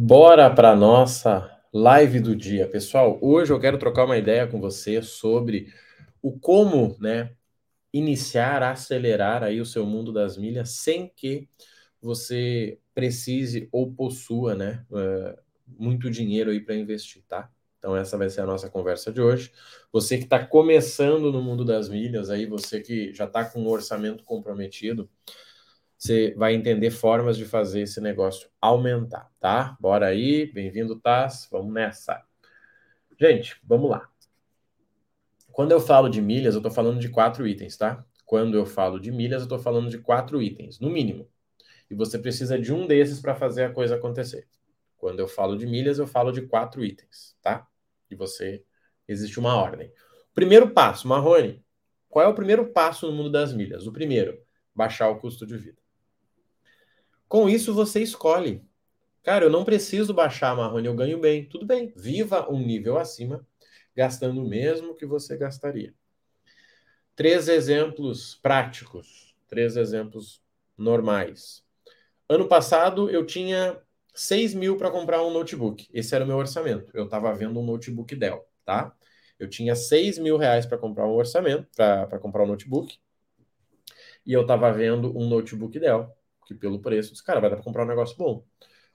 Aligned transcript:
Bora 0.00 0.48
para 0.48 0.76
nossa 0.76 1.50
live 1.72 2.20
do 2.20 2.36
dia, 2.36 2.68
pessoal. 2.68 3.18
Hoje 3.20 3.52
eu 3.52 3.58
quero 3.58 3.76
trocar 3.78 4.04
uma 4.04 4.16
ideia 4.16 4.46
com 4.46 4.60
você 4.60 5.02
sobre 5.02 5.74
o 6.22 6.38
como, 6.38 6.96
né, 7.00 7.32
iniciar, 7.92 8.62
acelerar 8.62 9.42
aí 9.42 9.60
o 9.60 9.66
seu 9.66 9.84
mundo 9.84 10.12
das 10.12 10.38
milhas 10.38 10.70
sem 10.70 11.08
que 11.08 11.48
você 12.00 12.78
precise 12.94 13.68
ou 13.72 13.92
possua, 13.92 14.54
né, 14.54 14.86
uh, 14.88 15.36
muito 15.66 16.08
dinheiro 16.08 16.52
aí 16.52 16.60
para 16.60 16.76
investir, 16.76 17.24
tá? 17.26 17.50
Então 17.80 17.96
essa 17.96 18.16
vai 18.16 18.30
ser 18.30 18.42
a 18.42 18.46
nossa 18.46 18.70
conversa 18.70 19.12
de 19.12 19.20
hoje. 19.20 19.52
Você 19.92 20.16
que 20.16 20.24
está 20.24 20.46
começando 20.46 21.32
no 21.32 21.42
mundo 21.42 21.64
das 21.64 21.88
milhas, 21.88 22.30
aí 22.30 22.46
você 22.46 22.80
que 22.80 23.12
já 23.12 23.24
está 23.24 23.44
com 23.44 23.62
um 23.62 23.68
orçamento 23.68 24.22
comprometido, 24.22 25.10
você 25.98 26.32
vai 26.36 26.54
entender 26.54 26.92
formas 26.92 27.36
de 27.36 27.44
fazer 27.44 27.80
esse 27.80 28.00
negócio 28.00 28.48
aumentar, 28.60 29.28
tá? 29.40 29.76
Bora 29.80 30.06
aí, 30.06 30.46
bem-vindo, 30.46 30.94
Taz, 31.00 31.48
vamos 31.50 31.74
nessa. 31.74 32.24
Gente, 33.20 33.60
vamos 33.64 33.90
lá. 33.90 34.08
Quando 35.50 35.72
eu 35.72 35.80
falo 35.80 36.08
de 36.08 36.22
milhas, 36.22 36.54
eu 36.54 36.60
estou 36.60 36.70
falando 36.70 37.00
de 37.00 37.08
quatro 37.08 37.48
itens, 37.48 37.76
tá? 37.76 38.06
Quando 38.24 38.56
eu 38.56 38.64
falo 38.64 39.00
de 39.00 39.10
milhas, 39.10 39.40
eu 39.40 39.46
estou 39.46 39.58
falando 39.58 39.90
de 39.90 39.98
quatro 39.98 40.40
itens, 40.40 40.78
no 40.78 40.88
mínimo. 40.88 41.28
E 41.90 41.96
você 41.96 42.16
precisa 42.16 42.56
de 42.56 42.72
um 42.72 42.86
desses 42.86 43.18
para 43.20 43.34
fazer 43.34 43.64
a 43.64 43.72
coisa 43.72 43.96
acontecer. 43.96 44.46
Quando 44.96 45.18
eu 45.18 45.26
falo 45.26 45.56
de 45.56 45.66
milhas, 45.66 45.98
eu 45.98 46.06
falo 46.06 46.30
de 46.30 46.42
quatro 46.42 46.84
itens, 46.84 47.36
tá? 47.42 47.66
E 48.08 48.14
você 48.14 48.62
existe 49.08 49.40
uma 49.40 49.56
ordem. 49.56 49.92
Primeiro 50.32 50.70
passo, 50.70 51.08
Marrone. 51.08 51.60
Qual 52.08 52.24
é 52.24 52.28
o 52.28 52.34
primeiro 52.34 52.72
passo 52.72 53.10
no 53.10 53.12
mundo 53.12 53.32
das 53.32 53.52
milhas? 53.52 53.84
O 53.88 53.92
primeiro, 53.92 54.40
baixar 54.72 55.08
o 55.08 55.18
custo 55.18 55.44
de 55.44 55.56
vida. 55.56 55.87
Com 57.28 57.48
isso, 57.48 57.74
você 57.74 58.02
escolhe. 58.02 58.64
Cara, 59.22 59.44
eu 59.44 59.50
não 59.50 59.64
preciso 59.64 60.14
baixar, 60.14 60.56
Marrone, 60.56 60.86
eu 60.86 60.94
ganho 60.94 61.20
bem. 61.20 61.44
Tudo 61.44 61.66
bem, 61.66 61.92
viva 61.94 62.50
um 62.50 62.58
nível 62.58 62.98
acima, 62.98 63.46
gastando 63.94 64.42
o 64.42 64.48
mesmo 64.48 64.94
que 64.94 65.04
você 65.04 65.36
gastaria. 65.36 65.94
Três 67.14 67.48
exemplos 67.48 68.36
práticos, 68.36 69.34
três 69.46 69.76
exemplos 69.76 70.40
normais. 70.76 71.62
Ano 72.28 72.48
passado, 72.48 73.10
eu 73.10 73.26
tinha 73.26 73.78
6 74.14 74.54
mil 74.54 74.76
para 74.76 74.90
comprar 74.90 75.22
um 75.22 75.30
notebook. 75.30 75.86
Esse 75.92 76.14
era 76.14 76.24
o 76.24 76.26
meu 76.26 76.36
orçamento. 76.36 76.90
Eu 76.94 77.04
estava 77.04 77.34
vendo 77.34 77.60
um 77.60 77.64
notebook 77.64 78.14
Dell, 78.16 78.46
tá? 78.64 78.94
Eu 79.38 79.48
tinha 79.48 79.74
6 79.74 80.18
mil 80.18 80.36
reais 80.36 80.64
para 80.64 80.78
comprar 80.78 81.06
um 81.06 81.14
orçamento, 81.14 81.68
para 81.76 82.18
comprar 82.18 82.44
um 82.44 82.46
notebook. 82.46 82.98
E 84.24 84.32
eu 84.32 84.42
estava 84.42 84.72
vendo 84.72 85.16
um 85.16 85.28
notebook 85.28 85.78
Dell 85.78 86.17
que 86.48 86.54
pelo 86.54 86.80
preço, 86.80 87.12
disse, 87.12 87.22
cara, 87.22 87.40
vai 87.40 87.50
dar 87.50 87.56
para 87.56 87.64
comprar 87.64 87.84
um 87.84 87.88
negócio 87.88 88.16
bom. 88.16 88.42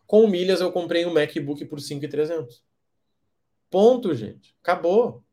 Com 0.07 0.27
milhas 0.27 0.59
eu 0.59 0.71
comprei 0.71 1.05
um 1.05 1.13
MacBook 1.13 1.63
por 1.65 1.79
5,300. 1.79 2.63
Ponto, 3.69 4.13
gente. 4.15 4.55
Acabou. 4.61 5.23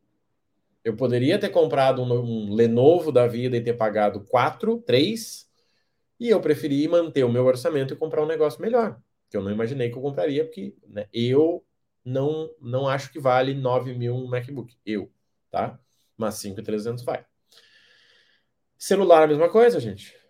Eu 0.83 0.95
poderia 0.95 1.39
ter 1.39 1.49
comprado 1.49 2.01
um, 2.03 2.13
um, 2.13 2.53
Lenovo 2.53 3.11
da 3.11 3.27
vida 3.27 3.57
e 3.57 3.63
ter 3.63 3.73
pagado 3.73 4.23
4, 4.25 4.79
3, 4.81 5.49
e 6.19 6.29
eu 6.29 6.39
preferi 6.39 6.87
manter 6.87 7.23
o 7.23 7.31
meu 7.31 7.45
orçamento 7.45 7.93
e 7.93 7.97
comprar 7.97 8.23
um 8.23 8.27
negócio 8.27 8.61
melhor, 8.61 8.99
que 9.29 9.37
eu 9.37 9.43
não 9.43 9.51
imaginei 9.51 9.89
que 9.89 9.97
eu 9.97 10.01
compraria, 10.01 10.43
porque 10.43 10.75
né, 10.87 11.07
eu 11.13 11.63
não, 12.03 12.49
não 12.59 12.87
acho 12.87 13.11
que 13.11 13.19
vale 13.19 13.53
9 13.53 13.93
mil 13.93 14.15
um 14.15 14.27
MacBook. 14.27 14.75
Eu, 14.85 15.11
tá? 15.51 15.79
Mas 16.17 16.35
5,300 16.35 17.03
vai. 17.03 17.25
Celular, 18.77 19.23
a 19.23 19.27
mesma 19.27 19.49
coisa, 19.49 19.79
gente. 19.79 20.20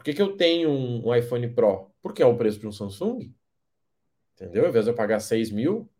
Por 0.00 0.04
que, 0.04 0.14
que 0.14 0.22
eu 0.22 0.34
tenho 0.34 0.70
um, 0.70 1.14
iPhone 1.14 1.46
Pro? 1.48 1.90
Porque 2.00 2.22
é 2.22 2.26
o 2.26 2.34
preço 2.34 2.58
de 2.58 2.66
um 2.66 2.72
Samsung. 2.72 3.34
Entendeu? 4.34 4.62
Ao 4.62 4.70
invés 4.70 4.86
de 4.86 4.90
eu 4.92 4.94
pagar 4.94 5.20
6 5.20 5.50
mil, 5.50 5.90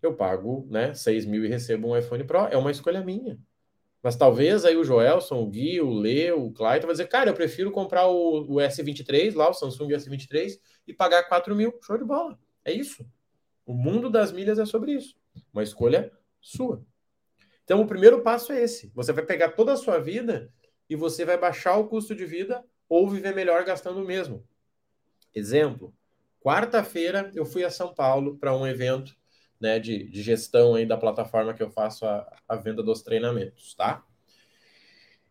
eu 0.00 0.14
pago 0.14 0.66
né, 0.70 0.94
6 0.94 1.26
mil 1.26 1.44
e 1.44 1.48
recebo 1.48 1.88
um 1.88 1.96
iPhone 1.98 2.24
Pro. 2.24 2.46
É 2.46 2.56
uma 2.56 2.70
escolha 2.70 3.04
minha. 3.04 3.38
Mas 4.02 4.16
talvez 4.16 4.64
aí 4.64 4.78
o 4.78 4.82
Joelson, 4.82 5.42
o 5.42 5.46
Gui, 5.46 5.78
o 5.78 5.90
Lê, 5.90 6.32
o 6.32 6.52
Clayton 6.52 6.86
vai 6.86 6.94
dizer, 6.94 7.06
cara, 7.06 7.28
eu 7.28 7.34
prefiro 7.34 7.70
comprar 7.70 8.06
o, 8.06 8.50
o, 8.50 8.54
S23 8.54 9.34
lá, 9.34 9.50
o 9.50 9.52
Samsung 9.52 9.88
S23, 9.88 10.58
e 10.86 10.94
pagar 10.94 11.24
4 11.24 11.54
mil. 11.54 11.78
Show 11.82 11.98
de 11.98 12.04
bola. 12.04 12.38
É 12.64 12.72
isso. 12.72 13.06
O 13.66 13.74
mundo 13.74 14.08
das 14.08 14.32
milhas 14.32 14.58
é 14.58 14.64
sobre 14.64 14.92
isso. 14.92 15.14
Uma 15.52 15.62
escolha 15.62 16.10
sua. 16.40 16.82
Então, 17.62 17.82
o 17.82 17.86
primeiro 17.86 18.22
passo 18.22 18.52
é 18.52 18.62
esse. 18.62 18.90
Você 18.94 19.12
vai 19.12 19.26
pegar 19.26 19.50
toda 19.50 19.74
a 19.74 19.76
sua 19.76 19.98
vida 19.98 20.50
e 20.88 20.96
você 20.96 21.26
vai 21.26 21.36
baixar 21.36 21.76
o 21.76 21.86
custo 21.86 22.14
de 22.14 22.24
vida 22.24 22.64
ou 22.88 23.08
viver 23.08 23.34
melhor 23.34 23.64
gastando 23.64 24.04
mesmo. 24.04 24.44
Exemplo, 25.34 25.94
quarta-feira 26.40 27.30
eu 27.34 27.44
fui 27.44 27.64
a 27.64 27.70
São 27.70 27.94
Paulo 27.94 28.36
para 28.36 28.56
um 28.56 28.66
evento 28.66 29.16
né, 29.60 29.78
de, 29.78 30.04
de, 30.04 30.22
gestão 30.22 30.74
aí 30.74 30.84
da 30.84 30.96
plataforma 30.96 31.54
que 31.54 31.62
eu 31.62 31.70
faço 31.70 32.04
a, 32.06 32.36
a 32.48 32.56
venda 32.56 32.82
dos 32.82 33.02
treinamentos, 33.02 33.74
tá? 33.74 34.04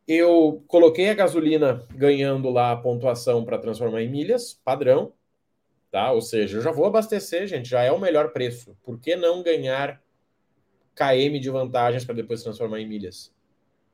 Eu 0.08 0.64
coloquei 0.68 1.10
a 1.10 1.14
gasolina 1.14 1.86
ganhando 1.92 2.50
lá 2.50 2.72
a 2.72 2.78
pontuação 2.78 3.46
para 3.46 3.58
transformar 3.58 4.02
em 4.02 4.10
milhas, 4.10 4.54
padrão, 4.54 5.14
tá? 5.90 6.12
Ou 6.12 6.22
seja, 6.22 6.58
eu 6.58 6.62
já 6.62 6.72
vou 6.72 6.86
abastecer, 6.86 7.48
gente, 7.48 7.70
já 7.70 7.84
é 7.84 7.92
o 7.92 8.00
melhor 8.00 8.34
preço. 8.34 8.76
Por 8.84 9.00
que 9.00 9.16
não 9.16 9.42
ganhar 9.42 10.02
KM 10.96 11.40
de 11.40 11.50
vantagens 11.50 12.04
para 12.04 12.16
depois 12.16 12.44
transformar 12.44 12.82
em 12.82 12.88
milhas? 12.88 13.32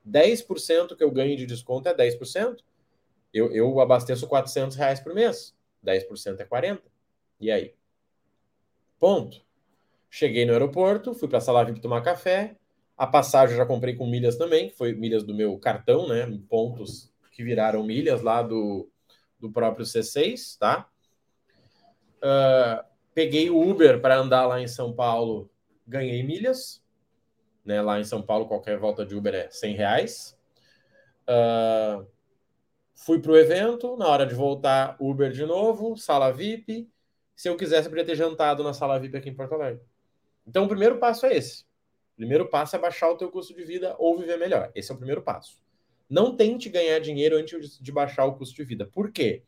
10% 0.03 0.95
que 0.95 1.03
eu 1.03 1.11
ganho 1.11 1.37
de 1.37 1.45
desconto 1.45 1.87
é 1.89 1.93
10%. 1.93 2.63
Eu, 3.33 3.51
eu 3.51 3.79
abasteço 3.79 4.27
400 4.27 4.75
reais 4.75 4.99
por 4.99 5.13
mês. 5.13 5.55
10% 5.85 6.39
é 6.39 6.45
40. 6.45 6.81
E 7.39 7.51
aí? 7.51 7.73
Ponto. 8.99 9.41
Cheguei 10.09 10.45
no 10.45 10.53
aeroporto, 10.53 11.13
fui 11.13 11.27
para 11.27 11.37
a 11.37 11.41
sala 11.41 11.63
VIP 11.63 11.79
tomar 11.79 12.01
café. 12.01 12.55
A 12.97 13.07
passagem 13.07 13.53
eu 13.53 13.57
já 13.57 13.65
comprei 13.65 13.95
com 13.95 14.07
milhas 14.07 14.35
também, 14.35 14.69
que 14.69 14.75
foi 14.75 14.93
milhas 14.93 15.23
do 15.23 15.33
meu 15.33 15.57
cartão, 15.57 16.07
né? 16.07 16.25
Pontos 16.49 17.13
que 17.31 17.43
viraram 17.43 17.83
milhas 17.83 18.21
lá 18.21 18.41
do, 18.41 18.89
do 19.39 19.51
próprio 19.51 19.85
C6, 19.85 20.57
tá? 20.57 20.89
Uh, 22.17 22.83
peguei 23.13 23.49
o 23.49 23.61
Uber 23.61 24.01
para 24.01 24.17
andar 24.17 24.45
lá 24.45 24.59
em 24.59 24.67
São 24.67 24.91
Paulo, 24.91 25.49
ganhei 25.87 26.21
milhas. 26.23 26.83
Né? 27.63 27.81
Lá 27.81 27.99
em 27.99 28.03
São 28.03 28.21
Paulo, 28.21 28.47
qualquer 28.47 28.77
volta 28.77 29.05
de 29.05 29.15
Uber 29.15 29.33
é 29.33 29.49
100 29.49 29.75
reais. 29.75 30.37
Uh, 31.23 32.05
Fui 33.01 33.17
para 33.21 33.31
o 33.31 33.37
evento, 33.37 33.95
na 33.95 34.09
hora 34.09 34.25
de 34.25 34.35
voltar, 34.35 34.97
Uber 34.99 35.31
de 35.31 35.45
novo, 35.45 35.95
sala 35.95 36.31
VIP. 36.31 36.91
Se 37.33 37.47
eu 37.47 37.55
quisesse, 37.55 37.87
eu 37.87 37.91
poderia 37.91 38.05
ter 38.05 38.15
jantado 38.15 38.61
na 38.61 38.73
sala 38.73 38.99
VIP 38.99 39.15
aqui 39.15 39.29
em 39.29 39.33
Porto 39.33 39.53
Alegre. 39.53 39.81
Então, 40.45 40.65
o 40.65 40.67
primeiro 40.67 40.99
passo 40.99 41.25
é 41.25 41.33
esse. 41.33 41.63
O 42.11 42.17
primeiro 42.17 42.49
passo 42.49 42.75
é 42.75 42.79
baixar 42.79 43.09
o 43.09 43.15
teu 43.15 43.31
custo 43.31 43.55
de 43.55 43.63
vida 43.63 43.95
ou 43.97 44.19
viver 44.19 44.37
melhor. 44.37 44.69
Esse 44.75 44.91
é 44.91 44.93
o 44.93 44.97
primeiro 44.97 45.21
passo. 45.21 45.63
Não 46.09 46.35
tente 46.35 46.67
ganhar 46.67 46.99
dinheiro 46.99 47.37
antes 47.37 47.79
de 47.79 47.89
baixar 47.89 48.25
o 48.25 48.35
custo 48.35 48.53
de 48.57 48.65
vida. 48.65 48.85
Por 48.85 49.13
quê? 49.13 49.43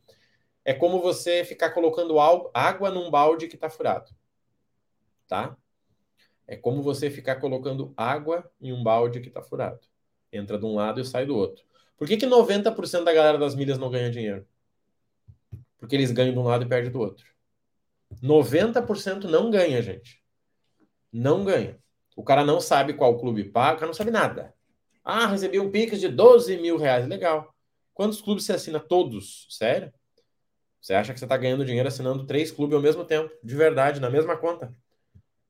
É 0.63 0.73
como 0.73 1.01
você 1.01 1.43
ficar 1.43 1.71
colocando 1.71 2.17
água 2.53 2.89
num 2.89 3.11
balde 3.11 3.49
que 3.49 3.55
está 3.55 3.69
furado. 3.69 4.15
Tá? 5.27 5.57
É 6.47 6.55
como 6.55 6.81
você 6.81 7.09
ficar 7.09 7.35
colocando 7.35 7.93
água 7.97 8.49
em 8.61 8.71
um 8.71 8.81
balde 8.81 9.19
que 9.19 9.27
está 9.27 9.41
furado. 9.41 9.81
Entra 10.31 10.57
de 10.57 10.65
um 10.65 10.73
lado 10.73 11.01
e 11.01 11.05
sai 11.05 11.25
do 11.25 11.35
outro. 11.35 11.69
Por 11.97 12.07
que, 12.07 12.17
que 12.17 12.25
90% 12.25 13.03
da 13.03 13.13
galera 13.13 13.37
das 13.37 13.55
milhas 13.55 13.77
não 13.77 13.91
ganha 13.91 14.09
dinheiro? 14.09 14.47
Porque 15.77 15.95
eles 15.95 16.11
ganham 16.11 16.33
de 16.33 16.39
um 16.39 16.43
lado 16.43 16.63
e 16.63 16.67
perdem 16.67 16.91
do 16.91 16.99
outro. 16.99 17.25
90% 18.21 19.23
não 19.23 19.49
ganha, 19.49 19.81
gente. 19.81 20.21
Não 21.11 21.43
ganha. 21.43 21.79
O 22.15 22.23
cara 22.23 22.43
não 22.43 22.59
sabe 22.59 22.93
qual 22.93 23.17
clube 23.19 23.43
paga, 23.43 23.75
o 23.75 23.79
cara 23.79 23.87
não 23.87 23.93
sabe 23.93 24.11
nada. 24.11 24.53
Ah, 25.03 25.27
recebi 25.27 25.59
um 25.59 25.71
Pix 25.71 25.99
de 25.99 26.07
12 26.07 26.57
mil 26.57 26.77
reais. 26.77 27.07
Legal. 27.07 27.53
Quantos 27.93 28.21
clubes 28.21 28.45
você 28.45 28.53
assina? 28.53 28.79
Todos. 28.79 29.47
Sério? 29.49 29.91
Você 30.79 30.93
acha 30.93 31.13
que 31.13 31.19
você 31.19 31.25
está 31.25 31.37
ganhando 31.37 31.65
dinheiro 31.65 31.87
assinando 31.87 32.25
três 32.25 32.51
clubes 32.51 32.75
ao 32.75 32.81
mesmo 32.81 33.05
tempo? 33.05 33.31
De 33.43 33.55
verdade, 33.55 33.99
na 33.99 34.09
mesma 34.09 34.35
conta. 34.35 34.73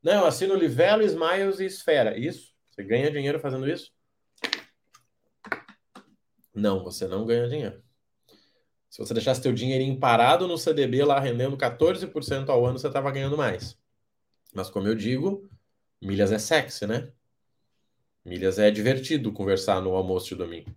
Não, 0.03 0.21
eu 0.21 0.25
assino 0.25 0.55
Livelo, 0.55 1.03
Smiles 1.03 1.59
e 1.59 1.65
Esfera. 1.65 2.17
Isso? 2.17 2.53
Você 2.69 2.83
ganha 2.83 3.11
dinheiro 3.11 3.39
fazendo 3.39 3.69
isso? 3.69 3.91
Não, 6.53 6.83
você 6.83 7.07
não 7.07 7.25
ganha 7.25 7.47
dinheiro. 7.47 7.81
Se 8.89 8.99
você 8.99 9.13
deixasse 9.13 9.41
seu 9.41 9.53
dinheirinho 9.53 9.97
parado 9.97 10.47
no 10.47 10.57
CDB 10.57 11.03
lá 11.05 11.17
rendendo 11.17 11.55
14% 11.57 12.49
ao 12.49 12.65
ano, 12.65 12.77
você 12.77 12.87
estava 12.87 13.09
ganhando 13.09 13.37
mais. 13.37 13.79
Mas 14.53 14.69
como 14.69 14.87
eu 14.87 14.95
digo, 14.95 15.49
milhas 16.01 16.31
é 16.31 16.37
sexy, 16.37 16.85
né? 16.85 17.09
Milhas 18.25 18.59
é 18.59 18.69
divertido 18.69 19.31
conversar 19.31 19.81
no 19.81 19.95
almoço 19.95 20.27
de 20.27 20.35
domingo. 20.35 20.75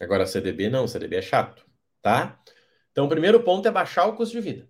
Agora 0.00 0.26
CDB 0.26 0.68
não, 0.68 0.88
CDB 0.88 1.16
é 1.16 1.22
chato, 1.22 1.64
tá? 2.02 2.42
Então 2.90 3.06
o 3.06 3.08
primeiro 3.08 3.44
ponto 3.44 3.68
é 3.68 3.70
baixar 3.70 4.06
o 4.06 4.16
custo 4.16 4.34
de 4.34 4.40
vida. 4.40 4.68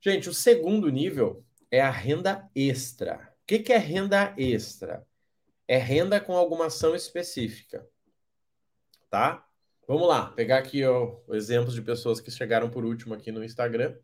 Gente, 0.00 0.28
o 0.28 0.34
segundo 0.34 0.88
nível 0.88 1.46
é 1.70 1.80
a 1.80 1.90
renda 1.90 2.50
extra. 2.52 3.32
O 3.42 3.46
que, 3.46 3.60
que 3.60 3.72
é 3.72 3.78
renda 3.78 4.34
extra? 4.36 5.06
É 5.68 5.78
renda 5.78 6.20
com 6.20 6.36
alguma 6.36 6.66
ação 6.66 6.96
específica 6.96 7.88
tá? 9.14 9.46
Vamos 9.86 10.08
lá, 10.08 10.26
pegar 10.32 10.58
aqui 10.58 10.84
ó, 10.84 11.18
exemplos 11.30 11.72
de 11.72 11.82
pessoas 11.82 12.20
que 12.20 12.32
chegaram 12.32 12.68
por 12.68 12.84
último 12.84 13.14
aqui 13.14 13.30
no 13.30 13.44
Instagram. 13.44 13.94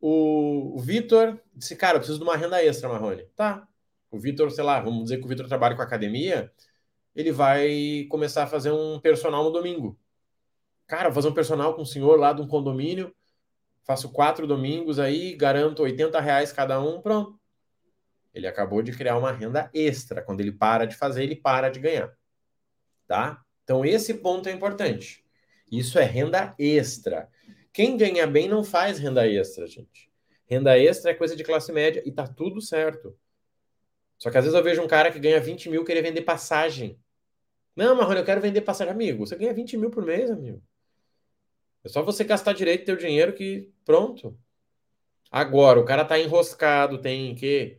O, 0.00 0.74
o 0.74 0.80
Vitor 0.80 1.38
disse, 1.54 1.76
cara, 1.76 1.96
eu 1.96 2.00
preciso 2.00 2.18
de 2.18 2.24
uma 2.24 2.34
renda 2.34 2.64
extra, 2.64 2.88
Marrone. 2.88 3.26
Tá. 3.36 3.68
O 4.10 4.18
Vitor, 4.18 4.50
sei 4.50 4.64
lá, 4.64 4.80
vamos 4.80 5.02
dizer 5.02 5.18
que 5.18 5.26
o 5.26 5.28
Vitor 5.28 5.46
trabalha 5.46 5.76
com 5.76 5.82
academia, 5.82 6.50
ele 7.14 7.30
vai 7.30 8.06
começar 8.08 8.44
a 8.44 8.46
fazer 8.46 8.70
um 8.70 8.98
personal 9.00 9.44
no 9.44 9.50
domingo. 9.50 10.00
Cara, 10.86 11.10
vou 11.10 11.16
fazer 11.16 11.28
um 11.28 11.34
personal 11.34 11.74
com 11.74 11.82
o 11.82 11.86
senhor 11.86 12.18
lá 12.18 12.32
de 12.32 12.40
um 12.40 12.48
condomínio, 12.48 13.14
faço 13.84 14.10
quatro 14.10 14.46
domingos 14.46 14.98
aí, 14.98 15.36
garanto 15.36 15.82
80 15.82 16.18
reais 16.20 16.52
cada 16.52 16.80
um, 16.80 17.02
pronto. 17.02 17.38
Ele 18.32 18.46
acabou 18.46 18.80
de 18.80 18.92
criar 18.92 19.18
uma 19.18 19.30
renda 19.30 19.68
extra. 19.74 20.22
Quando 20.22 20.40
ele 20.40 20.52
para 20.52 20.86
de 20.86 20.96
fazer, 20.96 21.22
ele 21.22 21.36
para 21.36 21.68
de 21.68 21.80
ganhar. 21.80 22.16
Tá? 23.06 23.44
Então, 23.64 23.84
esse 23.84 24.14
ponto 24.14 24.48
é 24.48 24.52
importante. 24.52 25.24
Isso 25.70 25.98
é 25.98 26.04
renda 26.04 26.54
extra. 26.58 27.28
Quem 27.72 27.96
ganha 27.96 28.26
bem 28.26 28.48
não 28.48 28.62
faz 28.62 28.98
renda 28.98 29.26
extra, 29.26 29.66
gente. 29.66 30.10
Renda 30.46 30.78
extra 30.78 31.12
é 31.12 31.14
coisa 31.14 31.34
de 31.34 31.42
classe 31.42 31.72
média 31.72 32.02
e 32.04 32.12
tá 32.12 32.26
tudo 32.26 32.60
certo. 32.60 33.16
Só 34.18 34.30
que 34.30 34.36
às 34.36 34.44
vezes 34.44 34.56
eu 34.56 34.62
vejo 34.62 34.82
um 34.82 34.86
cara 34.86 35.10
que 35.10 35.18
ganha 35.18 35.40
20 35.40 35.70
mil 35.70 35.84
querer 35.84 36.02
vender 36.02 36.22
passagem. 36.22 36.98
Não, 37.74 37.96
Marrone, 37.96 38.20
eu 38.20 38.24
quero 38.24 38.40
vender 38.40 38.60
passagem. 38.60 38.92
Amigo, 38.92 39.26
você 39.26 39.34
ganha 39.34 39.54
20 39.54 39.76
mil 39.76 39.90
por 39.90 40.04
mês, 40.04 40.30
amigo. 40.30 40.62
É 41.82 41.88
só 41.88 42.02
você 42.02 42.22
gastar 42.22 42.52
direito 42.52 42.84
teu 42.84 42.96
dinheiro 42.96 43.32
que 43.32 43.72
pronto. 43.84 44.38
Agora, 45.30 45.80
o 45.80 45.84
cara 45.84 46.04
tá 46.04 46.18
enroscado, 46.18 47.00
tem 47.00 47.34
que 47.34 47.78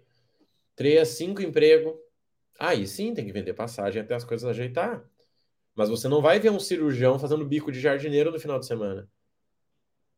três, 0.75 1.09
cinco 1.09 1.41
empregos. 1.41 1.94
Aí 2.59 2.88
sim, 2.88 3.13
tem 3.13 3.25
que 3.25 3.31
vender 3.31 3.53
passagem 3.53 4.01
até 4.01 4.15
as 4.15 4.24
coisas 4.24 4.50
ajeitar. 4.50 5.07
Mas 5.75 5.90
você 5.90 6.08
não 6.08 6.22
vai 6.22 6.40
ver 6.40 6.52
um 6.52 6.60
cirurgião 6.60 7.18
fazendo 7.18 7.46
bico 7.46 7.72
de 7.72 7.80
jardineiro 7.80 8.31
no 8.31 8.40
final 8.40 8.60
de 8.60 8.66
semana. 8.66 9.10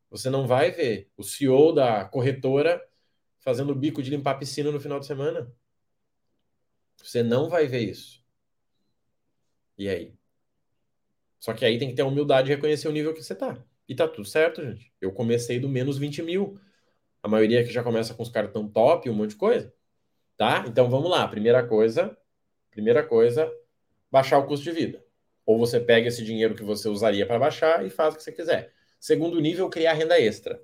Você 0.09 0.29
não 0.29 0.47
vai 0.47 0.71
ver 0.71 1.09
o 1.17 1.23
CEO 1.23 1.73
da 1.73 2.05
corretora 2.05 2.81
fazendo 3.39 3.75
bico 3.75 4.01
de 4.01 4.09
limpar 4.09 4.35
piscina 4.35 4.71
no 4.71 4.79
final 4.79 4.99
de 4.99 5.05
semana. 5.05 5.51
Você 6.97 7.21
não 7.21 7.49
vai 7.49 7.67
ver 7.67 7.81
isso. 7.81 8.23
E 9.77 9.87
aí? 9.87 10.13
Só 11.39 11.53
que 11.53 11.63
aí 11.63 11.77
tem 11.77 11.89
que 11.89 11.95
ter 11.95 12.01
a 12.01 12.05
humildade 12.05 12.47
de 12.47 12.55
reconhecer 12.55 12.87
o 12.87 12.91
nível 12.91 13.13
que 13.13 13.21
você 13.21 13.35
tá. 13.35 13.63
E 13.87 13.93
tá 13.95 14.07
tudo 14.07 14.25
certo, 14.25 14.63
gente. 14.63 14.91
Eu 14.99 15.11
comecei 15.11 15.59
do 15.59 15.69
menos 15.69 15.97
20 15.97 16.23
mil. 16.23 16.59
A 17.21 17.27
maioria 17.27 17.63
que 17.63 17.71
já 17.71 17.83
começa 17.83 18.13
com 18.13 18.23
os 18.23 18.29
caras 18.29 18.51
tão 18.51 18.67
top, 18.67 19.09
um 19.09 19.13
monte 19.13 19.31
de 19.31 19.35
coisa. 19.35 19.71
Tá? 20.37 20.65
Então 20.67 20.89
vamos 20.89 21.09
lá. 21.09 21.27
Primeira 21.27 21.65
coisa, 21.67 22.17
primeira 22.71 23.03
coisa, 23.05 23.51
baixar 24.11 24.39
o 24.39 24.47
custo 24.47 24.63
de 24.63 24.71
vida. 24.71 25.04
Ou 25.45 25.57
você 25.57 25.79
pega 25.79 26.07
esse 26.07 26.23
dinheiro 26.23 26.55
que 26.55 26.63
você 26.63 26.87
usaria 26.89 27.25
para 27.25 27.39
baixar 27.39 27.85
e 27.85 27.89
faz 27.89 28.13
o 28.13 28.17
que 28.17 28.23
você 28.23 28.31
quiser. 28.31 28.73
Segundo 28.99 29.39
nível, 29.39 29.69
criar 29.69 29.93
renda 29.93 30.19
extra. 30.19 30.59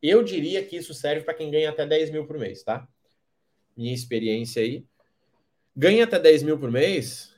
Eu 0.00 0.22
diria 0.22 0.64
que 0.64 0.76
isso 0.76 0.94
serve 0.94 1.24
para 1.24 1.34
quem 1.34 1.50
ganha 1.50 1.70
até 1.70 1.86
10 1.86 2.10
mil 2.10 2.26
por 2.26 2.38
mês, 2.38 2.62
tá? 2.62 2.88
Minha 3.76 3.94
experiência 3.94 4.62
aí. 4.62 4.84
Ganha 5.76 6.04
até 6.04 6.18
10 6.18 6.42
mil 6.42 6.58
por 6.58 6.70
mês, 6.70 7.34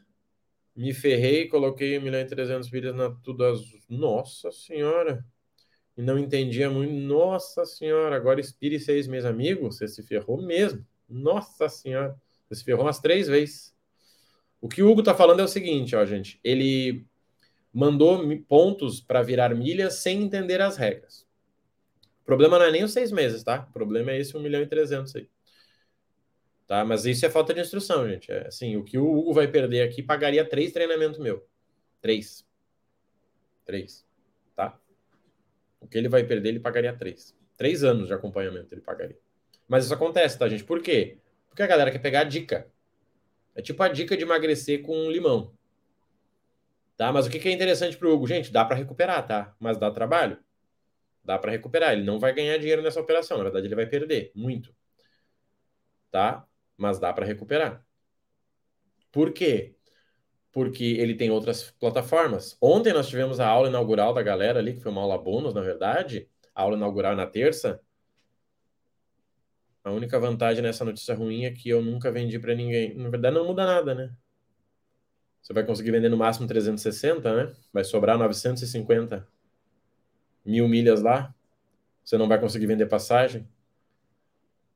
me 0.74 0.92
ferrei, 0.92 1.46
coloquei 1.48 1.98
1 1.98 2.02
milhão 2.02 2.20
e 2.20 2.24
300 2.24 2.70
milhas 2.70 2.94
na 2.94 3.10
tudo 3.10 3.44
azul. 3.44 3.78
Nossa 3.88 4.50
senhora! 4.50 5.24
E 5.96 6.02
não 6.02 6.18
entendia 6.18 6.68
muito. 6.68 6.92
Nossa 6.92 7.64
senhora, 7.64 8.16
agora 8.16 8.40
expire 8.40 8.80
seis 8.80 9.06
meses, 9.06 9.24
amigo. 9.24 9.70
Você 9.70 9.86
se 9.86 10.02
ferrou 10.02 10.42
mesmo. 10.42 10.84
Nossa 11.08 11.68
senhora. 11.68 12.20
Você 12.48 12.56
se 12.56 12.64
ferrou 12.64 12.84
umas 12.84 12.98
três 12.98 13.28
vezes. 13.28 13.73
O 14.64 14.68
que 14.68 14.82
o 14.82 14.90
Hugo 14.90 15.02
tá 15.02 15.14
falando 15.14 15.40
é 15.40 15.44
o 15.44 15.48
seguinte, 15.48 15.94
ó, 15.94 16.02
gente. 16.06 16.40
Ele 16.42 17.04
mandou 17.70 18.18
pontos 18.48 18.98
para 18.98 19.20
virar 19.20 19.54
milhas 19.54 19.96
sem 19.96 20.22
entender 20.22 20.58
as 20.62 20.78
regras. 20.78 21.26
O 22.22 22.24
problema 22.24 22.58
não 22.58 22.64
é 22.64 22.70
nem 22.70 22.82
os 22.82 22.94
seis 22.94 23.12
meses, 23.12 23.44
tá? 23.44 23.66
O 23.68 23.72
problema 23.74 24.12
é 24.12 24.18
esse 24.18 24.34
1 24.34 24.40
milhão 24.40 24.62
e 24.62 24.66
300 24.66 25.16
aí. 25.16 25.28
Tá? 26.66 26.82
Mas 26.82 27.04
isso 27.04 27.26
é 27.26 27.28
falta 27.28 27.52
de 27.52 27.60
instrução, 27.60 28.08
gente. 28.08 28.32
É 28.32 28.46
assim, 28.46 28.74
o 28.78 28.82
que 28.82 28.96
o 28.96 29.06
Hugo 29.06 29.34
vai 29.34 29.46
perder 29.46 29.82
aqui 29.82 30.02
pagaria 30.02 30.48
três 30.48 30.72
treinamentos 30.72 31.18
meu. 31.18 31.46
Três. 32.00 32.46
Três. 33.66 34.02
Tá? 34.56 34.80
O 35.78 35.86
que 35.86 35.98
ele 35.98 36.08
vai 36.08 36.24
perder, 36.24 36.48
ele 36.48 36.60
pagaria 36.60 36.96
três. 36.96 37.36
Três 37.58 37.84
anos 37.84 38.06
de 38.06 38.14
acompanhamento 38.14 38.72
ele 38.72 38.80
pagaria. 38.80 39.18
Mas 39.68 39.84
isso 39.84 39.92
acontece, 39.92 40.38
tá, 40.38 40.48
gente? 40.48 40.64
Por 40.64 40.80
quê? 40.80 41.18
Porque 41.50 41.62
a 41.62 41.66
galera 41.66 41.90
quer 41.90 41.98
pegar 41.98 42.20
a 42.20 42.24
dica. 42.24 42.72
É 43.54 43.62
tipo 43.62 43.82
a 43.82 43.88
dica 43.88 44.16
de 44.16 44.22
emagrecer 44.22 44.82
com 44.82 45.10
limão. 45.10 45.52
Tá? 46.96 47.12
Mas 47.12 47.26
o 47.26 47.30
que 47.30 47.48
é 47.48 47.52
interessante 47.52 47.96
para 47.96 48.08
o 48.08 48.12
Hugo? 48.12 48.26
Gente, 48.26 48.52
dá 48.52 48.64
para 48.64 48.76
recuperar, 48.76 49.26
tá? 49.26 49.54
Mas 49.58 49.78
dá 49.78 49.90
trabalho. 49.90 50.38
Dá 51.24 51.38
para 51.38 51.50
recuperar. 51.50 51.92
Ele 51.92 52.04
não 52.04 52.18
vai 52.18 52.32
ganhar 52.32 52.56
dinheiro 52.58 52.82
nessa 52.82 53.00
operação. 53.00 53.38
Na 53.38 53.44
verdade, 53.44 53.66
ele 53.66 53.74
vai 53.74 53.86
perder 53.86 54.30
muito. 54.34 54.74
Tá? 56.10 56.46
mas 56.76 56.98
dá 56.98 57.12
para 57.12 57.26
recuperar. 57.26 57.84
Por 59.12 59.32
quê? 59.32 59.74
Porque 60.52 60.84
ele 60.84 61.14
tem 61.14 61.30
outras 61.30 61.70
plataformas. 61.72 62.56
Ontem 62.60 62.92
nós 62.92 63.08
tivemos 63.08 63.40
a 63.40 63.48
aula 63.48 63.68
inaugural 63.68 64.12
da 64.14 64.22
galera 64.22 64.58
ali, 64.58 64.74
que 64.74 64.80
foi 64.80 64.92
uma 64.92 65.02
aula 65.02 65.18
bônus, 65.18 65.54
na 65.54 65.60
verdade. 65.60 66.28
A 66.54 66.62
aula 66.62 66.76
inaugural 66.76 67.16
na 67.16 67.26
terça. 67.26 67.80
A 69.84 69.90
única 69.90 70.18
vantagem 70.18 70.62
nessa 70.62 70.82
notícia 70.82 71.14
ruim 71.14 71.44
é 71.44 71.50
que 71.50 71.68
eu 71.68 71.82
nunca 71.82 72.10
vendi 72.10 72.38
para 72.38 72.54
ninguém. 72.54 72.94
Na 72.94 73.10
verdade, 73.10 73.36
não 73.36 73.46
muda 73.46 73.66
nada, 73.66 73.94
né? 73.94 74.16
Você 75.42 75.52
vai 75.52 75.62
conseguir 75.62 75.90
vender 75.90 76.08
no 76.08 76.16
máximo 76.16 76.48
360, 76.48 77.36
né? 77.36 77.52
Vai 77.70 77.84
sobrar 77.84 78.16
950 78.16 79.28
mil 80.42 80.66
milhas 80.66 81.02
lá. 81.02 81.34
Você 82.02 82.16
não 82.16 82.26
vai 82.26 82.40
conseguir 82.40 82.66
vender 82.66 82.86
passagem. 82.86 83.46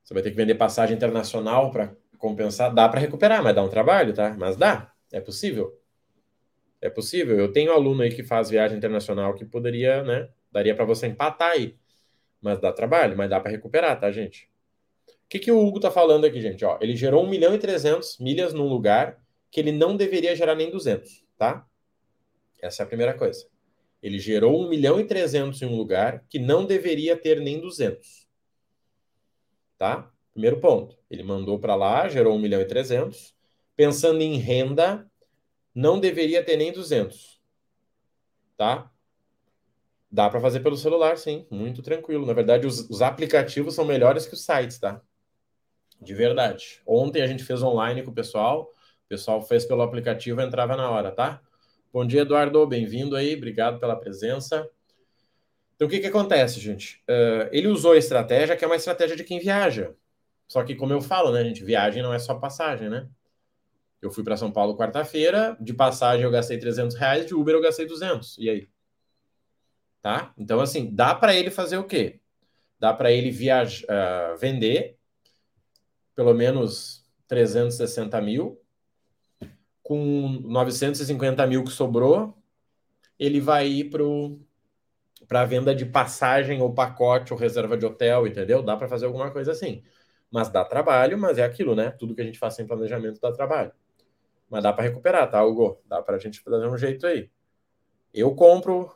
Você 0.05 0.13
vai 0.13 0.23
ter 0.23 0.31
que 0.31 0.37
vender 0.37 0.57
passagem 0.57 0.95
internacional 0.95 1.71
para 1.71 1.97
compensar. 2.19 2.75
Dá 2.75 2.87
para 2.87 3.01
recuperar, 3.01 3.43
mas 3.43 3.55
dá 3.55 3.63
um 3.63 3.69
trabalho, 3.71 4.13
tá? 4.13 4.37
Mas 4.39 4.59
dá, 4.59 4.93
é 5.11 5.23
possível. 5.23 5.81
É 6.83 6.91
possível. 6.91 7.39
Eu 7.39 7.51
tenho 7.51 7.73
aluno 7.73 8.03
aí 8.03 8.15
que 8.15 8.23
faz 8.23 8.51
viagem 8.51 8.77
internacional 8.77 9.35
que 9.35 9.47
poderia, 9.47 10.03
né? 10.03 10.29
Daria 10.53 10.75
para 10.75 10.85
você 10.85 11.07
empatar 11.07 11.53
aí. 11.53 11.79
Mas 12.43 12.61
dá 12.61 12.71
trabalho, 12.73 13.17
mas 13.17 13.31
dá 13.31 13.41
para 13.41 13.51
recuperar, 13.51 13.99
tá, 13.99 14.13
gente? 14.13 14.51
O 15.29 15.31
que, 15.31 15.39
que 15.39 15.53
o 15.53 15.65
Hugo 15.65 15.79
tá 15.79 15.91
falando 15.91 16.25
aqui, 16.25 16.41
gente? 16.41 16.65
Ó, 16.65 16.79
ele 16.81 16.97
gerou 16.97 17.23
1 17.25 17.29
milhão 17.29 17.55
e 17.55 17.59
300 17.59 18.19
milhas 18.19 18.55
num 18.55 18.67
lugar 18.67 19.21
que 19.51 19.61
ele 19.61 19.73
não 19.73 19.97
deveria 19.97 20.35
gerar 20.35 20.55
nem 20.55 20.71
200, 20.71 21.25
tá? 21.37 21.67
Essa 22.61 22.83
é 22.83 22.85
a 22.85 22.87
primeira 22.87 23.15
coisa. 23.15 23.47
Ele 24.03 24.19
gerou 24.19 24.61
1 24.65 24.69
milhão 24.69 24.99
e 24.99 25.05
300 25.05 25.61
em 25.63 25.67
um 25.67 25.77
lugar 25.77 26.25
que 26.29 26.39
não 26.39 26.65
deveria 26.65 27.17
ter 27.17 27.41
nem 27.41 27.61
200 27.61 28.29
tá? 29.79 30.11
Primeiro 30.33 30.61
ponto. 30.61 30.99
Ele 31.09 31.23
mandou 31.23 31.59
para 31.59 31.75
lá, 31.75 32.09
gerou 32.09 32.35
1 32.35 32.39
milhão 32.39 32.61
e 32.61 32.67
300. 32.67 33.35
Pensando 33.77 34.21
em 34.21 34.37
renda, 34.37 35.09
não 35.75 36.01
deveria 36.01 36.45
ter 36.45 36.57
nem 36.57 36.73
200. 36.73 37.41
Tá? 38.57 38.91
Dá 40.11 40.29
para 40.29 40.41
fazer 40.41 40.61
pelo 40.61 40.77
celular, 40.77 41.17
sim. 41.17 41.47
Muito 41.51 41.81
tranquilo. 41.81 42.27
Na 42.27 42.33
verdade, 42.33 42.67
os, 42.67 42.91
os 42.91 43.01
aplicativos 43.01 43.75
são 43.75 43.85
melhores 43.85 44.27
que 44.27 44.35
os 44.35 44.45
sites, 44.45 44.79
tá? 44.79 45.01
De 46.01 46.15
verdade. 46.15 46.81
Ontem 46.87 47.23
a 47.23 47.27
gente 47.27 47.43
fez 47.43 47.63
online 47.63 48.03
com 48.03 48.11
o 48.11 48.15
pessoal. 48.15 48.73
O 49.07 49.09
pessoal 49.09 49.43
fez 49.43 49.65
pelo 49.65 49.83
aplicativo, 49.83 50.41
entrava 50.41 50.77
na 50.77 50.91
hora, 50.91 51.11
tá? 51.11 51.41
Bom 51.93 52.07
dia, 52.07 52.21
Eduardo. 52.23 52.65
Bem-vindo 52.67 53.17
aí. 53.17 53.35
Obrigado 53.35 53.81
pela 53.81 53.97
presença. 53.97 54.69
Então, 55.75 55.89
o 55.89 55.91
que, 55.91 56.01
que 56.01 56.07
acontece, 56.07 56.61
gente? 56.61 57.03
Uh, 57.09 57.49
ele 57.51 57.69
usou 57.69 57.93
a 57.93 57.97
estratégia 57.97 58.57
que 58.57 58.65
é 58.65 58.67
uma 58.67 58.77
estratégia 58.77 59.17
de 59.17 59.25
quem 59.25 59.39
viaja. 59.39 59.95
Só 60.47 60.63
que, 60.65 60.75
como 60.75 60.93
eu 60.93 61.01
falo, 61.01 61.33
né, 61.33 61.45
gente? 61.45 61.65
Viagem 61.65 62.03
não 62.03 62.13
é 62.13 62.19
só 62.19 62.35
passagem, 62.35 62.89
né? 62.89 63.09
Eu 64.03 64.11
fui 64.11 64.23
para 64.23 64.37
São 64.37 64.51
Paulo 64.51 64.77
quarta-feira, 64.77 65.57
de 65.61 65.73
passagem 65.73 66.25
eu 66.25 66.31
gastei 66.31 66.59
300 66.59 66.97
reais, 66.97 67.27
de 67.27 67.35
Uber 67.35 67.55
eu 67.55 67.63
gastei 67.63 67.87
200. 67.87 68.39
E 68.39 68.51
aí? 68.51 68.69
Tá? 70.03 70.33
Então, 70.37 70.61
assim, 70.61 70.95
dá 70.95 71.15
para 71.15 71.35
ele 71.35 71.51
fazer 71.51 71.79
o 71.79 71.85
quê? 71.85 72.21
Dá 72.79 72.93
para 72.93 73.11
ele 73.11 73.31
viajar, 73.31 73.85
uh, 73.87 74.37
vender 74.37 74.98
pelo 76.19 76.35
menos 76.35 77.09
360 77.29 78.21
mil. 78.21 78.61
Com 79.85 80.41
950 80.43 81.47
mil 81.47 81.63
que 81.63 81.71
sobrou, 81.71 82.37
ele 83.17 83.41
vai 83.41 83.69
ir 83.69 83.85
para 83.85 84.03
para 85.29 85.45
venda 85.45 85.73
de 85.73 85.87
passagem 85.87 86.61
ou 86.61 86.75
pacote 86.75 87.33
ou 87.33 87.39
reserva 87.39 87.77
de 87.77 87.87
hotel, 87.87 88.27
entendeu? 88.27 88.65
Dá 88.65 88.77
para 88.77 88.89
fazer 88.89 89.07
alguma 89.07 89.31
coisa 89.31 89.53
assim. 89.53 89.85
Mas 90.29 90.49
dá 90.49 90.65
trabalho, 90.65 91.17
mas 91.17 91.39
é 91.39 91.45
aquilo, 91.45 91.77
né? 91.77 91.91
Tudo 91.91 92.17
que 92.17 92.21
a 92.21 92.25
gente 92.25 92.39
faz 92.39 92.55
sem 92.55 92.67
planejamento 92.67 93.21
dá 93.21 93.31
trabalho. 93.31 93.71
Mas 94.51 94.65
dá 94.65 94.73
para 94.73 94.85
recuperar, 94.85 95.31
tá, 95.31 95.45
Hugo? 95.45 95.81
Dá 95.87 96.03
para 96.03 96.17
a 96.17 96.19
gente 96.19 96.41
fazer 96.41 96.67
um 96.67 96.77
jeito 96.77 97.07
aí. 97.07 97.31
Eu 98.13 98.35
compro 98.35 98.93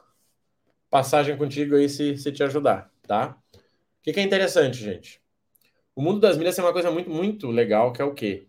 passagem 0.91 1.37
contigo 1.37 1.77
aí 1.77 1.89
se, 1.89 2.17
se 2.17 2.33
te 2.33 2.43
ajudar, 2.43 2.91
tá? 3.07 3.39
O 3.55 4.03
que, 4.03 4.13
que 4.13 4.19
é 4.19 4.25
interessante, 4.25 4.79
gente? 4.79 5.22
O 5.95 6.03
mundo 6.03 6.21
das 6.21 6.37
milhas 6.37 6.59
é 6.59 6.63
uma 6.63 6.73
coisa 6.73 6.91
muito, 6.91 7.11
muito 7.11 7.51
legal, 7.51 7.93
que 7.93 8.01
é 8.01 8.05
o 8.05 8.15
quê? 8.15 8.47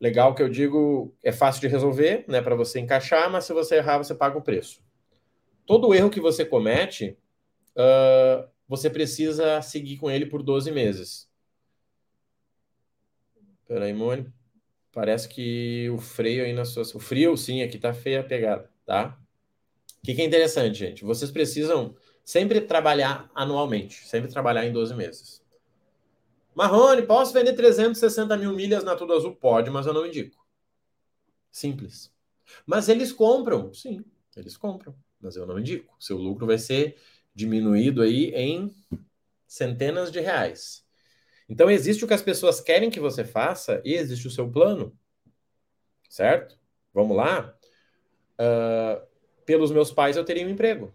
Legal 0.00 0.34
que 0.34 0.42
eu 0.42 0.48
digo, 0.48 1.14
é 1.22 1.32
fácil 1.32 1.60
de 1.60 1.68
resolver, 1.68 2.24
né, 2.28 2.40
para 2.40 2.54
você 2.54 2.78
encaixar, 2.80 3.30
mas 3.30 3.44
se 3.44 3.52
você 3.52 3.76
errar, 3.76 3.98
você 3.98 4.14
paga 4.14 4.38
o 4.38 4.42
preço 4.42 4.82
todo 5.68 5.94
erro 5.94 6.08
que 6.08 6.18
você 6.18 6.46
comete, 6.46 7.14
uh, 7.76 8.48
você 8.66 8.88
precisa 8.88 9.60
seguir 9.60 9.98
com 9.98 10.10
ele 10.10 10.24
por 10.24 10.42
12 10.42 10.72
meses. 10.72 11.30
Peraí, 13.66 13.92
Mônica. 13.92 14.32
Parece 14.90 15.28
que 15.28 15.90
o 15.90 15.98
freio 15.98 16.42
aí 16.42 16.54
na 16.54 16.64
sua. 16.64 16.82
O 16.94 16.98
frio, 16.98 17.36
sim, 17.36 17.62
aqui 17.62 17.78
tá 17.78 17.92
feia 17.92 18.20
a 18.20 18.24
pegada, 18.24 18.70
tá? 18.86 19.18
O 19.98 20.06
que, 20.06 20.14
que 20.14 20.22
é 20.22 20.24
interessante, 20.24 20.78
gente? 20.78 21.04
Vocês 21.04 21.30
precisam 21.30 21.94
sempre 22.24 22.62
trabalhar 22.62 23.30
anualmente, 23.34 24.08
sempre 24.08 24.30
trabalhar 24.30 24.64
em 24.64 24.72
12 24.72 24.94
meses. 24.94 25.37
Marrone, 26.58 27.02
posso 27.02 27.32
vender 27.32 27.52
360 27.52 28.36
mil 28.36 28.52
milhas 28.52 28.82
na 28.82 28.96
Tudo 28.96 29.12
Azul? 29.12 29.32
Pode, 29.32 29.70
mas 29.70 29.86
eu 29.86 29.94
não 29.94 30.04
indico. 30.04 30.44
Simples. 31.52 32.12
Mas 32.66 32.88
eles 32.88 33.12
compram, 33.12 33.72
sim, 33.72 34.04
eles 34.36 34.56
compram, 34.56 34.92
mas 35.20 35.36
eu 35.36 35.46
não 35.46 35.56
indico. 35.56 35.94
Seu 36.00 36.16
lucro 36.16 36.48
vai 36.48 36.58
ser 36.58 37.00
diminuído 37.32 38.02
aí 38.02 38.34
em 38.34 38.74
centenas 39.46 40.10
de 40.10 40.18
reais. 40.18 40.84
Então, 41.48 41.70
existe 41.70 42.04
o 42.04 42.08
que 42.08 42.14
as 42.14 42.22
pessoas 42.22 42.60
querem 42.60 42.90
que 42.90 42.98
você 42.98 43.24
faça 43.24 43.80
e 43.84 43.94
existe 43.94 44.26
o 44.26 44.30
seu 44.32 44.50
plano. 44.50 44.98
Certo? 46.10 46.58
Vamos 46.92 47.16
lá? 47.16 47.56
Uh, 48.34 49.06
pelos 49.46 49.70
meus 49.70 49.92
pais, 49.92 50.16
eu 50.16 50.24
teria 50.24 50.44
um 50.44 50.50
emprego. 50.50 50.92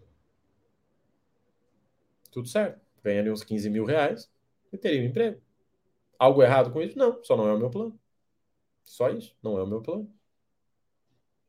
Tudo 2.30 2.48
certo. 2.48 2.78
Ganharia 3.02 3.32
uns 3.32 3.42
15 3.42 3.70
mil 3.70 3.86
reais 3.86 4.30
e 4.70 4.76
teria 4.76 5.00
um 5.00 5.06
emprego. 5.06 5.42
Algo 6.18 6.42
errado 6.42 6.70
com 6.70 6.80
isso? 6.80 6.98
Não, 6.98 7.22
só 7.22 7.36
não 7.36 7.48
é 7.48 7.52
o 7.52 7.58
meu 7.58 7.70
plano. 7.70 7.98
Só 8.84 9.08
isso, 9.10 9.34
não 9.42 9.58
é 9.58 9.62
o 9.62 9.66
meu 9.66 9.80
plano. 9.80 10.12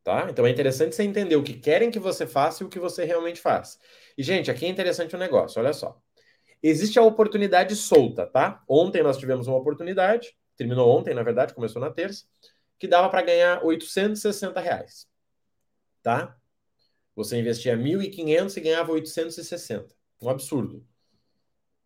Tá? 0.04 0.28
Então 0.30 0.46
é 0.46 0.52
interessante 0.52 0.96
você 0.96 1.04
entender 1.04 1.36
o 1.36 1.44
que 1.44 1.54
querem 1.54 1.90
que 1.90 2.00
você 2.00 2.28
faça 2.28 2.64
e 2.64 2.66
o 2.66 2.70
que 2.70 2.80
você 2.80 3.04
realmente 3.04 3.42
faz. 3.42 3.80
E, 4.18 4.24
gente, 4.24 4.52
aqui 4.52 4.66
é 4.66 4.70
interessante 4.70 5.16
o 5.16 5.18
um 5.18 5.20
negócio, 5.20 5.60
olha 5.60 5.74
só. 5.74 6.00
Existe 6.62 7.00
a 7.00 7.04
oportunidade 7.04 7.76
solta, 7.76 8.26
tá? 8.26 8.64
Ontem 8.70 9.04
nós 9.04 9.18
tivemos 9.18 9.48
uma 9.48 9.58
oportunidade, 9.58 10.36
terminou 10.56 10.96
ontem, 10.96 11.14
na 11.14 11.24
verdade, 11.24 11.54
começou 11.54 11.82
na 11.82 11.92
terça, 11.92 12.26
que 12.78 12.88
dava 12.88 13.10
para 13.10 13.22
ganhar 13.22 13.64
860 13.64 14.60
reais. 14.60 15.08
Tá? 16.02 16.38
Você 17.16 17.38
investia 17.40 17.78
1.500 17.78 18.58
e 18.58 18.62
ganhava 18.62 18.92
860. 18.92 19.96
Um 20.22 20.30
absurdo. 20.30 20.86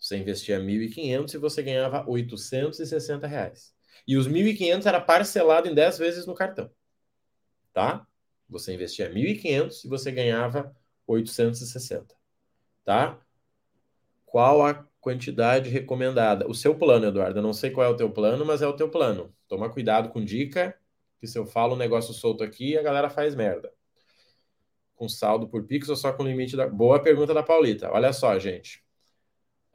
Você 0.09 0.17
investia 0.17 0.59
1.500 0.59 1.35
e 1.35 1.37
você 1.37 1.61
ganhava 1.61 2.03
860 2.09 3.27
reais. 3.27 3.75
E 4.07 4.17
os 4.17 4.27
1.500 4.27 4.87
era 4.87 4.99
parcelado 4.99 5.69
em 5.69 5.73
10 5.75 5.99
vezes 5.99 6.25
no 6.25 6.33
cartão. 6.33 6.71
Tá? 7.71 8.07
Você 8.49 8.73
investia 8.73 9.07
1.500 9.13 9.85
e 9.85 9.87
você 9.87 10.11
ganhava 10.11 10.75
860. 11.05 12.15
Tá? 12.83 13.19
Qual 14.25 14.65
a 14.65 14.83
quantidade 14.99 15.69
recomendada? 15.69 16.49
O 16.49 16.55
seu 16.55 16.73
plano, 16.73 17.05
Eduardo. 17.05 17.37
Eu 17.37 17.43
não 17.43 17.53
sei 17.53 17.69
qual 17.69 17.85
é 17.85 17.89
o 17.89 17.95
teu 17.95 18.09
plano, 18.09 18.43
mas 18.43 18.63
é 18.63 18.67
o 18.67 18.75
teu 18.75 18.89
plano. 18.89 19.31
Toma 19.47 19.69
cuidado 19.69 20.09
com 20.09 20.25
dica, 20.25 20.75
que 21.19 21.27
se 21.27 21.37
eu 21.37 21.45
falo 21.45 21.75
um 21.75 21.77
negócio 21.77 22.15
solto 22.15 22.43
aqui, 22.43 22.75
a 22.75 22.81
galera 22.81 23.11
faz 23.11 23.35
merda. 23.35 23.71
Com 24.95 25.07
saldo 25.07 25.47
por 25.47 25.67
Pix 25.67 25.87
ou 25.87 25.95
só 25.95 26.11
com 26.11 26.23
limite 26.23 26.57
da. 26.57 26.67
Boa 26.67 26.99
pergunta 26.99 27.31
da 27.31 27.43
Paulita. 27.43 27.91
Olha 27.91 28.11
só, 28.11 28.39
gente. 28.39 28.83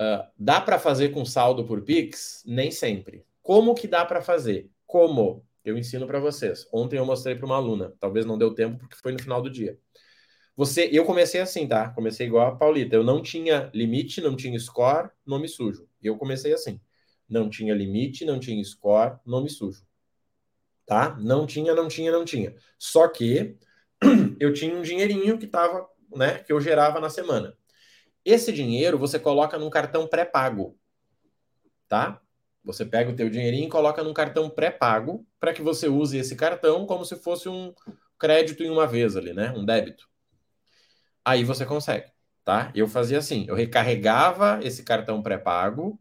Uh, 0.01 0.27
dá 0.39 0.61
para 0.61 0.79
fazer 0.79 1.11
com 1.11 1.25
saldo 1.25 1.65
por 1.65 1.83
Pix? 1.83 2.43
Nem 2.47 2.71
sempre. 2.71 3.25
Como 3.43 3.75
que 3.75 3.87
dá 3.87 4.05
para 4.05 4.21
fazer? 4.21 4.71
Como? 4.87 5.47
Eu 5.65 5.79
ensino 5.79 6.07
para 6.07 6.21
vocês. 6.21 6.67
Ontem 6.73 6.99
eu 6.99 7.07
mostrei 7.07 7.35
para 7.35 7.47
uma 7.47 7.57
aluna. 7.57 7.95
Talvez 7.99 8.27
não 8.27 8.37
deu 8.37 8.55
tempo 8.55 8.79
porque 8.79 8.97
foi 8.97 9.13
no 9.13 9.23
final 9.23 9.41
do 9.41 9.51
dia. 9.51 9.79
Você, 10.57 10.89
eu 10.93 11.05
comecei 11.05 11.41
assim, 11.41 11.67
tá? 11.67 11.89
Comecei 11.91 12.27
igual 12.27 12.47
a 12.47 12.57
Paulita. 12.57 12.95
Eu 12.95 13.03
não 13.03 13.23
tinha 13.23 13.71
limite, 13.75 14.21
não 14.21 14.37
tinha 14.37 14.59
score, 14.59 15.11
nome 15.27 15.49
sujo. 15.49 15.89
Eu 16.03 16.17
comecei 16.17 16.53
assim. 16.53 16.81
Não 17.29 17.49
tinha 17.49 17.75
limite, 17.75 18.25
não 18.25 18.39
tinha 18.39 18.63
score, 18.63 19.19
nome 19.25 19.49
sujo. 19.49 19.85
Tá? 20.87 21.17
Não 21.19 21.47
tinha, 21.47 21.75
não 21.75 21.89
tinha, 21.89 22.13
não 22.13 22.25
tinha. 22.25 22.55
Só 22.79 23.09
que 23.09 23.57
eu 24.39 24.53
tinha 24.53 24.77
um 24.77 24.83
dinheirinho 24.83 25.39
que 25.39 25.47
tava, 25.47 25.89
né, 26.15 26.39
que 26.39 26.53
eu 26.53 26.61
gerava 26.61 27.01
na 27.01 27.09
semana. 27.09 27.57
Esse 28.25 28.53
dinheiro 28.53 28.99
você 28.99 29.19
coloca 29.19 29.59
num 29.59 29.71
cartão 29.71 30.07
pré-pago. 30.07 30.79
Tá? 31.89 32.21
Você 32.65 32.85
pega 32.85 33.11
o 33.11 33.17
teu 33.17 33.29
dinheirinho 33.29 33.67
e 33.67 33.71
coloca 33.71 34.03
num 34.03 34.15
cartão 34.15 34.49
pré-pago 34.49 35.27
para 35.39 35.53
que 35.53 35.63
você 35.63 35.87
use 35.89 36.17
esse 36.17 36.35
cartão 36.35 36.87
como 36.87 37.05
se 37.05 37.17
fosse 37.17 37.49
um 37.49 37.75
crédito 38.19 38.63
em 38.63 38.71
uma 38.71 38.87
vez 38.87 39.17
ali, 39.17 39.35
né? 39.35 39.53
Um 39.53 39.65
débito 39.65 40.09
aí 41.25 41.43
você 41.45 41.65
consegue, 41.65 42.11
tá? 42.45 42.71
Eu 42.75 42.87
fazia 42.87 43.19
assim, 43.19 43.47
eu 43.49 43.55
recarregava 43.55 44.61
esse 44.63 44.83
cartão 44.83 45.23
pré-pago 45.23 45.99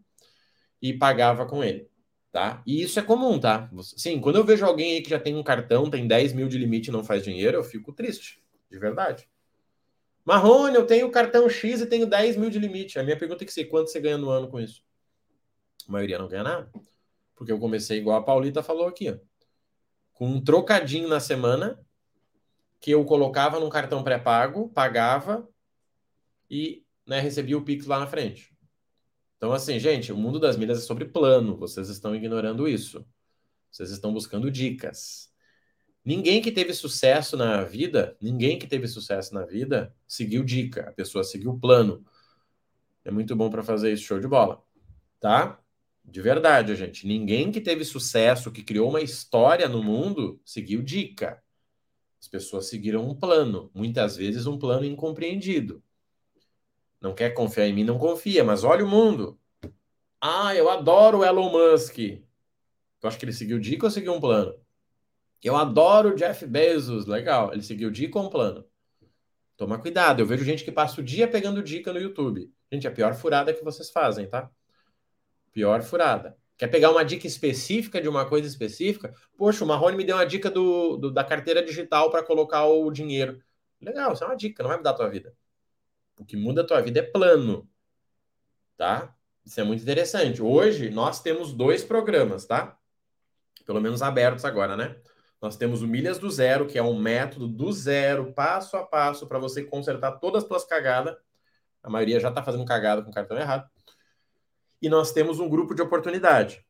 e 0.82 0.94
pagava 0.94 1.46
com 1.46 1.64
ele, 1.64 1.90
tá? 2.32 2.62
E 2.68 2.82
isso 2.84 3.00
é 3.00 3.02
comum, 3.02 3.40
tá? 3.40 3.70
Sim, 3.82 4.20
quando 4.20 4.36
eu 4.36 4.44
vejo 4.44 4.66
alguém 4.66 4.96
aí 4.96 5.02
que 5.02 5.10
já 5.10 5.20
tem 5.20 5.36
um 5.36 5.44
cartão, 5.44 5.90
tem 5.90 6.06
10 6.06 6.34
mil 6.34 6.48
de 6.48 6.58
limite 6.58 6.90
e 6.90 6.94
não 6.94 7.04
faz 7.04 7.24
dinheiro, 7.24 7.58
eu 7.58 7.64
fico 7.64 7.94
triste, 7.94 8.44
de 8.70 8.78
verdade. 8.78 9.28
Marrone, 10.26 10.76
eu 10.76 10.86
tenho 10.86 11.12
cartão 11.12 11.50
X 11.50 11.82
e 11.82 11.86
tenho 11.86 12.06
10 12.08 12.38
mil 12.38 12.50
de 12.50 12.60
limite. 12.60 12.98
A 12.98 13.04
minha 13.04 13.18
pergunta 13.18 13.44
é 13.44 13.48
que 13.48 13.54
ser 13.54 13.66
quanto 13.66 13.90
você 13.90 14.00
ganha 14.00 14.18
no 14.18 14.30
ano 14.30 14.48
com 14.48 14.60
isso? 14.60 14.84
A 15.88 15.92
maioria 15.92 16.18
não 16.18 16.28
ganha 16.28 16.44
nada. 16.44 16.72
Porque 17.36 17.52
eu 17.52 17.60
comecei 17.60 17.98
igual 17.98 18.18
a 18.18 18.24
Paulita 18.24 18.64
falou 18.64 18.88
aqui, 18.88 19.10
ó. 19.10 19.18
Com 20.14 20.28
um 20.28 20.42
trocadinho 20.42 21.10
na 21.10 21.20
semana, 21.20 21.84
que 22.80 22.92
eu 22.92 23.04
colocava 23.04 23.60
num 23.60 23.70
cartão 23.70 24.04
pré-pago, 24.04 24.70
pagava 24.70 25.48
e 26.50 26.86
né, 27.06 27.20
recebia 27.20 27.58
o 27.58 27.66
Pix 27.66 27.86
lá 27.86 28.00
na 28.00 28.08
frente. 28.08 28.56
Então, 29.38 29.52
assim, 29.52 29.78
gente, 29.80 30.14
o 30.14 30.18
mundo 30.18 30.40
das 30.40 30.56
milhas 30.56 30.78
é 30.78 30.82
sobre 30.82 31.06
plano. 31.06 31.58
Vocês 31.58 31.90
estão 31.90 32.16
ignorando 32.16 32.68
isso. 32.68 33.06
Vocês 33.70 33.90
estão 33.90 34.14
buscando 34.14 34.50
dicas. 34.50 35.33
Ninguém 36.06 36.42
que 36.42 36.52
teve 36.52 36.74
sucesso 36.74 37.38
na 37.38 37.64
vida, 37.64 38.18
ninguém 38.20 38.60
que 38.60 38.68
teve 38.68 38.88
sucesso 38.88 39.34
na 39.34 39.46
vida 39.46 39.96
seguiu 40.06 40.44
dica. 40.44 40.90
A 40.90 40.92
pessoa 40.92 41.24
seguiu 41.24 41.58
plano. 41.58 42.06
É 43.06 43.12
muito 43.12 43.36
bom 43.36 43.50
para 43.50 43.64
fazer 43.64 43.94
isso, 43.94 44.04
show 44.04 44.20
de 44.20 44.28
bola. 44.28 44.62
Tá? 45.20 45.60
De 46.04 46.22
verdade, 46.22 46.76
gente. 46.76 47.08
Ninguém 47.08 47.52
que 47.52 47.62
teve 47.62 47.86
sucesso, 47.86 48.52
que 48.52 48.64
criou 48.64 48.90
uma 48.90 49.02
história 49.02 49.70
no 49.70 49.82
mundo, 49.82 50.42
seguiu 50.44 50.82
dica. 50.82 51.42
As 52.20 52.28
pessoas 52.28 52.68
seguiram 52.68 53.10
um 53.10 53.16
plano, 53.16 53.72
muitas 53.74 54.18
vezes 54.18 54.46
um 54.46 54.58
plano 54.58 54.86
incompreendido. 54.86 55.82
Não 57.00 57.14
quer 57.14 57.32
confiar 57.32 57.68
em 57.68 57.74
mim, 57.74 57.84
não 57.84 57.98
confia, 57.98 58.44
mas 58.44 58.64
olha 58.64 58.86
o 58.86 58.88
mundo. 58.88 59.40
Ah, 60.22 60.56
eu 60.56 60.70
adoro 60.70 61.20
o 61.20 61.26
Elon 61.26 61.52
Musk. 61.52 61.96
Tu 61.96 63.08
acha 63.08 63.18
que 63.18 63.26
ele 63.26 63.34
seguiu 63.34 63.60
dica 63.60 63.86
ou 63.86 63.92
seguiu 63.92 64.14
um 64.14 64.22
plano? 64.22 64.63
Eu 65.44 65.56
adoro 65.56 66.16
Jeff 66.16 66.46
Bezos. 66.46 67.06
Legal, 67.06 67.52
ele 67.52 67.62
seguiu 67.62 67.92
dica 67.92 68.18
ou 68.18 68.26
um 68.26 68.30
plano? 68.30 68.66
Toma 69.58 69.78
cuidado, 69.78 70.20
eu 70.20 70.26
vejo 70.26 70.44
gente 70.44 70.64
que 70.64 70.72
passa 70.72 71.00
o 71.00 71.04
dia 71.04 71.28
pegando 71.28 71.62
dica 71.62 71.94
no 71.94 72.00
YouTube. 72.00 72.52
Gente, 72.72 72.88
a 72.88 72.92
pior 72.92 73.14
furada 73.14 73.54
que 73.54 73.64
vocês 73.64 73.92
fazem, 73.92 74.28
tá? 74.28 74.50
Pior 75.52 75.84
furada. 75.84 76.36
Quer 76.58 76.68
pegar 76.68 76.92
uma 76.92 77.06
dica 77.06 77.28
específica 77.28 78.02
de 78.02 78.08
uma 78.08 78.28
coisa 78.28 78.48
específica? 78.48 79.14
Poxa, 79.38 79.64
o 79.64 79.68
Marrone 79.68 79.98
me 79.98 80.04
deu 80.04 80.16
uma 80.16 80.26
dica 80.26 80.50
do, 80.50 80.98
do 80.98 81.12
da 81.12 81.24
carteira 81.24 81.64
digital 81.64 82.10
para 82.10 82.24
colocar 82.24 82.66
o 82.66 82.90
dinheiro. 82.90 83.42
Legal, 83.82 84.14
isso 84.14 84.24
é 84.24 84.28
uma 84.28 84.36
dica, 84.36 84.64
não 84.64 84.70
vai 84.70 84.78
mudar 84.78 84.92
a 84.92 84.96
tua 84.96 85.10
vida. 85.10 85.36
O 86.20 86.26
que 86.26 86.36
muda 86.36 86.62
a 86.62 86.66
tua 86.66 86.82
vida 86.82 87.00
é 87.00 87.04
plano. 87.04 87.70
Tá? 88.78 89.16
Isso 89.46 89.60
é 89.60 89.64
muito 89.64 89.84
interessante. 89.84 90.42
Hoje 90.42 90.90
nós 90.90 91.22
temos 91.22 91.54
dois 91.54 91.84
programas, 91.84 92.46
tá? 92.46 92.78
Pelo 93.66 93.82
menos 93.82 94.02
abertos 94.02 94.46
agora, 94.46 94.76
né? 94.76 94.96
Nós 95.44 95.58
temos 95.58 95.82
o 95.82 95.88
Milhas 95.88 96.18
do 96.18 96.32
Zero, 96.32 96.66
que 96.66 96.78
é 96.78 96.82
um 96.82 96.98
método 96.98 97.50
do 97.50 97.70
zero, 97.74 98.32
passo 98.32 98.78
a 98.78 98.86
passo, 98.86 99.28
para 99.28 99.38
você 99.38 99.62
consertar 99.62 100.14
todas 100.14 100.44
as 100.44 100.48
tuas 100.48 100.64
cagadas. 100.64 101.18
A 101.84 101.90
maioria 101.90 102.18
já 102.18 102.30
está 102.30 102.42
fazendo 102.42 102.64
cagada 102.64 103.02
com 103.02 103.12
cartão 103.12 103.38
errado 103.38 103.70
e 104.82 104.88
nós 104.88 105.12
temos 105.12 105.42
um 105.42 105.50
grupo 105.50 105.76
de 105.76 105.82
oportunidade. 105.82 106.66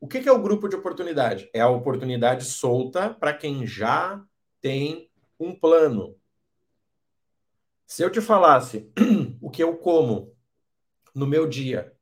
O 0.00 0.08
que, 0.08 0.28
é 0.28 0.32
o 0.32 0.42
grupo 0.42 0.68
de 0.68 0.74
oportunidade? 0.74 1.48
É 1.54 1.60
a 1.60 1.68
oportunidade 1.68 2.44
solta 2.46 3.10
para 3.10 3.32
quem 3.32 3.64
já 3.64 4.20
tem 4.60 5.08
um 5.38 5.54
plano. 5.54 6.16
Se 7.86 8.02
eu 8.02 8.10
te 8.10 8.20
falasse 8.20 8.90
o 9.40 9.48
que 9.48 9.62
eu 9.62 9.76
como 9.76 10.36
no 11.14 11.28
meu 11.28 11.48
dia 11.48 11.96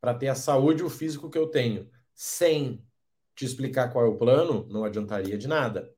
para 0.00 0.14
ter 0.14 0.28
a 0.28 0.34
saúde 0.34 0.80
e 0.80 0.86
o 0.86 0.88
físico 0.88 1.28
que 1.28 1.36
eu 1.36 1.48
tenho, 1.48 1.90
sem 2.14 2.82
te 3.40 3.46
explicar 3.46 3.90
qual 3.90 4.04
é 4.04 4.08
o 4.08 4.18
plano, 4.18 4.66
não 4.68 4.84
adiantaria 4.84 5.38
de 5.38 5.48
nada. 5.48 5.90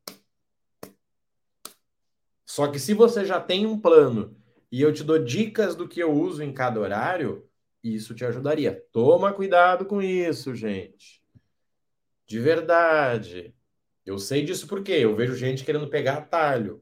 Só 2.46 2.68
que 2.68 2.78
se 2.78 2.94
você 2.94 3.24
já 3.24 3.40
tem 3.40 3.66
um 3.66 3.80
plano 3.80 4.36
e 4.70 4.80
eu 4.80 4.92
te 4.92 5.02
dou 5.02 5.18
dicas 5.18 5.74
do 5.74 5.88
que 5.88 5.98
eu 5.98 6.12
uso 6.12 6.44
em 6.44 6.52
cada 6.52 6.78
horário, 6.78 7.44
isso 7.82 8.14
te 8.14 8.24
ajudaria. 8.24 8.86
Toma 8.92 9.32
cuidado 9.32 9.84
com 9.84 10.00
isso, 10.00 10.54
gente. 10.54 11.20
De 12.28 12.38
verdade. 12.38 13.52
Eu 14.06 14.18
sei 14.18 14.44
disso 14.44 14.68
porque 14.68 14.92
eu 14.92 15.16
vejo 15.16 15.34
gente 15.34 15.64
querendo 15.64 15.88
pegar 15.88 16.18
atalho. 16.18 16.80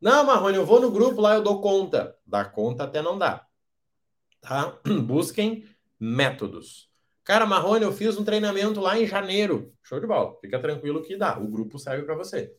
Não, 0.00 0.24
Marrone, 0.24 0.56
eu 0.56 0.66
vou 0.66 0.80
no 0.80 0.90
grupo 0.90 1.20
lá, 1.20 1.36
eu 1.36 1.42
dou 1.44 1.60
conta. 1.60 2.18
Dá 2.26 2.44
conta 2.44 2.82
até 2.82 3.00
não 3.00 3.16
dá. 3.16 3.46
Tá? 4.40 4.76
Busquem 5.06 5.64
métodos. 5.96 6.91
Cara, 7.24 7.46
Marrone, 7.46 7.84
eu 7.84 7.92
fiz 7.92 8.16
um 8.18 8.24
treinamento 8.24 8.80
lá 8.80 8.98
em 8.98 9.06
janeiro. 9.06 9.72
Show 9.82 10.00
de 10.00 10.06
bola. 10.06 10.36
Fica 10.40 10.58
tranquilo 10.58 11.02
que 11.02 11.16
dá. 11.16 11.38
O 11.38 11.46
grupo 11.46 11.78
serve 11.78 12.04
para 12.04 12.16
você. 12.16 12.52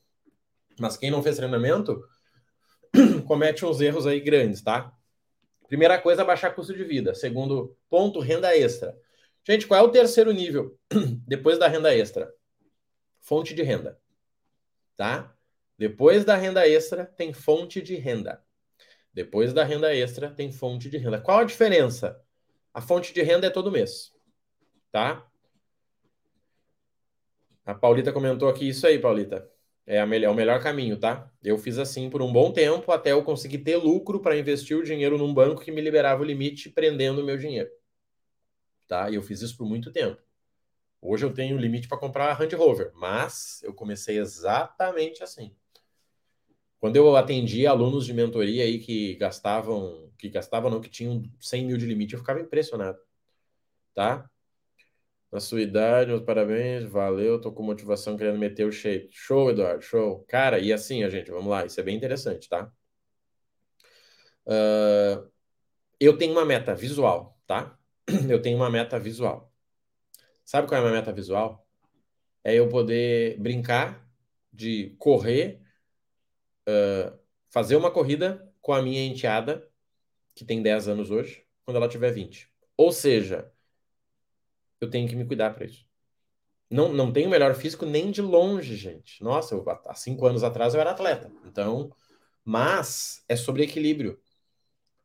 Mas 0.80 0.96
quem 0.96 1.12
não 1.12 1.22
fez 1.22 1.36
treinamento, 1.36 2.02
comete 3.28 3.66
uns 3.66 3.82
erros 3.82 4.08
aí 4.08 4.22
grandes, 4.22 4.62
tá? 4.62 4.92
Primeira 5.68 6.00
coisa, 6.00 6.24
baixar 6.24 6.56
custo 6.56 6.74
de 6.74 6.84
vida. 6.84 7.14
Segundo 7.14 7.76
ponto, 7.90 8.20
renda 8.20 8.56
extra. 8.56 8.98
Gente, 9.46 9.68
qual 9.68 9.82
é 9.82 9.84
o 9.84 9.92
terceiro 9.92 10.32
nível 10.32 10.78
depois 11.28 11.60
da 11.60 11.68
renda 11.68 11.94
extra? 11.94 12.34
Fonte 13.20 13.54
de 13.54 13.64
renda. 13.64 14.00
Tá? 14.96 15.36
Depois 15.78 16.24
da 16.24 16.38
renda 16.38 16.66
extra, 16.66 17.06
tem 17.06 17.34
fonte 17.34 17.82
de 17.82 17.96
renda. 17.96 18.42
Depois 19.14 19.54
da 19.54 19.64
renda 19.66 19.94
extra, 19.94 20.32
tem 20.32 20.54
fonte 20.54 20.90
de 20.90 20.98
renda. 20.98 21.20
Qual 21.20 21.40
a 21.40 21.44
diferença? 21.44 22.18
A 22.74 22.80
fonte 22.80 23.14
de 23.14 23.22
renda 23.22 23.48
é 23.48 23.50
todo 23.50 23.72
mês 23.72 24.13
tá? 24.94 25.28
A 27.66 27.74
Paulita 27.74 28.14
comentou 28.14 28.48
aqui 28.48 28.70
isso 28.70 28.86
aí, 28.86 29.00
Paulita. 29.00 29.50
É, 29.88 30.00
a 30.00 30.06
melhor, 30.06 30.30
é 30.30 30.32
o 30.32 30.36
melhor 30.36 30.62
caminho, 30.62 30.98
tá? 30.98 31.30
Eu 31.44 31.58
fiz 31.58 31.80
assim 31.80 32.10
por 32.10 32.22
um 32.22 32.32
bom 32.32 32.54
tempo 32.54 32.92
até 32.92 33.12
eu 33.12 33.24
conseguir 33.24 33.58
ter 33.60 33.76
lucro 33.76 34.20
para 34.22 34.38
investir 34.38 34.78
o 34.78 34.84
dinheiro 34.84 35.18
num 35.18 35.34
banco 35.34 35.62
que 35.62 35.72
me 35.72 35.82
liberava 35.82 36.22
o 36.22 36.26
limite 36.26 36.70
prendendo 36.70 37.22
o 37.22 37.26
meu 37.26 37.38
dinheiro. 37.38 37.70
Tá? 38.88 39.10
E 39.10 39.16
eu 39.16 39.24
fiz 39.24 39.42
isso 39.42 39.58
por 39.58 39.66
muito 39.66 39.92
tempo. 39.92 40.22
Hoje 41.02 41.26
eu 41.26 41.34
tenho 41.34 41.58
limite 41.58 41.88
para 41.88 41.98
comprar 41.98 42.32
a 42.32 42.40
Land 42.40 42.56
Rover, 42.56 42.92
mas 42.94 43.62
eu 43.64 43.74
comecei 43.74 44.20
exatamente 44.20 45.24
assim. 45.24 45.56
Quando 46.80 46.98
eu 46.98 47.16
atendi 47.16 47.66
alunos 47.66 48.06
de 48.06 48.14
mentoria 48.14 48.64
aí 48.64 48.78
que 48.78 49.16
gastavam, 49.16 50.12
que 50.20 50.30
gastavam 50.30 50.70
não, 50.70 50.80
que 50.80 50.90
tinham 50.90 51.24
100 51.40 51.66
mil 51.66 51.78
de 51.78 51.86
limite, 51.86 52.14
eu 52.14 52.20
ficava 52.20 52.40
impressionado, 52.40 53.00
tá? 53.96 54.30
Na 55.34 55.40
sua 55.40 55.62
idade, 55.62 56.12
meus 56.12 56.22
parabéns, 56.22 56.84
valeu, 56.84 57.42
tô 57.42 57.52
com 57.52 57.64
motivação 57.64 58.16
querendo 58.16 58.38
meter 58.38 58.68
o 58.68 58.72
shape. 58.72 59.10
Show, 59.12 59.50
Eduardo, 59.50 59.82
show. 59.82 60.24
Cara, 60.28 60.60
e 60.60 60.72
assim, 60.72 61.04
a 61.04 61.10
gente, 61.10 61.32
vamos 61.32 61.48
lá, 61.48 61.66
isso 61.66 61.80
é 61.80 61.84
bem 61.84 61.98
interessante, 61.98 62.48
tá? 62.48 62.72
Uh, 64.46 65.28
eu 66.00 66.16
tenho 66.20 66.34
uma 66.34 66.46
meta 66.46 66.76
visual, 66.76 67.36
tá? 67.48 67.76
Eu 68.30 68.42
tenho 68.42 68.58
uma 68.58 68.70
meta 68.70 69.00
visual. 69.00 69.52
Sabe 70.46 70.68
qual 70.68 70.78
é 70.78 70.84
a 70.84 70.88
minha 70.88 71.00
meta 71.00 71.12
visual? 71.14 71.66
É 72.44 72.54
eu 72.54 72.68
poder 72.68 73.40
brincar 73.40 74.06
de 74.52 74.96
correr, 75.00 75.62
uh, 76.68 77.18
fazer 77.50 77.78
uma 77.78 77.90
corrida 77.90 78.54
com 78.62 78.74
a 78.74 78.82
minha 78.82 79.04
enteada, 79.06 79.68
que 80.36 80.46
tem 80.46 80.62
10 80.62 80.90
anos 80.90 81.10
hoje, 81.10 81.46
quando 81.64 81.78
ela 81.78 81.88
tiver 81.88 82.12
20. 82.12 82.52
Ou 82.76 82.92
seja, 82.92 83.53
eu 84.84 84.90
tenho 84.90 85.08
que 85.08 85.16
me 85.16 85.26
cuidar 85.26 85.54
para 85.54 85.66
isso. 85.66 85.86
Não, 86.70 86.92
não 86.92 87.12
tenho 87.12 87.30
melhor 87.30 87.54
físico 87.56 87.86
nem 87.86 88.12
de 88.12 88.22
longe, 88.22 88.76
gente. 88.76 89.24
Nossa, 89.24 89.56
eu, 89.56 89.64
há 89.86 89.94
cinco 89.94 90.26
anos 90.26 90.44
atrás 90.44 90.74
eu 90.74 90.82
era 90.82 90.92
atleta. 90.92 91.32
Então, 91.46 91.92
mas 92.44 93.24
é 93.28 93.36
sobre 93.36 93.64
equilíbrio. 93.64 94.20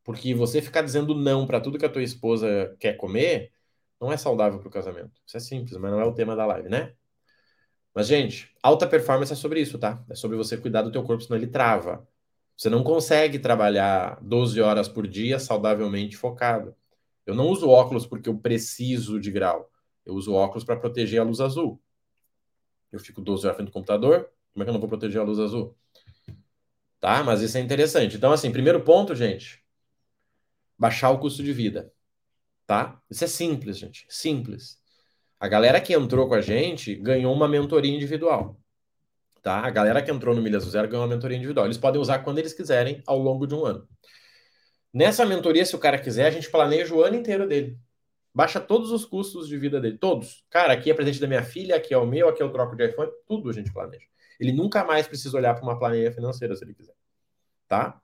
Porque 0.04 0.34
você 0.34 0.62
ficar 0.62 0.82
dizendo 0.82 1.14
não 1.14 1.46
para 1.46 1.60
tudo 1.60 1.78
que 1.78 1.84
a 1.84 1.90
tua 1.90 2.02
esposa 2.02 2.74
quer 2.80 2.94
comer 2.96 3.52
não 4.00 4.12
é 4.12 4.16
saudável 4.16 4.58
para 4.58 4.68
o 4.68 4.70
casamento. 4.70 5.20
Isso 5.26 5.36
é 5.36 5.40
simples, 5.40 5.76
mas 5.76 5.90
não 5.90 6.00
é 6.00 6.04
o 6.04 6.14
tema 6.14 6.34
da 6.36 6.46
live, 6.46 6.68
né? 6.68 6.94
Mas, 7.94 8.06
gente, 8.06 8.50
alta 8.62 8.86
performance 8.86 9.32
é 9.32 9.36
sobre 9.36 9.60
isso, 9.60 9.78
tá? 9.78 10.02
É 10.08 10.14
sobre 10.14 10.36
você 10.36 10.56
cuidar 10.56 10.82
do 10.82 10.92
teu 10.92 11.02
corpo, 11.02 11.22
senão 11.22 11.36
ele 11.36 11.48
trava. 11.48 12.06
Você 12.56 12.70
não 12.70 12.82
consegue 12.82 13.38
trabalhar 13.38 14.18
12 14.22 14.60
horas 14.60 14.88
por 14.88 15.06
dia 15.06 15.38
saudavelmente 15.38 16.16
focado. 16.16 16.74
Eu 17.28 17.34
não 17.34 17.48
uso 17.48 17.68
óculos 17.68 18.06
porque 18.06 18.26
eu 18.26 18.38
preciso 18.38 19.20
de 19.20 19.30
grau. 19.30 19.70
Eu 20.06 20.14
uso 20.14 20.32
óculos 20.32 20.64
para 20.64 20.76
proteger 20.76 21.20
a 21.20 21.24
luz 21.24 21.40
azul. 21.40 21.78
Eu 22.90 22.98
fico 22.98 23.20
12 23.20 23.44
horas 23.44 23.56
frente 23.56 23.68
do 23.68 23.72
computador, 23.72 24.30
como 24.54 24.62
é 24.62 24.64
que 24.64 24.70
eu 24.70 24.72
não 24.72 24.80
vou 24.80 24.88
proteger 24.88 25.20
a 25.20 25.24
luz 25.24 25.38
azul? 25.38 25.76
Tá? 26.98 27.22
Mas 27.22 27.42
isso 27.42 27.58
é 27.58 27.60
interessante. 27.60 28.16
Então, 28.16 28.32
assim, 28.32 28.50
primeiro 28.50 28.82
ponto, 28.82 29.14
gente, 29.14 29.62
baixar 30.78 31.10
o 31.10 31.18
custo 31.18 31.42
de 31.42 31.52
vida. 31.52 31.92
Tá? 32.66 32.98
Isso 33.10 33.24
é 33.24 33.26
simples, 33.26 33.76
gente. 33.76 34.06
Simples. 34.08 34.78
A 35.38 35.46
galera 35.48 35.82
que 35.82 35.92
entrou 35.92 36.28
com 36.28 36.34
a 36.34 36.40
gente 36.40 36.94
ganhou 36.94 37.34
uma 37.34 37.46
mentoria 37.46 37.94
individual. 37.94 38.58
Tá? 39.42 39.66
A 39.66 39.70
galera 39.70 40.02
que 40.02 40.10
entrou 40.10 40.34
no 40.34 40.40
Milhas 40.40 40.64
do 40.64 40.70
Zero 40.70 40.88
ganhou 40.88 41.04
uma 41.04 41.14
mentoria 41.14 41.36
individual. 41.36 41.66
Eles 41.66 41.76
podem 41.76 42.00
usar 42.00 42.20
quando 42.20 42.38
eles 42.38 42.54
quiserem 42.54 43.02
ao 43.06 43.18
longo 43.18 43.46
de 43.46 43.54
um 43.54 43.66
ano. 43.66 43.86
Nessa 44.92 45.26
mentoria, 45.26 45.64
se 45.64 45.76
o 45.76 45.78
cara 45.78 45.98
quiser, 45.98 46.26
a 46.26 46.30
gente 46.30 46.50
planeja 46.50 46.94
o 46.94 47.02
ano 47.02 47.16
inteiro 47.16 47.46
dele. 47.46 47.78
Baixa 48.34 48.60
todos 48.60 48.90
os 48.92 49.04
custos 49.04 49.48
de 49.48 49.58
vida 49.58 49.80
dele, 49.80 49.98
todos. 49.98 50.44
Cara, 50.50 50.72
aqui 50.72 50.90
é 50.90 50.94
presente 50.94 51.20
da 51.20 51.26
minha 51.26 51.42
filha, 51.42 51.76
aqui 51.76 51.92
é 51.92 51.98
o 51.98 52.06
meu, 52.06 52.28
aqui 52.28 52.42
é 52.42 52.44
o 52.44 52.52
troco 52.52 52.76
de 52.76 52.86
iPhone, 52.86 53.10
tudo 53.26 53.50
a 53.50 53.52
gente 53.52 53.72
planeja. 53.72 54.06
Ele 54.38 54.52
nunca 54.52 54.84
mais 54.84 55.06
precisa 55.06 55.36
olhar 55.36 55.54
para 55.54 55.62
uma 55.62 55.78
planilha 55.78 56.12
financeira 56.12 56.54
se 56.54 56.64
ele 56.64 56.74
quiser. 56.74 56.94
Tá? 57.66 58.00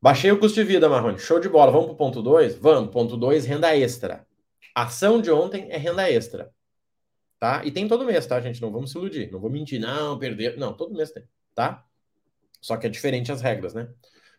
Baixei 0.00 0.30
o 0.30 0.38
custo 0.38 0.60
de 0.60 0.64
vida, 0.64 0.88
Marrone. 0.88 1.18
Show 1.18 1.40
de 1.40 1.48
bola. 1.48 1.72
Vamos 1.72 1.86
para 1.86 1.94
o 1.94 1.96
ponto 1.96 2.22
2? 2.22 2.56
Vamos. 2.56 2.90
Ponto 2.92 3.16
2, 3.16 3.44
renda 3.44 3.76
extra. 3.76 4.24
Ação 4.74 5.20
de 5.20 5.30
ontem 5.30 5.66
é 5.70 5.76
renda 5.76 6.08
extra. 6.08 6.52
Tá? 7.38 7.64
E 7.64 7.72
tem 7.72 7.88
todo 7.88 8.04
mês, 8.04 8.24
tá, 8.26 8.40
gente? 8.40 8.62
Não 8.62 8.70
vamos 8.70 8.92
se 8.92 8.98
iludir. 8.98 9.30
Não 9.32 9.40
vou 9.40 9.50
mentir, 9.50 9.80
não, 9.80 10.16
perder. 10.18 10.56
Não, 10.56 10.72
todo 10.72 10.94
mês 10.94 11.10
tem. 11.10 11.24
Tá? 11.54 11.84
Só 12.60 12.76
que 12.76 12.86
é 12.86 12.90
diferente 12.90 13.32
as 13.32 13.40
regras, 13.40 13.74
né? 13.74 13.88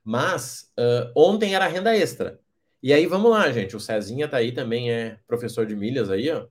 Mas 0.09 0.73
uh, 0.75 1.13
ontem 1.15 1.53
era 1.53 1.67
renda 1.67 1.95
extra. 1.95 2.41
E 2.81 2.91
aí 2.91 3.05
vamos 3.05 3.29
lá, 3.29 3.51
gente. 3.51 3.75
O 3.75 3.79
Cezinha 3.79 4.27
tá 4.27 4.37
aí 4.37 4.51
também, 4.51 4.91
é 4.91 5.19
professor 5.27 5.67
de 5.67 5.75
milhas 5.75 6.09
aí, 6.09 6.31
ó. 6.31 6.47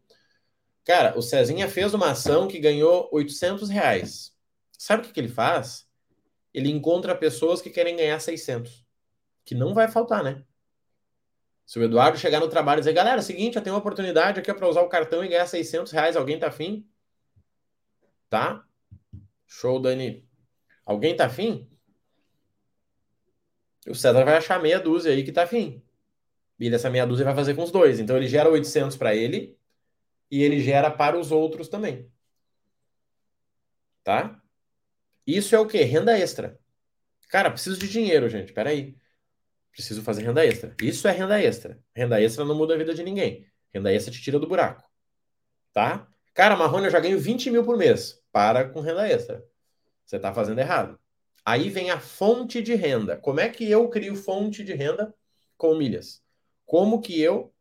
Cara, 0.84 1.18
o 1.18 1.22
Cezinha 1.22 1.68
fez 1.68 1.92
uma 1.92 2.12
ação 2.12 2.46
que 2.46 2.60
ganhou 2.60 3.08
800 3.10 3.68
reais. 3.68 4.32
Sabe 4.70 5.02
o 5.02 5.06
que, 5.06 5.12
que 5.12 5.18
ele 5.18 5.28
faz? 5.28 5.88
Ele 6.54 6.70
encontra 6.70 7.16
pessoas 7.16 7.60
que 7.60 7.68
querem 7.68 7.96
ganhar 7.96 8.20
600. 8.20 8.86
Que 9.44 9.56
não 9.56 9.74
vai 9.74 9.88
faltar, 9.88 10.22
né? 10.22 10.44
Se 11.66 11.80
o 11.80 11.82
Eduardo 11.82 12.16
chegar 12.16 12.38
no 12.38 12.48
trabalho 12.48 12.78
e 12.78 12.82
dizer, 12.82 12.92
galera, 12.92 13.18
é 13.18 13.22
seguinte, 13.22 13.56
eu 13.56 13.62
tenho 13.62 13.74
uma 13.74 13.80
oportunidade 13.80 14.38
aqui 14.38 14.54
para 14.54 14.68
usar 14.68 14.82
o 14.82 14.88
cartão 14.88 15.24
e 15.24 15.28
ganhar 15.28 15.48
600 15.48 15.90
reais, 15.90 16.16
alguém 16.16 16.38
tá 16.38 16.46
afim? 16.46 16.88
Tá? 18.30 18.64
Show, 19.48 19.80
Dani. 19.80 20.24
Alguém 20.86 21.16
tá 21.16 21.26
afim? 21.26 21.68
O 23.88 23.94
César 23.94 24.24
vai 24.24 24.36
achar 24.36 24.60
meia 24.60 24.80
dúzia 24.80 25.12
aí 25.12 25.24
que 25.24 25.32
tá 25.32 25.44
afim. 25.44 25.82
E 26.58 26.70
dessa 26.70 26.90
meia 26.90 27.06
dúzia 27.06 27.24
vai 27.24 27.34
fazer 27.34 27.54
com 27.54 27.62
os 27.62 27.70
dois. 27.70 28.00
Então 28.00 28.16
ele 28.16 28.28
gera 28.28 28.48
800 28.48 28.96
para 28.96 29.14
ele 29.14 29.56
e 30.30 30.42
ele 30.42 30.60
gera 30.60 30.90
para 30.90 31.18
os 31.18 31.30
outros 31.30 31.68
também. 31.68 32.10
Tá? 34.02 34.40
Isso 35.26 35.54
é 35.54 35.58
o 35.58 35.66
que? 35.66 35.82
Renda 35.82 36.18
extra. 36.18 36.58
Cara, 37.28 37.50
preciso 37.50 37.78
de 37.78 37.88
dinheiro, 37.88 38.28
gente. 38.28 38.52
Peraí. 38.52 38.96
Preciso 39.70 40.02
fazer 40.02 40.22
renda 40.22 40.44
extra. 40.44 40.74
Isso 40.82 41.06
é 41.06 41.12
renda 41.12 41.40
extra. 41.40 41.78
Renda 41.94 42.20
extra 42.20 42.44
não 42.44 42.56
muda 42.56 42.74
a 42.74 42.76
vida 42.78 42.94
de 42.94 43.02
ninguém. 43.02 43.46
Renda 43.72 43.92
extra 43.92 44.12
te 44.12 44.20
tira 44.20 44.38
do 44.38 44.48
buraco. 44.48 44.82
Tá? 45.72 46.08
Cara, 46.34 46.56
Marrone, 46.56 46.86
eu 46.86 46.90
já 46.90 46.98
ganho 46.98 47.18
20 47.18 47.50
mil 47.50 47.64
por 47.64 47.76
mês. 47.76 48.20
Para 48.32 48.68
com 48.68 48.80
renda 48.80 49.06
extra. 49.08 49.44
Você 50.04 50.18
tá 50.18 50.32
fazendo 50.32 50.58
errado. 50.58 50.98
Aí 51.48 51.70
vem 51.70 51.90
a 51.90 51.98
fonte 51.98 52.60
de 52.60 52.74
renda. 52.74 53.16
Como 53.16 53.40
é 53.40 53.48
que 53.48 53.64
eu 53.70 53.88
crio 53.88 54.14
fonte 54.14 54.62
de 54.62 54.74
renda 54.74 55.14
com 55.56 55.74
milhas? 55.74 56.22
Como 56.66 57.00
que 57.00 57.18
eu 57.18 57.54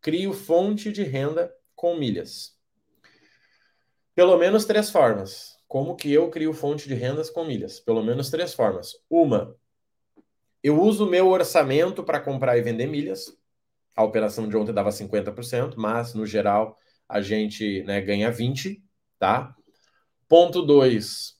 crio 0.00 0.32
fonte 0.32 0.90
de 0.90 1.02
renda 1.02 1.54
com 1.76 1.96
milhas? 1.96 2.56
Pelo 4.14 4.38
menos 4.38 4.64
três 4.64 4.88
formas. 4.88 5.54
Como 5.68 5.96
que 5.96 6.10
eu 6.10 6.30
crio 6.30 6.54
fonte 6.54 6.88
de 6.88 6.94
rendas 6.94 7.28
com 7.28 7.44
milhas? 7.44 7.78
Pelo 7.78 8.02
menos 8.02 8.30
três 8.30 8.54
formas. 8.54 8.94
Uma, 9.10 9.54
eu 10.62 10.80
uso 10.80 11.06
o 11.06 11.10
meu 11.10 11.28
orçamento 11.28 12.02
para 12.02 12.20
comprar 12.20 12.56
e 12.56 12.62
vender 12.62 12.86
milhas. 12.86 13.26
A 13.94 14.02
operação 14.02 14.48
de 14.48 14.56
ontem 14.56 14.72
dava 14.72 14.88
50%, 14.88 15.74
mas 15.76 16.14
no 16.14 16.24
geral 16.24 16.74
a 17.06 17.20
gente 17.20 17.82
né, 17.82 18.00
ganha 18.00 18.32
20%, 18.32 18.80
tá? 19.18 19.54
Ponto 20.26 20.62
2, 20.62 21.38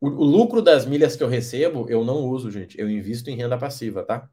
o, 0.00 0.08
o, 0.08 0.24
lucro 0.24 0.60
das 0.60 0.84
milhas 0.84 1.16
que 1.16 1.22
eu 1.22 1.28
recebo, 1.28 1.86
eu 1.88 2.04
não 2.04 2.24
uso, 2.24 2.50
gente. 2.50 2.78
Eu 2.78 2.88
invisto 2.90 3.30
em 3.30 3.36
renda 3.36 3.56
passiva, 3.56 4.02
tá? 4.02 4.28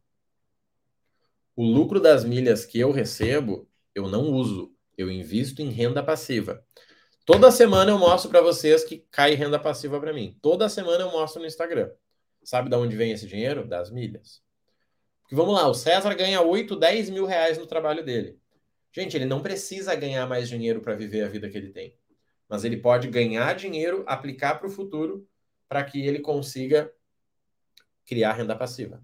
O 1.55 1.63
lucro 1.63 1.99
das 1.99 2.25
milhas 2.25 2.65
que 2.65 2.79
eu 2.79 2.91
recebo, 2.91 3.69
eu 3.95 4.09
não 4.09 4.31
uso. 4.31 4.73
Eu 4.97 5.09
invisto 5.09 5.61
em 5.61 5.69
renda 5.69 6.03
passiva. 6.03 6.63
Toda 7.25 7.51
semana 7.51 7.91
eu 7.91 7.97
mostro 7.97 8.29
para 8.29 8.41
vocês 8.41 8.83
que 8.83 9.05
cai 9.09 9.33
renda 9.33 9.57
passiva 9.57 9.99
para 9.99 10.11
mim. 10.11 10.37
Toda 10.41 10.67
semana 10.67 11.03
eu 11.03 11.11
mostro 11.11 11.41
no 11.41 11.47
Instagram. 11.47 11.89
Sabe 12.43 12.69
de 12.69 12.75
onde 12.75 12.95
vem 12.95 13.11
esse 13.11 13.25
dinheiro? 13.25 13.65
Das 13.65 13.89
milhas. 13.89 14.41
Porque 15.21 15.35
vamos 15.35 15.53
lá, 15.53 15.67
o 15.67 15.73
César 15.73 16.13
ganha 16.15 16.41
8, 16.41 16.75
10 16.75 17.09
mil 17.09 17.25
reais 17.25 17.57
no 17.57 17.65
trabalho 17.65 18.03
dele. 18.03 18.37
Gente, 18.91 19.15
ele 19.15 19.25
não 19.25 19.41
precisa 19.41 19.95
ganhar 19.95 20.27
mais 20.27 20.49
dinheiro 20.49 20.81
para 20.81 20.95
viver 20.95 21.23
a 21.23 21.29
vida 21.29 21.49
que 21.49 21.57
ele 21.57 21.69
tem. 21.69 21.97
Mas 22.49 22.65
ele 22.65 22.77
pode 22.77 23.07
ganhar 23.07 23.55
dinheiro, 23.55 24.03
aplicar 24.05 24.55
para 24.55 24.67
o 24.67 24.71
futuro 24.71 25.25
para 25.73 25.83
que 25.83 26.05
ele 26.05 26.19
consiga 26.19 26.93
criar 28.05 28.33
renda 28.33 28.55
passiva. 28.55 29.03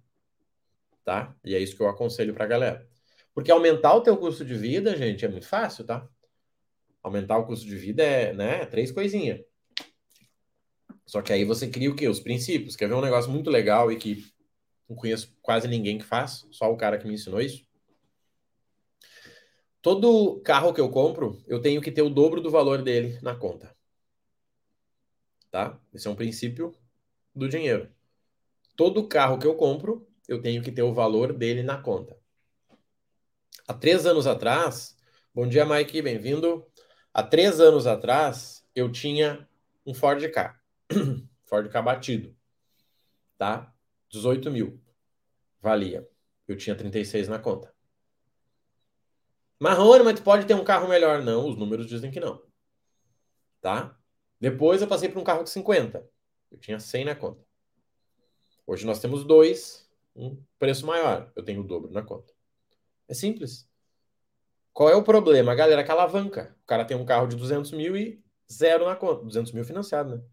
tá? 1.03 1.35
E 1.43 1.55
é 1.55 1.59
isso 1.59 1.75
que 1.75 1.81
eu 1.81 1.89
aconselho 1.89 2.31
para 2.31 2.45
a 2.45 2.47
galera. 2.47 2.87
Porque 3.33 3.49
aumentar 3.49 3.95
o 3.95 4.01
teu 4.01 4.15
custo 4.15 4.45
de 4.45 4.53
vida, 4.53 4.95
gente, 4.95 5.25
é 5.25 5.27
muito 5.27 5.47
fácil, 5.47 5.83
tá? 5.83 6.07
Aumentar 7.01 7.39
o 7.39 7.47
custo 7.47 7.65
de 7.65 7.75
vida 7.75 8.03
é, 8.03 8.33
né, 8.33 8.67
três 8.67 8.91
coisinhas. 8.91 9.41
Só 11.07 11.23
que 11.23 11.33
aí 11.33 11.43
você 11.43 11.67
cria 11.67 11.89
o 11.89 11.95
quê? 11.95 12.07
Os 12.07 12.19
princípios. 12.19 12.75
Quer 12.75 12.87
ver 12.87 12.93
um 12.93 13.01
negócio 13.01 13.31
muito 13.31 13.49
legal 13.49 13.91
e 13.91 13.95
que 13.95 14.23
não 14.87 14.95
conheço 14.95 15.35
quase 15.41 15.67
ninguém 15.67 15.97
que 15.97 16.05
faz, 16.05 16.45
só 16.51 16.71
o 16.71 16.77
cara 16.77 16.99
que 16.99 17.07
me 17.07 17.15
ensinou 17.15 17.41
isso? 17.41 17.65
Todo 19.81 20.39
carro 20.41 20.71
que 20.71 20.81
eu 20.81 20.91
compro, 20.91 21.43
eu 21.47 21.59
tenho 21.59 21.81
que 21.81 21.91
ter 21.91 22.03
o 22.03 22.11
dobro 22.11 22.39
do 22.39 22.51
valor 22.51 22.83
dele 22.83 23.17
na 23.23 23.35
conta. 23.35 23.75
Tá? 25.51 25.79
Esse 25.93 26.07
é 26.07 26.11
um 26.11 26.15
princípio 26.15 26.75
do 27.33 27.47
dinheiro. 27.49 27.89
Todo 28.75 29.07
carro 29.07 29.39
que 29.39 29.47
eu 29.47 29.55
compro, 29.55 30.07
eu 30.27 30.41
tenho 30.41 30.61
que 30.61 30.71
ter 30.71 30.83
o 30.83 30.93
valor 30.93 31.33
dele 31.33 31.63
na 31.63 31.81
conta. 31.81 32.17
Há 33.67 33.73
três 33.73 34.05
anos 34.05 34.25
atrás, 34.27 34.97
bom 35.33 35.47
dia, 35.47 35.65
Mike, 35.65 36.01
bem-vindo. 36.01 36.65
Há 37.13 37.23
três 37.23 37.59
anos 37.59 37.87
atrás, 37.87 38.65
eu 38.75 38.91
tinha 38.91 39.47
um 39.85 39.93
Ford 39.93 40.21
K. 40.31 40.59
Ford 41.45 41.69
K 41.69 41.81
batido. 41.81 42.35
Tá? 43.37 43.73
18 44.09 44.49
mil. 44.51 44.81
Valia. 45.61 46.07
Eu 46.47 46.55
tinha 46.55 46.75
36 46.75 47.27
na 47.27 47.37
conta. 47.37 47.73
Marrone, 49.59 50.03
mas 50.03 50.19
tu 50.19 50.23
pode 50.23 50.45
ter 50.45 50.53
um 50.53 50.63
carro 50.63 50.87
melhor. 50.87 51.21
Não, 51.21 51.47
os 51.47 51.57
números 51.57 51.85
dizem 51.87 52.09
que 52.11 52.19
não. 52.19 52.41
Tá? 53.61 53.98
Depois 54.39 54.81
eu 54.81 54.87
passei 54.87 55.09
para 55.09 55.19
um 55.19 55.23
carro 55.23 55.43
de 55.43 55.49
50. 55.49 56.07
Eu 56.51 56.57
tinha 56.57 56.79
100 56.79 57.05
na 57.05 57.15
conta. 57.15 57.43
Hoje 58.65 58.85
nós 58.85 58.99
temos 58.99 59.23
dois, 59.25 59.89
um 60.15 60.41
preço 60.57 60.85
maior. 60.85 61.31
Eu 61.35 61.43
tenho 61.43 61.61
o 61.61 61.63
dobro 61.63 61.91
na 61.91 62.01
conta. 62.01 62.33
É 63.07 63.13
simples. 63.13 63.67
Qual 64.71 64.89
é 64.89 64.95
o 64.95 65.03
problema? 65.03 65.55
Galera 65.55 65.83
que 65.83 65.91
alavanca. 65.91 66.55
O 66.63 66.65
cara 66.67 66.85
tem 66.85 66.95
um 66.95 67.05
carro 67.05 67.27
de 67.27 67.35
200 67.35 67.71
mil 67.71 67.97
e 67.97 68.23
zero 68.51 68.85
na 68.85 68.95
conta. 68.95 69.23
200 69.25 69.51
mil 69.51 69.65
financiado, 69.65 70.15
né? 70.15 70.23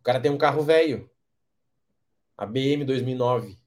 O 0.00 0.02
cara 0.02 0.20
tem 0.20 0.30
um 0.30 0.38
carro 0.38 0.62
velho. 0.62 1.10
A 2.36 2.44
BM 2.44 2.84
2009. 2.84 3.58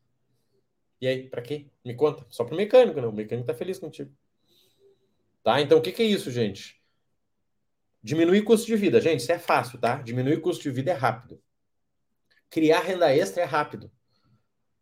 E 0.99 1.07
aí, 1.07 1.29
para 1.29 1.41
quê? 1.41 1.67
Me 1.85 1.95
conta. 1.95 2.25
Só 2.29 2.43
pro 2.43 2.55
mecânico, 2.55 2.99
né? 2.99 3.07
O 3.07 3.13
mecânico 3.13 3.47
tá 3.47 3.53
feliz 3.53 3.79
contigo. 3.79 4.11
Tá? 5.43 5.61
Então, 5.61 5.77
o 5.77 5.81
que, 5.81 5.91
que 5.91 6.01
é 6.01 6.05
isso, 6.05 6.29
gente? 6.31 6.76
Diminuir 8.07 8.43
custo 8.43 8.65
de 8.65 8.77
vida. 8.77 9.01
Gente, 9.01 9.19
isso 9.19 9.33
é 9.33 9.37
fácil, 9.37 9.77
tá? 9.77 10.01
Diminuir 10.01 10.39
custo 10.39 10.63
de 10.63 10.71
vida 10.71 10.91
é 10.91 10.93
rápido. 10.93 11.43
Criar 12.49 12.79
renda 12.79 13.13
extra 13.13 13.43
é 13.43 13.45
rápido. 13.45 13.91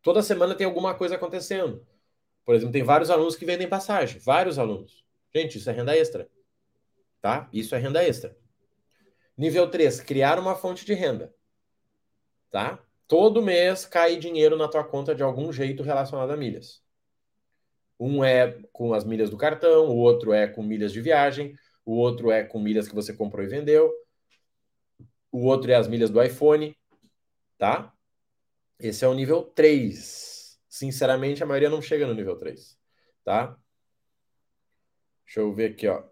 Toda 0.03 0.21
semana 0.21 0.53
tem 0.53 0.63
alguma 0.63 0.93
coisa 0.93 1.15
acontecendo. 1.15 1.83
Por 2.45 2.53
exemplo, 2.53 2.71
tem 2.71 2.83
vários 2.83 3.09
alunos 3.09 3.35
que 3.35 3.43
vendem 3.43 3.67
passagem. 3.67 4.19
Vários 4.19 4.59
alunos. 4.59 5.03
Gente, 5.33 5.57
isso 5.57 5.67
é 5.67 5.73
renda 5.73 5.97
extra. 5.97 6.29
Tá? 7.19 7.49
Isso 7.51 7.73
é 7.73 7.79
renda 7.79 8.03
extra. 8.03 8.37
Nível 9.35 9.71
3, 9.71 10.01
criar 10.01 10.37
uma 10.37 10.53
fonte 10.53 10.85
de 10.85 10.93
renda. 10.93 11.33
Tá? 12.51 12.77
Todo 13.07 13.41
mês 13.41 13.87
cai 13.87 14.17
dinheiro 14.17 14.55
na 14.55 14.67
tua 14.67 14.83
conta 14.83 15.15
de 15.15 15.23
algum 15.23 15.51
jeito 15.51 15.81
relacionado 15.81 16.29
a 16.29 16.37
milhas. 16.37 16.79
Um 17.99 18.23
é 18.23 18.59
com 18.71 18.93
as 18.93 19.03
milhas 19.03 19.31
do 19.31 19.37
cartão, 19.37 19.87
o 19.87 19.97
outro 19.97 20.31
é 20.31 20.45
com 20.45 20.61
milhas 20.61 20.93
de 20.93 21.01
viagem, 21.01 21.57
o 21.85 21.93
outro 21.93 22.31
é 22.31 22.43
com 22.43 22.59
milhas 22.59 22.87
que 22.87 22.95
você 22.95 23.13
comprou 23.13 23.43
e 23.45 23.47
vendeu, 23.47 23.91
o 25.31 25.45
outro 25.45 25.71
é 25.71 25.75
as 25.75 25.87
milhas 25.87 26.09
do 26.09 26.21
iPhone, 26.21 26.75
tá? 27.57 27.93
Esse 28.79 29.05
é 29.05 29.07
o 29.07 29.13
nível 29.13 29.43
3 29.43 30.35
Sinceramente, 30.75 31.41
a 31.41 31.45
maioria 31.45 31.69
não 31.69 31.81
chega 31.81 32.05
no 32.05 32.13
nível 32.13 32.35
3, 32.35 32.77
tá? 33.23 33.57
Deixa 35.25 35.39
eu 35.39 35.53
ver 35.53 35.71
aqui, 35.71 35.87
ó. 35.87 36.03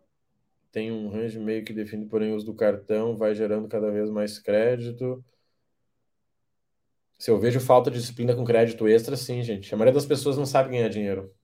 Tem 0.72 0.90
um 0.90 1.10
range 1.10 1.38
meio 1.38 1.66
que 1.66 1.74
define, 1.74 2.06
porém, 2.06 2.32
o 2.32 2.36
uso 2.38 2.46
do 2.46 2.56
cartão 2.56 3.18
vai 3.18 3.36
gerando 3.36 3.68
cada 3.68 3.92
vez 3.92 4.10
mais 4.10 4.40
crédito. 4.40 5.22
Se 7.20 7.30
eu 7.30 7.38
vejo 7.38 7.60
falta 7.60 7.92
de 7.92 8.00
disciplina 8.00 8.34
com 8.34 8.46
crédito 8.46 8.88
extra, 8.88 9.18
sim, 9.18 9.44
gente. 9.44 9.74
A 9.74 9.78
maioria 9.78 9.96
das 9.96 10.06
pessoas 10.06 10.38
não 10.38 10.46
sabe 10.46 10.70
ganhar 10.70 10.88
dinheiro. 10.88 11.36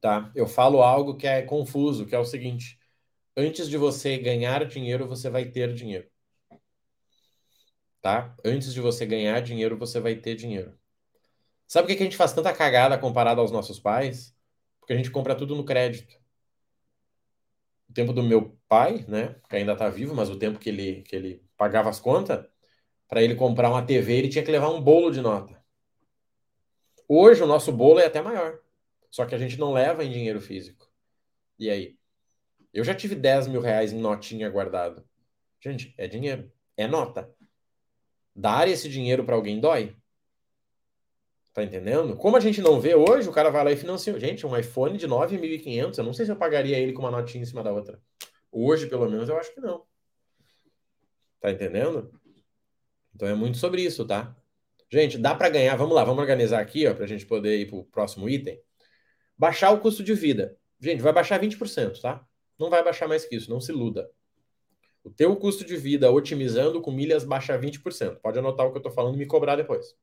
Tá? 0.00 0.30
Eu 0.36 0.46
falo 0.46 0.82
algo 0.82 1.16
que 1.16 1.26
é 1.26 1.42
confuso, 1.42 2.06
que 2.06 2.14
é 2.14 2.18
o 2.18 2.24
seguinte: 2.24 2.78
antes 3.36 3.68
de 3.68 3.76
você 3.76 4.18
ganhar 4.18 4.64
dinheiro, 4.66 5.06
você 5.06 5.30
vai 5.30 5.44
ter 5.46 5.72
dinheiro. 5.74 6.08
Tá? 8.00 8.34
Antes 8.44 8.74
de 8.74 8.80
você 8.80 9.06
ganhar 9.06 9.40
dinheiro, 9.40 9.76
você 9.76 10.00
vai 10.00 10.16
ter 10.16 10.34
dinheiro. 10.34 10.76
Sabe 11.66 11.86
por 11.86 11.96
que 11.96 12.02
a 12.02 12.04
gente 12.04 12.16
faz 12.16 12.32
tanta 12.32 12.52
cagada 12.52 12.98
comparado 12.98 13.40
aos 13.40 13.50
nossos 13.50 13.78
pais? 13.78 14.36
Porque 14.80 14.92
a 14.92 14.96
gente 14.96 15.10
compra 15.10 15.34
tudo 15.34 15.54
no 15.54 15.64
crédito. 15.64 16.20
O 17.88 17.92
tempo 17.92 18.12
do 18.12 18.22
meu 18.22 18.58
pai, 18.68 19.04
né, 19.08 19.36
que 19.48 19.56
ainda 19.56 19.72
está 19.72 19.88
vivo, 19.88 20.14
mas 20.14 20.28
o 20.28 20.38
tempo 20.38 20.58
que 20.58 20.68
ele, 20.68 21.02
que 21.02 21.14
ele 21.14 21.44
pagava 21.56 21.88
as 21.88 22.00
contas, 22.00 22.44
para 23.08 23.22
ele 23.22 23.34
comprar 23.34 23.70
uma 23.70 23.84
TV, 23.84 24.14
ele 24.14 24.28
tinha 24.28 24.44
que 24.44 24.50
levar 24.50 24.70
um 24.70 24.80
bolo 24.80 25.10
de 25.10 25.20
nota. 25.20 25.62
Hoje 27.06 27.42
o 27.42 27.46
nosso 27.46 27.70
bolo 27.70 28.00
é 28.00 28.06
até 28.06 28.20
maior. 28.20 28.58
Só 29.10 29.26
que 29.26 29.34
a 29.34 29.38
gente 29.38 29.58
não 29.58 29.72
leva 29.72 30.02
em 30.02 30.10
dinheiro 30.10 30.40
físico. 30.40 30.90
E 31.58 31.70
aí? 31.70 31.98
Eu 32.72 32.84
já 32.84 32.94
tive 32.94 33.14
10 33.14 33.48
mil 33.48 33.60
reais 33.60 33.92
em 33.92 34.00
notinha 34.00 34.48
guardado. 34.48 35.04
Gente, 35.60 35.94
é 35.98 36.06
dinheiro. 36.06 36.50
É 36.76 36.86
nota. 36.86 37.32
Dar 38.34 38.66
esse 38.66 38.88
dinheiro 38.88 39.24
para 39.24 39.34
alguém 39.34 39.60
dói. 39.60 39.94
Tá 41.52 41.62
entendendo? 41.62 42.16
Como 42.16 42.36
a 42.36 42.40
gente 42.40 42.62
não 42.62 42.80
vê 42.80 42.94
hoje, 42.94 43.28
o 43.28 43.32
cara 43.32 43.50
vai 43.50 43.62
lá 43.62 43.70
e 43.70 43.76
financia. 43.76 44.18
Gente, 44.18 44.46
um 44.46 44.56
iPhone 44.56 44.96
de 44.96 45.06
9.500, 45.06 45.98
eu 45.98 46.04
não 46.04 46.14
sei 46.14 46.24
se 46.24 46.32
eu 46.32 46.36
pagaria 46.36 46.78
ele 46.78 46.94
com 46.94 47.02
uma 47.02 47.10
notinha 47.10 47.42
em 47.42 47.46
cima 47.46 47.62
da 47.62 47.70
outra. 47.70 48.00
Hoje, 48.50 48.86
pelo 48.86 49.08
menos, 49.08 49.28
eu 49.28 49.36
acho 49.36 49.52
que 49.52 49.60
não. 49.60 49.84
Tá 51.40 51.50
entendendo? 51.50 52.10
Então 53.14 53.28
é 53.28 53.34
muito 53.34 53.58
sobre 53.58 53.82
isso, 53.82 54.06
tá? 54.06 54.34
Gente, 54.90 55.18
dá 55.18 55.34
para 55.34 55.50
ganhar. 55.50 55.76
Vamos 55.76 55.94
lá, 55.94 56.04
vamos 56.04 56.20
organizar 56.20 56.60
aqui, 56.60 56.86
ó, 56.86 56.94
pra 56.94 57.06
gente 57.06 57.26
poder 57.26 57.58
ir 57.58 57.66
pro 57.68 57.84
próximo 57.84 58.28
item. 58.28 58.58
Baixar 59.36 59.72
o 59.72 59.80
custo 59.80 60.02
de 60.02 60.14
vida. 60.14 60.56
Gente, 60.80 61.02
vai 61.02 61.12
baixar 61.12 61.40
20%, 61.40 62.00
tá? 62.00 62.26
Não 62.62 62.70
vai 62.70 62.84
baixar 62.84 63.08
mais 63.08 63.24
que 63.24 63.34
isso, 63.34 63.50
não 63.50 63.60
se 63.60 63.72
iluda. 63.72 64.08
O 65.02 65.10
teu 65.10 65.34
custo 65.34 65.64
de 65.64 65.76
vida 65.76 66.12
otimizando 66.12 66.80
com 66.80 66.92
milhas 66.92 67.24
baixa 67.24 67.58
20%. 67.58 68.20
Pode 68.20 68.38
anotar 68.38 68.64
o 68.64 68.70
que 68.70 68.78
eu 68.78 68.82
tô 68.82 68.88
falando 68.88 69.16
e 69.16 69.18
me 69.18 69.26
cobrar 69.26 69.56
depois. 69.56 69.96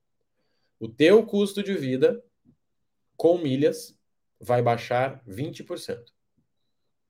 O 0.77 0.89
teu 0.89 1.25
custo 1.25 1.63
de 1.63 1.73
vida 1.73 2.21
com 3.15 3.37
milhas 3.37 3.97
vai 4.37 4.61
baixar 4.61 5.23
20%. 5.25 6.03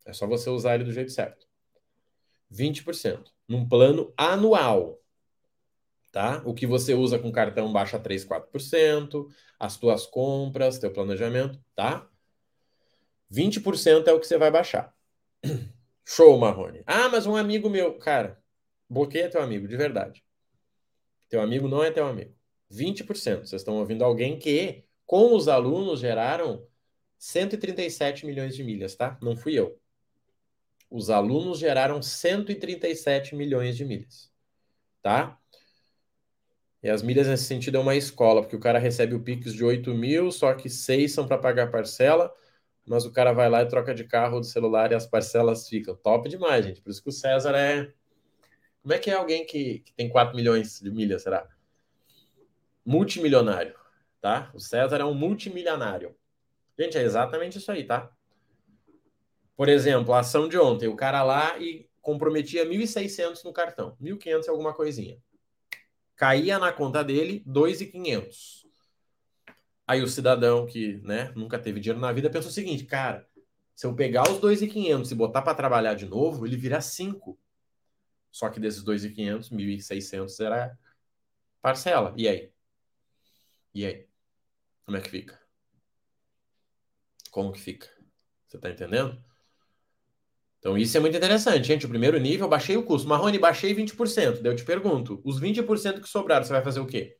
É 0.06 0.14
só 0.14 0.28
você 0.28 0.52
usar 0.52 0.76
ele 0.76 0.84
do 0.84 0.94
jeito 0.94 1.12
certo. 1.12 1.48
20%. 2.54 3.32
Num 3.48 3.68
plano 3.68 4.14
anual. 4.16 5.02
Tá? 6.12 6.44
O 6.46 6.54
que 6.54 6.68
você 6.68 6.94
usa 6.94 7.18
com 7.18 7.32
cartão 7.32 7.74
baixa 7.74 7.98
3, 7.98 8.24
4%, 8.24 9.28
as 9.60 9.78
tuas 9.78 10.06
compras, 10.06 10.78
teu 10.78 10.94
planejamento, 10.94 11.60
tá? 11.76 12.08
20% 13.32 14.08
é 14.08 14.14
o 14.14 14.20
que 14.20 14.28
você 14.28 14.38
vai 14.38 14.52
baixar. 14.52 14.96
Show, 16.06 16.38
Marrone. 16.38 16.84
Ah, 16.86 17.10
mas 17.10 17.26
um 17.26 17.36
amigo 17.36 17.70
meu, 17.70 17.98
cara, 17.98 18.42
bloqueia 18.90 19.30
teu 19.30 19.42
amigo, 19.42 19.68
de 19.68 19.78
verdade. 19.78 20.24
Teu 21.30 21.42
amigo 21.42 21.68
não 21.68 21.84
é 21.84 21.92
teu 21.92 22.06
amigo. 22.06 22.36
20%. 22.72 23.46
Vocês 23.46 23.62
estão 23.62 23.78
ouvindo 23.78 24.04
alguém 24.04 24.38
que, 24.38 24.84
com 25.06 25.36
os 25.36 25.48
alunos, 25.48 26.00
geraram 26.00 26.66
137 27.18 28.26
milhões 28.26 28.56
de 28.56 28.64
milhas, 28.64 28.96
tá? 28.96 29.18
Não 29.22 29.36
fui 29.36 29.54
eu. 29.54 29.80
Os 30.90 31.10
alunos 31.10 31.60
geraram 31.60 32.02
137 32.02 33.36
milhões 33.36 33.78
de 33.78 33.86
milhas, 33.86 34.32
tá? 35.04 35.40
E 36.82 36.90
as 36.90 37.04
milhas 37.04 37.28
nesse 37.28 37.44
sentido 37.44 37.78
é 37.78 37.80
uma 37.80 37.96
escola, 37.96 38.42
porque 38.42 38.56
o 38.56 38.60
cara 38.60 38.80
recebe 38.80 39.14
o 39.14 39.22
Pix 39.22 39.54
de 39.54 39.64
8 39.64 39.94
mil, 39.94 40.32
só 40.32 40.54
que 40.54 40.70
6 40.70 41.12
são 41.12 41.28
para 41.28 41.38
pagar 41.38 41.70
parcela, 41.70 42.34
mas 42.90 43.06
o 43.06 43.12
cara 43.12 43.32
vai 43.32 43.50
lá 43.50 43.62
e 43.62 43.68
troca 43.68 43.94
de 43.94 44.04
carro, 44.04 44.40
do 44.40 44.46
celular 44.46 44.92
e 44.92 44.96
as 44.96 45.06
parcelas 45.06 45.70
ficam. 45.70 45.96
Top 45.96 46.28
demais, 46.28 46.66
gente. 46.66 46.82
Por 46.82 46.90
isso 46.90 47.02
que 47.02 47.10
o 47.10 47.14
César 47.14 47.56
é. 47.56 47.92
Como 48.82 48.94
é 48.94 49.00
que 49.00 49.10
é 49.12 49.14
alguém 49.14 49.46
que, 49.46 49.80
que 49.80 49.94
tem 49.94 50.10
4 50.10 50.36
milhões 50.36 50.80
de 50.82 50.90
milhas, 50.90 51.24
será? 51.24 51.48
multimilionário, 52.90 53.76
tá? 54.20 54.50
O 54.52 54.60
César 54.60 54.98
é 54.98 55.06
um 55.06 55.14
multimilionário. 55.14 56.16
Gente, 56.78 56.98
é 56.98 57.04
exatamente 57.04 57.60
isso 57.60 57.72
aí, 57.72 57.84
tá? 57.84 58.12
Por 59.56 59.70
exemplo, 59.70 60.12
a 60.14 60.22
ação 60.22 60.48
de 60.48 60.58
ontem, 60.58 60.88
o 60.88 60.96
cara 60.96 61.22
lá 61.22 61.60
e 61.60 61.88
comprometia 62.02 62.66
1.600 62.66 63.44
no 63.44 63.54
cartão, 63.54 63.96
1.500 64.02 64.48
e 64.48 64.50
alguma 64.50 64.74
coisinha. 64.74 65.18
Caía 66.16 66.58
na 66.58 66.72
conta 66.72 67.04
dele 67.04 67.44
2.500. 67.46 68.59
Aí 69.90 70.04
o 70.04 70.08
cidadão 70.08 70.68
que, 70.68 70.98
né, 70.98 71.34
nunca 71.36 71.58
teve 71.58 71.80
dinheiro 71.80 72.00
na 72.00 72.12
vida 72.12 72.30
pensou 72.30 72.52
o 72.52 72.54
seguinte, 72.54 72.86
cara, 72.86 73.28
se 73.76 73.88
eu 73.88 73.96
pegar 73.96 74.30
os 74.30 74.40
2.500 74.40 75.10
e 75.10 75.16
botar 75.16 75.42
para 75.42 75.56
trabalhar 75.56 75.96
de 75.96 76.06
novo, 76.06 76.46
ele 76.46 76.56
vira 76.56 76.80
5. 76.80 77.40
Só 78.32 78.52
que 78.52 78.60
desses 78.60 78.84
2.500, 78.84 79.50
1.600 79.50 80.40
era 80.42 80.78
parcela. 81.60 82.14
E 82.16 82.28
aí? 82.28 82.52
E 83.74 83.84
aí? 83.84 84.08
Como 84.86 84.96
é 84.96 85.02
que 85.02 85.10
fica? 85.10 85.42
Como 87.32 87.52
que 87.52 87.60
fica? 87.60 87.90
Você 88.48 88.58
está 88.58 88.70
entendendo? 88.70 89.20
Então, 90.60 90.78
isso 90.78 90.96
é 90.98 91.00
muito 91.00 91.18
interessante, 91.18 91.66
gente. 91.66 91.88
O 91.88 91.90
primeiro 91.90 92.20
nível, 92.20 92.48
baixei 92.48 92.78
o 92.78 92.84
custo. 92.84 93.08
Marrone, 93.08 93.40
baixei 93.40 93.74
20%. 93.74 94.44
Daí 94.44 94.52
eu 94.52 94.56
te 94.56 94.64
pergunto, 94.64 95.20
os 95.26 95.40
20% 95.40 96.00
que 96.00 96.08
sobraram, 96.08 96.46
você 96.46 96.54
vai 96.54 96.64
fazer 96.64 96.80
o 96.80 96.86
quê? 96.86 97.19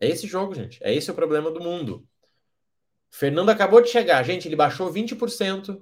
É 0.00 0.08
esse 0.08 0.26
jogo, 0.26 0.54
gente. 0.54 0.78
É 0.82 0.94
esse 0.94 1.10
o 1.10 1.14
problema 1.14 1.50
do 1.50 1.60
mundo. 1.60 2.06
Fernando 3.10 3.50
acabou 3.50 3.80
de 3.80 3.88
chegar. 3.88 4.22
Gente, 4.22 4.46
ele 4.46 4.56
baixou 4.56 4.92
20% 4.92 5.80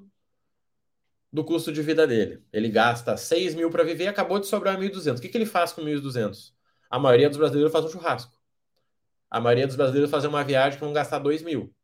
do 1.32 1.44
custo 1.44 1.72
de 1.72 1.82
vida 1.82 2.06
dele. 2.06 2.42
Ele 2.52 2.68
gasta 2.68 3.16
6 3.16 3.54
mil 3.54 3.70
para 3.70 3.84
viver, 3.84 4.06
acabou 4.06 4.38
de 4.38 4.46
sobrar 4.46 4.78
1.200. 4.78 5.18
O 5.18 5.20
que, 5.20 5.28
que 5.28 5.36
ele 5.36 5.46
faz 5.46 5.72
com 5.72 5.82
1.200? 5.82 6.54
A 6.88 6.98
maioria 6.98 7.28
dos 7.28 7.38
brasileiros 7.38 7.72
faz 7.72 7.84
um 7.84 7.90
churrasco. 7.90 8.40
A 9.28 9.40
maioria 9.40 9.66
dos 9.66 9.76
brasileiros 9.76 10.10
faz 10.10 10.24
uma 10.24 10.44
viagem 10.44 10.78
que 10.78 10.84
vão 10.84 10.92
gastar 10.92 11.18
2 11.18 11.42
mil. 11.42 11.74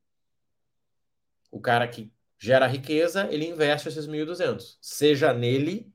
O 1.51 1.61
cara 1.61 1.87
que 1.87 2.11
gera 2.39 2.67
riqueza, 2.67 3.29
ele 3.31 3.47
investe 3.47 3.89
esses 3.89 4.07
1.200. 4.07 4.79
Seja 4.81 5.35
nele, 5.35 5.93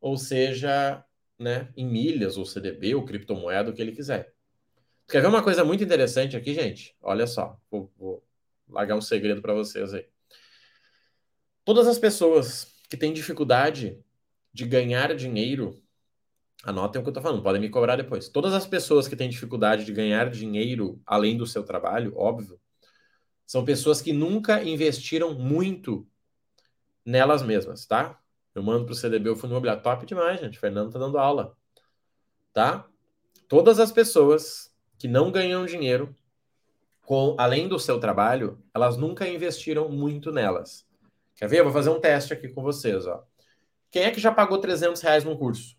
ou 0.00 0.16
seja 0.16 1.04
né, 1.38 1.72
em 1.76 1.86
milhas, 1.86 2.36
ou 2.36 2.46
CDB, 2.46 2.94
ou 2.94 3.04
criptomoeda, 3.04 3.70
o 3.70 3.74
que 3.74 3.82
ele 3.82 3.92
quiser. 3.92 4.32
Quer 5.08 5.20
ver 5.20 5.28
uma 5.28 5.42
coisa 5.42 5.64
muito 5.64 5.84
interessante 5.84 6.36
aqui, 6.36 6.54
gente? 6.54 6.96
Olha 7.02 7.26
só, 7.26 7.58
vou, 7.70 7.92
vou 7.96 8.24
largar 8.68 8.96
um 8.96 9.00
segredo 9.00 9.42
para 9.42 9.52
vocês 9.52 9.92
aí. 9.92 10.06
Todas 11.64 11.86
as 11.86 11.98
pessoas 11.98 12.72
que 12.88 12.96
têm 12.96 13.12
dificuldade 13.12 13.98
de 14.52 14.66
ganhar 14.66 15.14
dinheiro, 15.14 15.80
anotem 16.64 17.00
o 17.00 17.04
que 17.04 17.08
eu 17.08 17.12
estou 17.12 17.22
falando, 17.22 17.42
podem 17.42 17.60
me 17.60 17.68
cobrar 17.68 17.96
depois. 17.96 18.28
Todas 18.28 18.52
as 18.54 18.66
pessoas 18.66 19.06
que 19.06 19.16
têm 19.16 19.28
dificuldade 19.28 19.84
de 19.84 19.92
ganhar 19.92 20.30
dinheiro 20.30 21.00
além 21.06 21.36
do 21.36 21.46
seu 21.46 21.62
trabalho, 21.62 22.12
óbvio, 22.16 22.60
são 23.46 23.64
pessoas 23.64 24.00
que 24.00 24.12
nunca 24.12 24.62
investiram 24.62 25.34
muito 25.34 26.06
nelas 27.04 27.42
mesmas, 27.42 27.86
tá? 27.86 28.18
Eu 28.54 28.62
mando 28.62 28.84
para 28.84 28.92
o 28.92 28.96
CDB 28.96 29.30
o 29.30 29.36
Fundo 29.36 29.52
Imobiliário. 29.52 29.82
Top 29.82 30.04
demais, 30.04 30.40
gente. 30.40 30.58
Fernando 30.58 30.88
está 30.88 30.98
dando 30.98 31.18
aula. 31.18 31.56
Tá? 32.52 32.86
Todas 33.48 33.80
as 33.80 33.90
pessoas 33.90 34.71
que 35.02 35.08
não 35.08 35.32
ganham 35.32 35.66
dinheiro, 35.66 36.14
com, 37.00 37.34
além 37.36 37.66
do 37.66 37.76
seu 37.76 37.98
trabalho, 37.98 38.62
elas 38.72 38.96
nunca 38.96 39.26
investiram 39.26 39.88
muito 39.88 40.30
nelas. 40.30 40.86
Quer 41.34 41.48
ver? 41.48 41.58
Eu 41.58 41.64
vou 41.64 41.72
fazer 41.72 41.90
um 41.90 41.98
teste 41.98 42.32
aqui 42.32 42.48
com 42.48 42.62
vocês. 42.62 43.04
Ó. 43.04 43.24
Quem 43.90 44.04
é 44.04 44.12
que 44.12 44.20
já 44.20 44.30
pagou 44.30 44.58
300 44.58 45.02
reais 45.02 45.24
num 45.24 45.36
curso? 45.36 45.76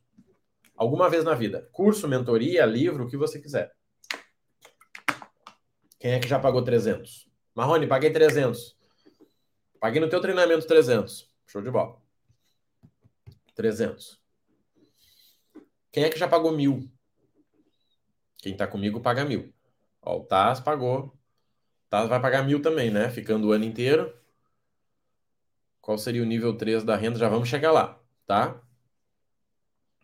Alguma 0.76 1.10
vez 1.10 1.24
na 1.24 1.34
vida? 1.34 1.70
Curso, 1.72 2.06
mentoria, 2.06 2.66
livro, 2.66 3.06
o 3.06 3.08
que 3.08 3.16
você 3.16 3.40
quiser. 3.40 3.74
Quem 5.98 6.12
é 6.12 6.20
que 6.20 6.28
já 6.28 6.38
pagou 6.38 6.62
300? 6.62 7.30
Marrone, 7.56 7.88
paguei 7.88 8.12
300. 8.12 8.78
Paguei 9.80 10.02
no 10.02 10.10
teu 10.10 10.20
treinamento 10.20 10.68
300. 10.68 11.34
Show 11.48 11.62
de 11.62 11.72
bola. 11.72 11.96
300. 13.56 14.20
Quem 15.94 16.04
é 16.04 16.10
que 16.10 16.20
já 16.20 16.28
pagou 16.28 16.52
mil? 16.52 16.92
Quem 18.44 18.58
tá 18.58 18.68
comigo 18.68 19.00
paga 19.00 19.24
mil. 19.24 19.54
Ó, 20.02 20.18
o 20.18 20.26
Taz 20.26 20.60
pagou. 20.60 21.06
O 21.06 21.90
Taz 21.90 22.10
vai 22.10 22.22
pagar 22.22 22.44
mil 22.44 22.62
também, 22.62 22.92
né? 22.92 23.10
Ficando 23.10 23.48
o 23.48 23.52
ano 23.54 23.64
inteiro. 23.64 24.14
Qual 25.80 25.98
seria 25.98 26.22
o 26.22 26.26
nível 26.26 26.58
3 26.58 26.84
da 26.84 26.98
renda? 26.98 27.18
Já 27.18 27.30
vamos 27.30 27.48
chegar 27.48 27.72
lá, 27.72 27.98
tá? 28.28 28.62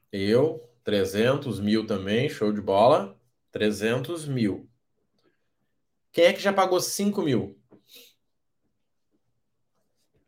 Eu, 0.10 0.72
300 0.86 1.60
mil 1.60 1.86
também, 1.86 2.30
show 2.30 2.54
de 2.54 2.62
bola. 2.62 3.20
300 3.52 4.26
mil. 4.26 4.70
Quem 6.10 6.24
é 6.24 6.32
que 6.32 6.40
já 6.40 6.54
pagou 6.54 6.80
5 6.80 7.22
mil? 7.22 7.60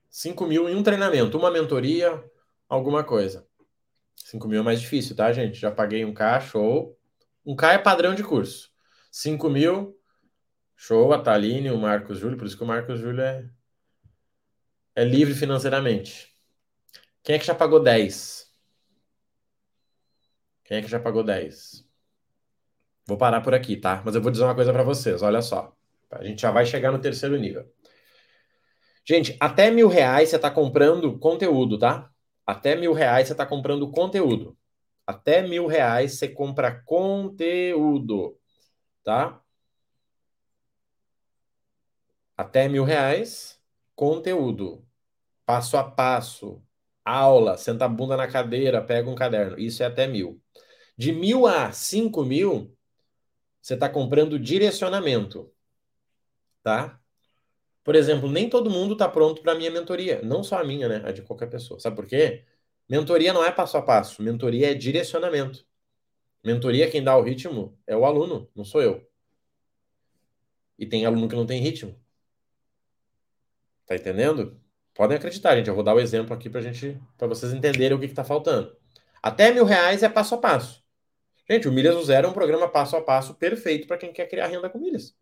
5 0.09 0.45
mil 0.45 0.67
em 0.67 0.75
um 0.75 0.83
treinamento, 0.83 1.37
uma 1.37 1.49
mentoria, 1.49 2.21
alguma 2.67 3.05
coisa. 3.05 3.47
5 4.17 4.49
mil 4.49 4.59
é 4.59 4.63
mais 4.63 4.81
difícil, 4.81 5.15
tá, 5.15 5.31
gente? 5.31 5.57
Já 5.57 5.71
paguei 5.71 6.03
um 6.03 6.13
K. 6.13 6.41
Um 7.51 7.55
K 7.55 7.73
é 7.73 7.77
padrão 7.77 8.15
de 8.15 8.23
curso. 8.23 8.71
5 9.11 9.49
mil, 9.49 9.99
show. 10.73 11.11
A 11.11 11.21
Taline, 11.21 11.69
o 11.69 11.77
Marcos 11.77 12.17
Júlio, 12.17 12.37
por 12.37 12.47
isso 12.47 12.55
que 12.55 12.63
o 12.63 12.65
Marcos 12.65 12.97
Júlio 12.97 13.21
é 13.21 13.49
é 14.95 15.03
livre 15.03 15.35
financeiramente. 15.35 16.33
Quem 17.21 17.35
é 17.35 17.39
que 17.39 17.45
já 17.45 17.53
pagou 17.53 17.83
10? 17.83 18.49
Quem 20.63 20.77
é 20.77 20.81
que 20.81 20.87
já 20.87 20.97
pagou 20.97 21.25
10? 21.25 21.85
Vou 23.05 23.17
parar 23.17 23.41
por 23.41 23.53
aqui, 23.53 23.75
tá? 23.75 24.01
Mas 24.05 24.15
eu 24.15 24.21
vou 24.21 24.31
dizer 24.31 24.45
uma 24.45 24.55
coisa 24.55 24.71
para 24.71 24.83
vocês, 24.83 25.21
olha 25.21 25.41
só. 25.41 25.75
A 26.09 26.23
gente 26.23 26.41
já 26.41 26.51
vai 26.51 26.65
chegar 26.65 26.93
no 26.93 27.01
terceiro 27.01 27.37
nível. 27.37 27.69
Gente, 29.05 29.35
até 29.41 29.69
mil 29.69 29.89
reais 29.89 30.29
você 30.29 30.37
está 30.37 30.49
comprando 30.49 31.19
conteúdo, 31.19 31.77
tá? 31.77 32.09
Até 32.45 32.77
mil 32.77 32.93
reais 32.93 33.27
você 33.27 33.33
está 33.33 33.45
comprando 33.45 33.91
conteúdo. 33.91 34.57
Até 35.11 35.41
mil 35.41 35.67
reais 35.67 36.13
você 36.17 36.27
compra 36.29 36.71
conteúdo, 36.85 38.37
tá? 39.03 39.41
Até 42.35 42.67
mil 42.67 42.83
reais 42.83 43.59
conteúdo, 43.95 44.85
passo 45.45 45.77
a 45.77 45.83
passo, 45.83 46.63
aula, 47.05 47.57
senta 47.57 47.85
a 47.85 47.89
bunda 47.89 48.17
na 48.17 48.27
cadeira, 48.27 48.81
pega 48.83 49.09
um 49.09 49.15
caderno. 49.15 49.59
Isso 49.59 49.83
é 49.83 49.87
até 49.87 50.07
mil. 50.07 50.41
De 50.97 51.11
mil 51.13 51.47
a 51.47 51.71
cinco 51.71 52.23
mil, 52.25 52.75
você 53.61 53.75
está 53.75 53.89
comprando 53.89 54.39
direcionamento, 54.39 55.53
tá? 56.63 56.99
Por 57.83 57.95
exemplo, 57.95 58.29
nem 58.29 58.49
todo 58.49 58.69
mundo 58.69 58.93
está 58.93 59.09
pronto 59.09 59.41
para 59.41 59.53
a 59.53 59.55
minha 59.55 59.71
mentoria, 59.71 60.21
não 60.23 60.43
só 60.43 60.59
a 60.59 60.63
minha, 60.63 60.87
né? 60.89 61.03
A 61.05 61.11
de 61.11 61.21
qualquer 61.23 61.49
pessoa. 61.49 61.79
Sabe 61.79 61.95
por 61.95 62.07
quê? 62.07 62.45
Mentoria 62.91 63.31
não 63.31 63.41
é 63.41 63.49
passo 63.49 63.77
a 63.77 63.81
passo, 63.81 64.21
mentoria 64.21 64.71
é 64.71 64.73
direcionamento. 64.73 65.65
Mentoria, 66.43 66.91
quem 66.91 67.01
dá 67.01 67.15
o 67.15 67.21
ritmo 67.21 67.79
é 67.87 67.95
o 67.95 68.03
aluno, 68.03 68.51
não 68.53 68.65
sou 68.65 68.81
eu. 68.81 69.09
E 70.77 70.85
tem 70.85 71.05
aluno 71.05 71.29
que 71.29 71.35
não 71.37 71.45
tem 71.45 71.61
ritmo. 71.61 71.97
Tá 73.85 73.95
entendendo? 73.95 74.59
Podem 74.93 75.15
acreditar, 75.15 75.55
gente. 75.55 75.69
Eu 75.69 75.73
vou 75.73 75.85
dar 75.85 75.93
o 75.93 75.99
um 75.99 75.99
exemplo 76.01 76.33
aqui 76.33 76.49
para 76.49 76.59
gente, 76.59 77.01
para 77.17 77.27
vocês 77.27 77.53
entenderem 77.53 77.95
o 77.95 77.99
que 77.99 78.07
está 78.07 78.25
faltando. 78.25 78.75
Até 79.23 79.53
mil 79.53 79.63
reais 79.63 80.03
é 80.03 80.09
passo 80.09 80.35
a 80.35 80.37
passo. 80.37 80.83
Gente, 81.49 81.69
o 81.69 81.71
Milhas 81.71 81.95
do 81.95 82.03
Zero 82.03 82.27
é 82.27 82.29
um 82.29 82.33
programa 82.33 82.67
passo 82.67 82.97
a 82.97 83.01
passo 83.01 83.35
perfeito 83.35 83.87
para 83.87 83.97
quem 83.97 84.11
quer 84.11 84.27
criar 84.27 84.47
renda 84.47 84.69
com 84.69 84.79
milhas. 84.79 85.15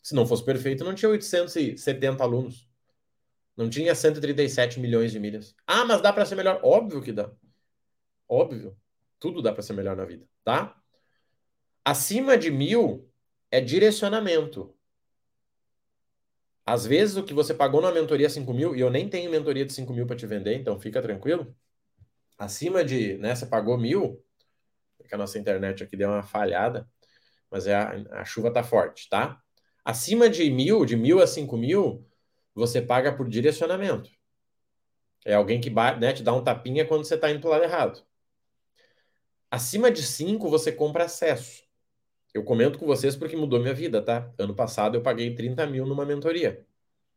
Se 0.00 0.14
não 0.14 0.26
fosse 0.26 0.42
perfeito, 0.42 0.84
não 0.84 0.94
tinha 0.94 1.10
870 1.10 2.24
alunos. 2.24 2.66
Não 3.56 3.68
tinha 3.68 3.94
137 3.94 4.80
milhões 4.80 5.12
de 5.12 5.20
milhas. 5.20 5.54
Ah, 5.66 5.84
mas 5.84 6.00
dá 6.00 6.12
para 6.12 6.24
ser 6.24 6.34
melhor? 6.34 6.60
Óbvio 6.62 7.02
que 7.02 7.12
dá. 7.12 7.30
Óbvio. 8.28 8.76
Tudo 9.18 9.42
dá 9.42 9.52
para 9.52 9.62
ser 9.62 9.74
melhor 9.74 9.94
na 9.94 10.04
vida, 10.04 10.26
tá? 10.42 10.76
Acima 11.84 12.36
de 12.36 12.50
mil 12.50 13.08
é 13.50 13.60
direcionamento. 13.60 14.74
Às 16.64 16.86
vezes 16.86 17.16
o 17.16 17.24
que 17.24 17.34
você 17.34 17.52
pagou 17.52 17.80
na 17.80 17.92
mentoria 17.92 18.30
5 18.30 18.52
mil, 18.54 18.74
e 18.74 18.80
eu 18.80 18.90
nem 18.90 19.08
tenho 19.08 19.30
mentoria 19.30 19.66
de 19.66 19.72
5 19.72 19.92
mil 19.92 20.06
para 20.06 20.16
te 20.16 20.26
vender, 20.26 20.56
então 20.56 20.78
fica 20.78 21.02
tranquilo. 21.02 21.54
Acima 22.38 22.84
de, 22.84 23.18
né, 23.18 23.34
você 23.34 23.46
pagou 23.46 23.76
mil, 23.76 24.24
que 25.08 25.14
a 25.14 25.18
nossa 25.18 25.38
internet 25.38 25.82
aqui 25.82 25.96
deu 25.96 26.08
uma 26.08 26.22
falhada, 26.22 26.88
mas 27.50 27.66
é 27.66 27.74
a, 27.74 27.90
a 28.12 28.24
chuva 28.24 28.52
tá 28.52 28.62
forte, 28.62 29.08
tá? 29.08 29.40
Acima 29.84 30.28
de 30.30 30.50
mil, 30.50 30.84
de 30.84 30.96
mil 30.96 31.20
a 31.20 31.26
cinco 31.26 31.56
mil, 31.56 32.08
você 32.54 32.82
paga 32.82 33.12
por 33.12 33.28
direcionamento. 33.28 34.10
É 35.24 35.34
alguém 35.34 35.60
que 35.60 35.70
né, 35.70 36.12
te 36.12 36.22
dá 36.22 36.32
um 36.34 36.42
tapinha 36.42 36.86
quando 36.86 37.04
você 37.04 37.14
está 37.14 37.30
indo 37.30 37.40
para 37.40 37.48
o 37.48 37.50
lado 37.50 37.64
errado. 37.64 38.04
Acima 39.50 39.90
de 39.90 40.02
cinco, 40.02 40.48
você 40.48 40.72
compra 40.72 41.04
acesso. 41.04 41.62
Eu 42.34 42.42
comento 42.42 42.78
com 42.78 42.86
vocês 42.86 43.14
porque 43.14 43.36
mudou 43.36 43.60
minha 43.60 43.74
vida, 43.74 44.02
tá? 44.02 44.32
Ano 44.38 44.54
passado 44.54 44.96
eu 44.96 45.02
paguei 45.02 45.34
30 45.34 45.66
mil 45.66 45.86
numa 45.86 46.06
mentoria. 46.06 46.66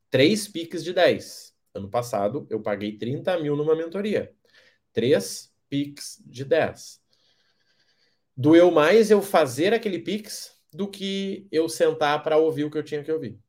Três 0.09 0.47
piques 0.47 0.83
de 0.83 0.93
10. 0.93 1.55
Ano 1.73 1.89
passado 1.89 2.45
eu 2.49 2.61
paguei 2.61 2.97
30 2.97 3.39
mil 3.39 3.55
numa 3.55 3.75
mentoria. 3.75 4.33
Três 4.91 5.53
piques 5.69 6.21
de 6.25 6.43
10. 6.43 7.01
Doeu 8.35 8.69
mais 8.69 9.09
eu 9.09 9.21
fazer 9.21 9.73
aquele 9.73 9.99
pix 9.99 10.55
do 10.73 10.89
que 10.89 11.47
eu 11.51 11.69
sentar 11.69 12.21
para 12.21 12.37
ouvir 12.37 12.65
o 12.65 12.69
que 12.69 12.77
eu 12.77 12.83
tinha 12.83 13.01
que 13.01 13.11
ouvir. 13.11 13.39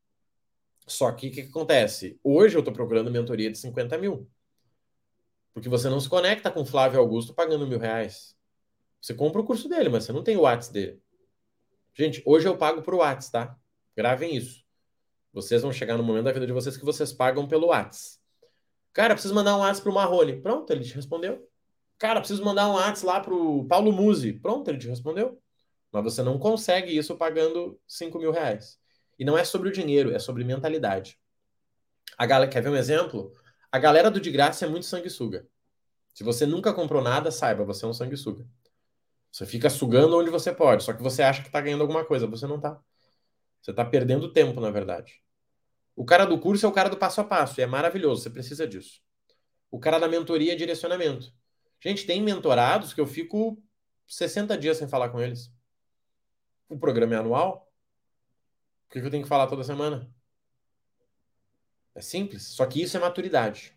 Só 0.87 1.11
que 1.12 1.29
o 1.29 1.31
que, 1.33 1.42
que, 1.42 1.49
acontece? 1.49 2.18
Hoje 2.22 2.57
eu 2.57 2.61
estou 2.61 2.72
procurando 2.72 3.11
mentoria 3.11 3.51
de 3.51 3.59
50 3.59 3.99
mil. 3.99 4.31
Porque 5.53 5.68
você 5.68 5.88
não 5.88 5.99
se 5.99 6.09
conecta 6.09 6.51
com 6.51 6.64
Flávio 6.64 7.01
Augusto 7.01 7.35
pagando 7.35 7.66
mil 7.66 7.79
reais. 7.79 8.37
Você 9.01 9.14
compra 9.14 9.40
o 9.40 9.44
curso 9.44 9.68
dele, 9.68 9.88
mas 9.88 10.05
você 10.05 10.12
não 10.12 10.22
tem 10.22 10.37
o 10.37 10.42
WhatsApp 10.42 10.72
dele. 10.72 11.03
Gente, 11.94 12.22
hoje 12.27 12.46
eu 12.46 12.57
pago 12.57 12.83
por 12.83 12.94
WhatsApp, 12.94 13.33
tá? 13.33 13.59
Gravem 13.96 14.37
isso. 14.37 14.64
Vocês 15.33 15.62
vão 15.62 15.72
chegar 15.72 15.96
no 15.96 16.03
momento 16.03 16.25
da 16.25 16.33
vida 16.33 16.46
de 16.46 16.53
vocês 16.53 16.77
que 16.77 16.85
vocês 16.85 17.12
pagam 17.12 17.49
pelo 17.49 17.68
WhatsApp. 17.68 18.18
Cara, 18.92 19.14
preciso 19.14 19.35
mandar 19.35 19.57
um 19.57 19.61
WhatsApp 19.61 19.83
pro 19.83 19.92
Marrone. 19.92 20.40
Pronto, 20.40 20.70
ele 20.70 20.85
te 20.85 20.94
respondeu. 20.94 21.46
Cara, 21.99 22.20
preciso 22.20 22.44
mandar 22.44 22.68
um 22.68 22.75
WhatsApp 22.75 23.07
lá 23.07 23.20
pro 23.20 23.66
Paulo 23.66 23.92
Musi. 23.92 24.35
Pronto, 24.35 24.68
ele 24.68 24.79
te 24.79 24.88
respondeu. 24.88 25.40
Mas 25.90 26.05
você 26.05 26.22
não 26.22 26.38
consegue 26.38 26.96
isso 26.96 27.16
pagando 27.16 27.81
5 27.87 28.18
mil 28.18 28.31
reais. 28.31 28.79
E 29.18 29.24
não 29.24 29.37
é 29.37 29.44
sobre 29.44 29.68
o 29.68 29.72
dinheiro, 29.72 30.14
é 30.14 30.18
sobre 30.18 30.44
mentalidade. 30.44 31.18
A 32.16 32.26
galera, 32.26 32.50
quer 32.50 32.62
ver 32.62 32.70
um 32.70 32.76
exemplo? 32.76 33.33
A 33.70 33.79
galera 33.79 34.11
do 34.11 34.20
de 34.20 34.31
graça 34.31 34.64
é 34.64 34.68
muito 34.68 34.87
sanguessuga. 34.87 35.46
Se 36.14 36.24
você 36.24 36.46
nunca 36.46 36.72
comprou 36.72 37.02
nada, 37.02 37.31
saiba, 37.31 37.64
você 37.64 37.85
é 37.85 37.88
um 37.88 37.92
sanguessuga. 37.92 38.46
Você 39.31 39.44
fica 39.44 39.68
sugando 39.68 40.16
onde 40.16 40.31
você 40.31 40.52
pode, 40.52 40.83
só 40.83 40.94
que 40.94 41.02
você 41.02 41.22
acha 41.22 41.42
que 41.42 41.48
está 41.48 41.61
ganhando 41.61 41.83
alguma 41.83 42.05
coisa, 42.05 42.26
você 42.26 42.46
não 42.46 42.57
está. 42.57 42.81
Você 43.61 43.70
está 43.70 43.85
perdendo 43.85 44.33
tempo, 44.33 44.61
na 44.61 44.70
verdade. 44.70 45.22
O 45.94 46.05
cara 46.05 46.24
do 46.24 46.38
curso 46.38 46.64
é 46.64 46.68
o 46.68 46.72
cara 46.72 46.88
do 46.88 46.96
passo 46.96 47.20
a 47.20 47.24
passo, 47.24 47.61
e 47.61 47.62
é 47.62 47.66
maravilhoso, 47.66 48.22
você 48.22 48.31
precisa 48.31 48.66
disso. 48.66 49.00
O 49.70 49.79
cara 49.79 49.98
da 49.98 50.09
mentoria 50.09 50.52
é 50.52 50.57
direcionamento. 50.57 51.33
Gente, 51.83 52.07
tem 52.07 52.22
mentorados 52.22 52.94
que 52.94 53.00
eu 53.00 53.07
fico 53.07 53.62
60 54.07 54.57
dias 54.57 54.79
sem 54.79 54.88
falar 54.88 55.11
com 55.11 55.20
eles. 55.20 55.52
O 56.68 56.79
programa 56.79 57.14
é 57.14 57.18
anual. 57.18 57.65
Que 59.00 59.06
eu 59.06 59.11
tenho 59.11 59.22
que 59.22 59.28
falar 59.28 59.46
toda 59.46 59.62
semana? 59.62 60.11
É 61.94 62.00
simples, 62.00 62.44
só 62.44 62.64
que 62.64 62.82
isso 62.82 62.96
é 62.96 63.00
maturidade. 63.00 63.76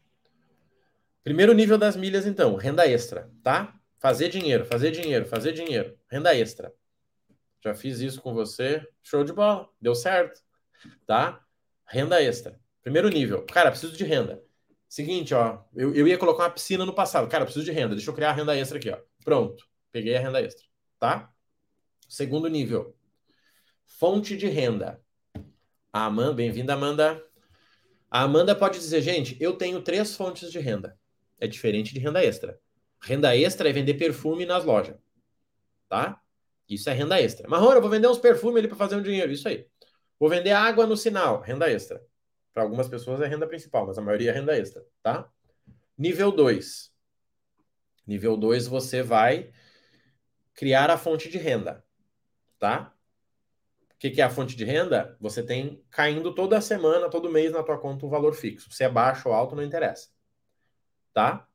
Primeiro 1.24 1.54
nível 1.54 1.78
das 1.78 1.98
milhas, 1.98 2.26
então, 2.26 2.56
renda 2.56 2.88
extra, 2.88 3.30
tá? 3.44 3.78
Fazer 4.00 4.30
dinheiro, 4.30 4.66
fazer 4.66 4.92
dinheiro, 4.92 5.26
fazer 5.26 5.52
dinheiro. 5.52 6.00
Renda 6.10 6.34
extra. 6.34 6.74
Já 7.62 7.76
fiz 7.76 8.00
isso 8.00 8.22
com 8.22 8.34
você. 8.34 8.88
Show 9.04 9.26
de 9.26 9.34
bola. 9.34 9.68
Deu 9.82 9.94
certo. 9.94 10.42
Tá? 11.06 11.44
Renda 11.86 12.24
extra. 12.24 12.58
Primeiro 12.82 13.10
nível. 13.10 13.46
Cara, 13.46 13.72
preciso 13.72 13.98
de 13.98 14.06
renda. 14.06 14.42
Seguinte, 14.88 15.34
ó. 15.34 15.66
Eu, 15.76 15.94
eu 15.94 16.08
ia 16.08 16.18
colocar 16.18 16.44
uma 16.44 16.50
piscina 16.50 16.86
no 16.86 16.96
passado. 16.96 17.28
Cara, 17.28 17.44
preciso 17.44 17.66
de 17.66 17.72
renda. 17.74 17.94
Deixa 17.94 18.10
eu 18.10 18.16
criar 18.16 18.30
a 18.30 18.34
renda 18.34 18.56
extra 18.56 18.78
aqui, 18.78 18.90
ó. 18.90 18.98
Pronto. 19.24 19.68
Peguei 19.92 20.16
a 20.16 20.22
renda 20.22 20.42
extra. 20.42 20.66
Tá? 20.98 21.30
Segundo 22.08 22.48
nível. 22.48 22.96
Fonte 23.86 24.38
de 24.38 24.48
renda. 24.48 25.02
A 25.92 26.06
Amanda, 26.06 26.34
bem-vinda, 26.34 26.74
Amanda. 26.74 27.24
A 28.12 28.22
Amanda 28.22 28.56
pode 28.56 28.78
dizer, 28.78 29.02
gente, 29.02 29.36
eu 29.40 29.54
tenho 29.54 29.82
três 29.82 30.16
fontes 30.16 30.52
de 30.52 30.60
renda. 30.60 30.96
É 31.40 31.48
diferente 31.48 31.94
de 31.94 32.00
renda 32.00 32.24
extra. 32.24 32.60
Renda 33.02 33.36
extra 33.36 33.70
é 33.70 33.74
vender 33.74 33.96
perfume 33.96 34.46
nas 34.46 34.64
lojas. 34.64 34.96
Tá? 35.88 36.22
Isso 36.68 36.90
é 36.92 36.94
renda 36.94 37.20
extra. 37.20 37.50
Marrone, 37.50 37.76
eu 37.76 37.82
vou 37.82 37.90
vender 37.90 38.08
uns 38.08 38.20
perfumes 38.20 38.58
ali 38.58 38.68
para 38.68 38.78
fazer 38.78 38.96
um 38.98 39.02
dinheiro. 39.02 39.32
Isso 39.32 39.48
aí. 39.48 39.66
Vou 40.20 40.30
vender 40.30 40.52
água 40.52 40.86
no 40.86 40.96
sinal. 40.96 41.42
Renda 41.42 41.72
extra. 41.72 42.00
Para 42.54 42.62
algumas 42.62 42.88
pessoas 42.88 43.20
é 43.22 43.26
renda 43.26 43.48
principal, 43.48 43.88
mas 43.88 43.98
a 43.98 44.02
maioria 44.02 44.30
é 44.30 44.34
renda 44.34 44.56
extra. 44.56 44.86
Tá? 45.02 45.28
Nível 45.98 46.32
2. 46.32 46.92
Nível 48.06 48.38
2, 48.38 48.68
você 48.68 49.02
vai 49.02 49.52
criar 50.54 50.92
a 50.92 50.98
fonte 50.98 51.30
de 51.30 51.40
renda. 51.40 51.84
Tá? 52.60 52.94
O 54.00 54.02
que, 54.02 54.12
que 54.12 54.22
é 54.22 54.24
a 54.24 54.30
fonte 54.30 54.56
de 54.56 54.64
renda? 54.64 55.18
Você 55.20 55.44
tem 55.44 55.84
caindo 55.92 56.34
toda 56.34 56.62
semana, 56.62 57.10
todo 57.10 57.30
mês 57.30 57.52
na 57.52 57.62
tua 57.62 57.78
conta 57.78 58.06
um 58.06 58.10
valor 58.10 58.34
fixo. 58.34 58.72
Se 58.72 58.86
é 58.86 58.88
baixo 58.90 59.28
ou 59.28 59.36
alto, 59.36 59.58
não 59.58 59.64
interessa. 59.64 60.08
Tá? 61.14 61.46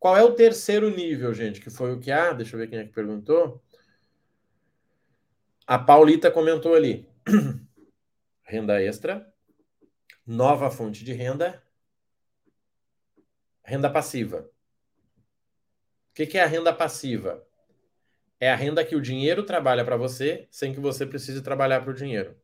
Qual 0.00 0.16
é 0.16 0.24
o 0.24 0.34
terceiro 0.34 0.90
nível, 0.90 1.32
gente? 1.32 1.60
Que 1.60 1.70
foi 1.70 1.92
o 1.92 2.00
que. 2.00 2.10
Ah, 2.10 2.32
deixa 2.32 2.56
eu 2.56 2.58
ver 2.58 2.66
quem 2.66 2.80
é 2.80 2.84
que 2.84 2.92
perguntou. 2.92 3.62
A 5.64 5.78
Paulita 5.78 6.28
comentou 6.28 6.74
ali. 6.74 7.08
renda 8.42 8.82
extra, 8.82 9.32
nova 10.26 10.72
fonte 10.72 11.04
de 11.04 11.12
renda, 11.12 11.62
renda 13.62 13.88
passiva. 13.88 14.50
O 16.10 16.14
que, 16.14 16.26
que 16.26 16.36
é 16.36 16.42
a 16.42 16.48
renda 16.48 16.72
passiva? 16.72 17.46
É 18.44 18.50
a 18.50 18.56
renda 18.56 18.84
que 18.84 18.94
o 18.94 19.00
dinheiro 19.00 19.42
trabalha 19.42 19.82
para 19.86 19.96
você 19.96 20.46
sem 20.50 20.74
que 20.74 20.78
você 20.78 21.06
precise 21.06 21.40
trabalhar 21.40 21.80
para 21.80 21.90
o 21.90 21.94
dinheiro. 21.94 22.38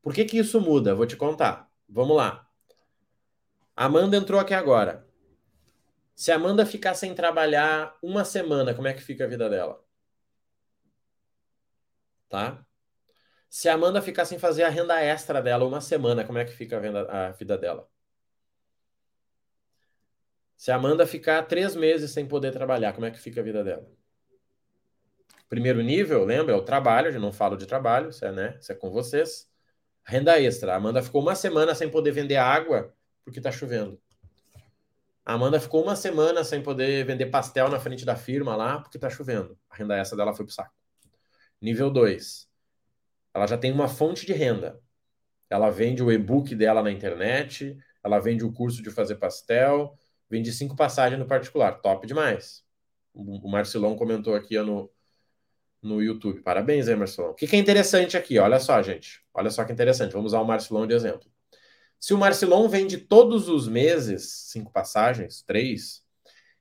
Por 0.00 0.14
que, 0.14 0.24
que 0.24 0.38
isso 0.38 0.58
muda? 0.58 0.94
Vou 0.94 1.06
te 1.06 1.18
contar. 1.18 1.70
Vamos 1.86 2.16
lá. 2.16 2.48
Amanda 3.76 4.16
entrou 4.16 4.40
aqui 4.40 4.54
agora. 4.54 5.06
Se 6.14 6.32
a 6.32 6.36
Amanda 6.36 6.64
ficar 6.64 6.94
sem 6.94 7.14
trabalhar 7.14 7.94
uma 8.02 8.24
semana, 8.24 8.72
como 8.74 8.88
é 8.88 8.94
que 8.94 9.02
fica 9.02 9.24
a 9.24 9.28
vida 9.28 9.50
dela? 9.50 9.84
Tá? 12.30 12.66
Se 13.50 13.68
a 13.68 13.74
Amanda 13.74 14.00
ficar 14.00 14.24
sem 14.24 14.38
fazer 14.38 14.62
a 14.62 14.70
renda 14.70 14.98
extra 14.98 15.42
dela 15.42 15.66
uma 15.66 15.82
semana, 15.82 16.24
como 16.24 16.38
é 16.38 16.46
que 16.46 16.52
fica 16.52 16.78
a, 16.78 16.80
venda, 16.80 17.02
a 17.10 17.32
vida 17.32 17.58
dela? 17.58 17.86
Se 20.56 20.70
a 20.72 20.76
Amanda 20.76 21.06
ficar 21.06 21.42
três 21.42 21.76
meses 21.76 22.12
sem 22.12 22.26
poder 22.26 22.50
trabalhar, 22.50 22.94
como 22.94 23.04
é 23.04 23.10
que 23.10 23.18
fica 23.18 23.42
a 23.42 23.44
vida 23.44 23.62
dela? 23.62 23.97
Primeiro 25.48 25.82
nível, 25.82 26.24
lembra? 26.24 26.54
É 26.54 26.56
o 26.56 26.62
trabalho, 26.62 27.10
eu 27.10 27.20
não 27.20 27.32
falo 27.32 27.56
de 27.56 27.66
trabalho, 27.66 28.10
isso 28.10 28.24
é, 28.24 28.32
né? 28.32 28.56
Isso 28.60 28.70
é 28.70 28.74
com 28.74 28.90
vocês. 28.90 29.48
Renda 30.04 30.40
extra. 30.40 30.72
A 30.72 30.76
Amanda 30.76 31.02
ficou 31.02 31.22
uma 31.22 31.34
semana 31.34 31.74
sem 31.74 31.90
poder 31.90 32.12
vender 32.12 32.36
água 32.36 32.94
porque 33.24 33.38
está 33.38 33.50
chovendo. 33.52 34.00
A 35.24 35.34
Amanda 35.34 35.60
ficou 35.60 35.82
uma 35.82 35.94
semana 35.94 36.42
sem 36.42 36.62
poder 36.62 37.04
vender 37.04 37.26
pastel 37.26 37.68
na 37.68 37.78
frente 37.78 38.04
da 38.04 38.16
firma 38.16 38.56
lá, 38.56 38.80
porque 38.80 38.98
tá 38.98 39.10
chovendo. 39.10 39.58
A 39.68 39.76
renda 39.76 39.94
essa 39.94 40.16
dela 40.16 40.32
foi 40.32 40.46
pro 40.46 40.54
saco. 40.54 40.72
Nível 41.60 41.90
2. 41.90 42.48
Ela 43.34 43.46
já 43.46 43.58
tem 43.58 43.70
uma 43.70 43.88
fonte 43.88 44.24
de 44.24 44.32
renda. 44.32 44.80
Ela 45.50 45.68
vende 45.70 46.02
o 46.02 46.10
e-book 46.10 46.54
dela 46.54 46.82
na 46.82 46.90
internet, 46.90 47.76
ela 48.02 48.18
vende 48.18 48.44
o 48.44 48.52
curso 48.52 48.82
de 48.82 48.90
fazer 48.90 49.16
pastel, 49.16 49.94
vende 50.30 50.50
cinco 50.52 50.74
passagens 50.74 51.18
no 51.18 51.26
particular. 51.26 51.80
Top 51.82 52.06
demais. 52.06 52.64
O 53.12 53.50
Marcelão 53.50 53.96
comentou 53.96 54.34
aqui 54.34 54.58
no, 54.60 54.90
no 55.82 56.02
YouTube. 56.02 56.40
Parabéns 56.40 56.88
Marcelão. 56.88 57.30
O 57.30 57.34
que, 57.34 57.46
que 57.46 57.56
é 57.56 57.58
interessante 57.58 58.16
aqui? 58.16 58.38
Olha 58.38 58.58
só, 58.58 58.82
gente. 58.82 59.22
Olha 59.32 59.50
só 59.50 59.64
que 59.64 59.72
interessante. 59.72 60.12
Vamos 60.12 60.32
usar 60.32 60.40
o 60.40 60.46
Marcelão 60.46 60.86
de 60.86 60.94
exemplo. 60.94 61.30
Se 62.00 62.14
o 62.14 62.18
Marcilon 62.18 62.68
vende 62.68 62.96
todos 62.96 63.48
os 63.48 63.66
meses 63.66 64.50
cinco 64.50 64.70
passagens, 64.72 65.42
três, 65.42 66.04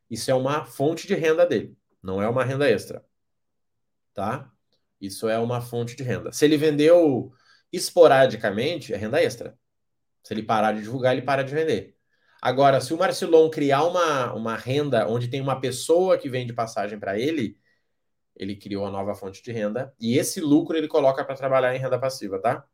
isso 0.10 0.32
é 0.32 0.34
uma 0.34 0.66
fonte 0.66 1.06
de 1.06 1.14
renda 1.14 1.46
dele, 1.46 1.78
não 2.02 2.22
é 2.22 2.28
uma 2.28 2.44
renda 2.44 2.70
extra. 2.70 3.06
Tá? 4.14 4.52
Isso 5.00 5.30
é 5.30 5.38
uma 5.38 5.62
fonte 5.62 5.96
de 5.96 6.02
renda. 6.02 6.32
Se 6.32 6.44
ele 6.44 6.58
vendeu 6.58 7.32
esporadicamente, 7.72 8.94
é 8.94 8.98
renda 8.98 9.22
extra. 9.22 9.58
Se 10.24 10.34
ele 10.34 10.42
parar 10.42 10.74
de 10.74 10.82
divulgar, 10.82 11.14
ele 11.14 11.22
para 11.22 11.44
de 11.44 11.54
vender. 11.54 11.96
Agora, 12.42 12.82
se 12.82 12.94
o 12.94 12.98
Marcilon 12.98 13.50
criar 13.50 13.84
uma, 13.84 14.34
uma 14.34 14.56
renda 14.56 15.08
onde 15.08 15.28
tem 15.28 15.42
uma 15.42 15.60
pessoa 15.62 16.18
que 16.18 16.30
vende 16.30 16.54
passagem 16.54 17.00
para 17.00 17.20
ele, 17.20 17.58
ele 18.38 18.56
criou 18.56 18.84
uma 18.84 18.92
nova 18.92 19.16
fonte 19.16 19.44
de 19.44 19.52
renda 19.52 19.94
e 20.00 20.18
esse 20.18 20.40
lucro 20.40 20.78
ele 20.78 20.88
coloca 20.88 21.26
para 21.26 21.36
trabalhar 21.36 21.76
em 21.76 21.80
renda 21.80 22.00
passiva, 22.00 22.40
tá? 22.40 22.66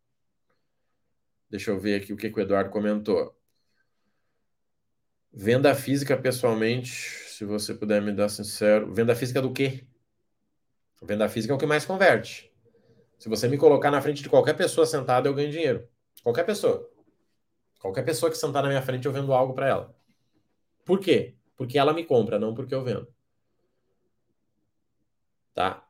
Deixa 1.49 1.71
eu 1.71 1.79
ver 1.79 2.01
aqui 2.01 2.11
o 2.11 2.17
que, 2.17 2.29
que 2.29 2.39
o 2.39 2.41
Eduardo 2.41 2.69
comentou. 2.69 3.35
Venda 5.31 5.73
física, 5.73 6.17
pessoalmente, 6.17 6.91
se 6.91 7.45
você 7.45 7.73
puder 7.73 8.01
me 8.01 8.11
dar 8.11 8.29
sincero. 8.29 8.93
Venda 8.93 9.15
física 9.15 9.41
do 9.41 9.51
quê? 9.51 9.83
Venda 11.01 11.27
física 11.27 11.53
é 11.53 11.55
o 11.55 11.59
que 11.59 11.65
mais 11.65 11.85
converte. 11.85 12.51
Se 13.17 13.29
você 13.29 13.47
me 13.47 13.57
colocar 13.57 13.89
na 13.89 14.01
frente 14.01 14.21
de 14.21 14.29
qualquer 14.29 14.53
pessoa 14.53 14.85
sentada, 14.85 15.27
eu 15.27 15.33
ganho 15.33 15.51
dinheiro. 15.51 15.87
Qualquer 16.21 16.45
pessoa. 16.45 16.89
Qualquer 17.79 18.03
pessoa 18.03 18.31
que 18.31 18.37
sentar 18.37 18.63
na 18.63 18.69
minha 18.69 18.81
frente, 18.81 19.05
eu 19.05 19.11
vendo 19.11 19.33
algo 19.33 19.53
para 19.53 19.67
ela. 19.67 19.95
Por 20.85 20.99
quê? 20.99 21.35
Porque 21.55 21.77
ela 21.77 21.93
me 21.93 22.03
compra, 22.03 22.39
não 22.39 22.53
porque 22.53 22.73
eu 22.73 22.83
vendo. 22.83 23.07
Tá? 25.53 25.87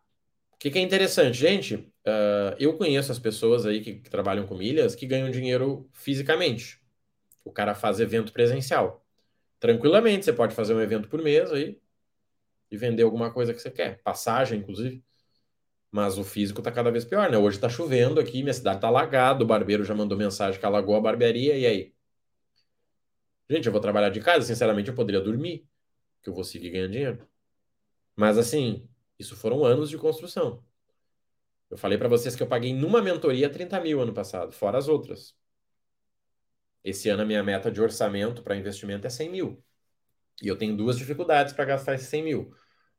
O 0.53 0.57
que, 0.57 0.71
que 0.71 0.79
é 0.79 0.81
interessante, 0.81 1.37
gente? 1.37 1.75
Uh, 1.75 2.55
eu 2.59 2.77
conheço 2.77 3.11
as 3.11 3.19
pessoas 3.19 3.65
aí 3.65 3.81
que, 3.81 3.95
que, 3.95 4.09
trabalham 4.09 4.45
com 4.45 4.55
milhas 4.55 4.95
que 4.95 5.05
ganham 5.05 5.29
dinheiro 5.31 5.89
fisicamente. 5.93 6.81
O 7.43 7.51
cara 7.51 7.75
faz 7.75 7.99
evento 7.99 8.33
presencial. 8.33 9.05
Tranquilamente, 9.59 10.25
você 10.25 10.33
pode 10.33 10.55
fazer 10.55 10.73
um 10.73 10.81
evento 10.81 11.07
por 11.09 11.21
mês 11.21 11.51
aí 11.51 11.79
e 12.71 12.77
vender 12.77 13.03
alguma 13.03 13.31
coisa 13.31 13.53
que 13.53 13.61
você 13.61 13.71
quer. 13.71 14.01
Passagem, 14.03 14.59
inclusive. 14.59 15.03
Mas 15.91 16.17
o 16.17 16.23
físico 16.23 16.61
tá 16.61 16.71
cada 16.71 16.91
vez 16.91 17.05
pior, 17.05 17.29
né? 17.29 17.37
Hoje 17.37 17.59
tá 17.59 17.69
chovendo 17.69 18.19
aqui, 18.19 18.41
minha 18.41 18.53
cidade 18.53 18.81
tá 18.81 18.87
alagada, 18.87 19.43
o 19.43 19.47
barbeiro 19.47 19.83
já 19.85 19.93
mandou 19.93 20.17
mensagem 20.17 20.59
que 20.59 20.65
alagou 20.65 20.95
a 20.95 21.01
barbearia, 21.01 21.57
e 21.57 21.65
aí? 21.67 21.93
Gente, 23.49 23.67
eu 23.67 23.71
vou 23.71 23.81
trabalhar 23.81 24.09
de 24.09 24.19
casa, 24.19 24.45
sinceramente 24.45 24.89
eu 24.89 24.95
poderia 24.95 25.21
dormir, 25.21 25.67
que 26.21 26.29
eu 26.29 26.33
vou 26.33 26.43
seguir 26.43 26.71
ganhando 26.71 26.91
dinheiro. 26.91 27.27
Mas 28.15 28.37
assim, 28.37 28.87
isso 29.23 29.35
foram 29.35 29.65
anos 29.65 29.89
de 29.89 29.97
construção. 29.97 30.63
Eu 31.69 31.77
falei 31.77 31.97
para 31.97 32.07
vocês 32.07 32.35
que 32.35 32.43
eu 32.43 32.47
paguei 32.47 32.73
numa 32.73 33.01
mentoria 33.01 33.49
30 33.49 33.79
mil 33.81 34.01
ano 34.01 34.13
passado, 34.13 34.51
fora 34.51 34.77
as 34.77 34.87
outras. 34.87 35.35
Esse 36.83 37.09
ano 37.09 37.23
a 37.23 37.25
minha 37.25 37.43
meta 37.43 37.71
de 37.71 37.81
orçamento 37.81 38.43
para 38.43 38.55
investimento 38.55 39.07
é 39.07 39.09
100 39.09 39.29
mil. 39.29 39.63
E 40.41 40.47
eu 40.47 40.57
tenho 40.57 40.75
duas 40.75 40.97
dificuldades 40.97 41.53
para 41.53 41.65
gastar 41.65 41.95
esses 41.95 42.07
100 42.09 42.23
mil. 42.23 42.55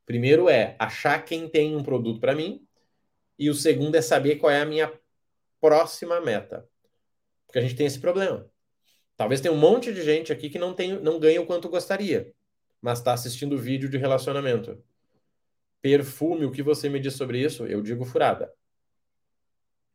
Primeiro 0.07 0.49
é 0.49 0.77
achar 0.79 1.25
quem 1.25 1.49
tem 1.49 1.77
um 1.77 1.83
produto 1.83 2.21
para 2.21 2.35
mim. 2.35 2.67
E 3.39 3.51
o 3.51 3.55
segundo 3.55 3.95
é 3.95 4.03
saber 4.03 4.37
qual 4.37 4.51
é 4.51 4.61
a 4.61 4.67
minha 4.67 4.93
próxima 5.61 6.21
meta. 6.21 6.69
Porque 7.47 7.59
a 7.59 7.63
gente 7.63 7.77
tem 7.77 7.87
esse 7.87 8.01
problema. 8.01 8.51
Talvez 9.17 9.41
tenha 9.41 9.53
um 9.55 9.59
monte 9.59 9.93
de 9.93 10.03
gente 10.03 10.33
aqui 10.33 10.51
que 10.51 10.59
não, 10.59 10.75
tem, 10.75 11.01
não 11.01 11.21
ganha 11.21 11.41
o 11.41 11.47
quanto 11.47 11.69
gostaria, 11.69 12.33
mas 12.81 12.99
está 12.99 13.13
assistindo 13.13 13.57
vídeo 13.57 13.89
de 13.89 13.97
relacionamento. 13.97 14.83
Perfume, 15.85 16.47
o 16.47 16.51
que 16.51 16.63
você 16.63 16.89
me 16.89 16.99
diz 16.99 17.13
sobre 17.13 17.39
isso? 17.39 17.67
Eu 17.67 17.83
digo 17.83 18.07
furada. 18.07 18.51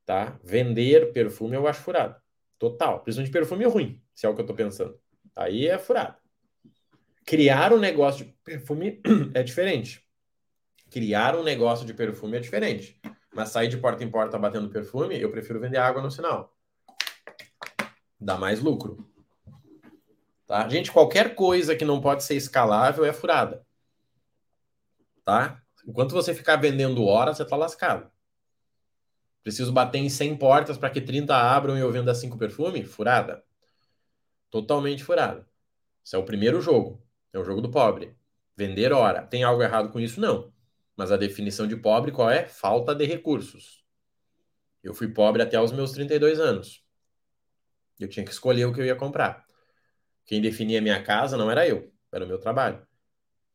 Tá? 0.06 0.40
Vender 0.44 1.12
perfume 1.14 1.56
eu 1.56 1.68
acho 1.68 1.82
furada. 1.82 2.22
Total. 2.60 3.00
Principalmente 3.00 3.34
perfume 3.34 3.66
ruim, 3.66 4.00
se 4.14 4.28
é 4.28 4.30
o 4.30 4.36
que 4.36 4.42
eu 4.42 4.46
tô 4.46 4.54
pensando. 4.54 5.00
Aí 5.36 5.66
é 5.66 5.80
furada. 5.80 6.20
Criar 7.26 7.74
um 7.74 7.80
negócio 7.80 8.24
de 8.24 8.32
perfume 8.44 9.02
é 9.34 9.42
diferente. 9.42 10.08
Criar 10.92 11.36
um 11.36 11.42
negócio 11.42 11.88
de 11.88 11.94
perfume 11.96 12.38
é 12.38 12.40
diferente. 12.40 13.02
Mas 13.34 13.50
sair 13.50 13.68
de 13.68 13.78
porta 13.78 14.04
em 14.04 14.12
porta 14.12 14.38
batendo 14.38 14.70
perfume, 14.70 15.20
eu 15.20 15.32
prefiro 15.32 15.60
vender 15.60 15.78
água 15.78 16.04
no 16.04 16.12
sinal. 16.12 16.56
Dá 18.22 18.38
mais 18.38 18.60
lucro. 18.60 19.12
Tá? 20.46 20.70
Gente, 20.70 20.92
qualquer 20.92 21.34
coisa 21.34 21.76
que 21.76 21.84
não 21.84 22.00
pode 22.00 22.24
ser 22.24 22.36
escalável 22.36 23.04
é 23.04 23.12
furada. 23.12 23.66
Tá? 25.26 25.64
Enquanto 25.88 26.11
você 26.11 26.34
ficar 26.34 26.55
vendendo 26.57 27.05
hora, 27.05 27.34
você 27.34 27.43
está 27.43 27.55
lascado. 27.55 28.09
Preciso 29.43 29.71
bater 29.71 29.99
em 29.99 30.09
100 30.09 30.38
portas 30.38 30.77
para 30.77 30.89
que 30.89 31.01
30 31.01 31.36
abram 31.36 31.77
e 31.77 31.82
eu 31.82 31.91
venda 31.91 32.13
5 32.13 32.38
perfume? 32.38 32.84
Furada. 32.84 33.43
Totalmente 34.49 35.03
furada. 35.03 35.47
Isso 36.03 36.15
é 36.15 36.19
o 36.19 36.25
primeiro 36.25 36.61
jogo. 36.61 37.01
É 37.32 37.39
o 37.39 37.43
jogo 37.43 37.61
do 37.61 37.71
pobre. 37.71 38.15
Vender 38.55 38.91
hora. 38.91 39.21
Tem 39.25 39.43
algo 39.43 39.63
errado 39.63 39.89
com 39.89 39.99
isso? 39.99 40.19
Não. 40.19 40.51
Mas 40.95 41.11
a 41.11 41.17
definição 41.17 41.67
de 41.67 41.77
pobre 41.77 42.11
qual 42.11 42.30
é? 42.30 42.47
Falta 42.47 42.93
de 42.93 43.05
recursos. 43.05 43.84
Eu 44.84 44.93
fui 44.93 45.07
pobre 45.07 45.41
até 45.41 45.59
os 45.59 45.71
meus 45.71 45.91
32 45.91 46.39
anos. 46.39 46.84
Eu 47.99 48.07
tinha 48.07 48.25
que 48.25 48.32
escolher 48.32 48.65
o 48.65 48.73
que 48.73 48.82
eu 48.82 48.86
ia 48.86 48.95
comprar. 48.95 49.45
Quem 50.25 50.41
definia 50.41 50.82
minha 50.82 51.01
casa 51.03 51.36
não 51.36 51.49
era 51.49 51.67
eu, 51.67 51.91
era 52.11 52.23
o 52.23 52.27
meu 52.27 52.39
trabalho. 52.39 52.86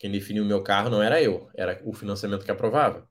Quem 0.04 0.10
definia 0.10 0.42
o 0.42 0.44
meu 0.44 0.62
carro 0.62 0.90
não 0.90 1.02
era 1.02 1.22
eu, 1.22 1.48
era 1.54 1.80
o 1.82 1.90
financiamento 1.94 2.44
que 2.44 2.50
aprovava. 2.50 3.08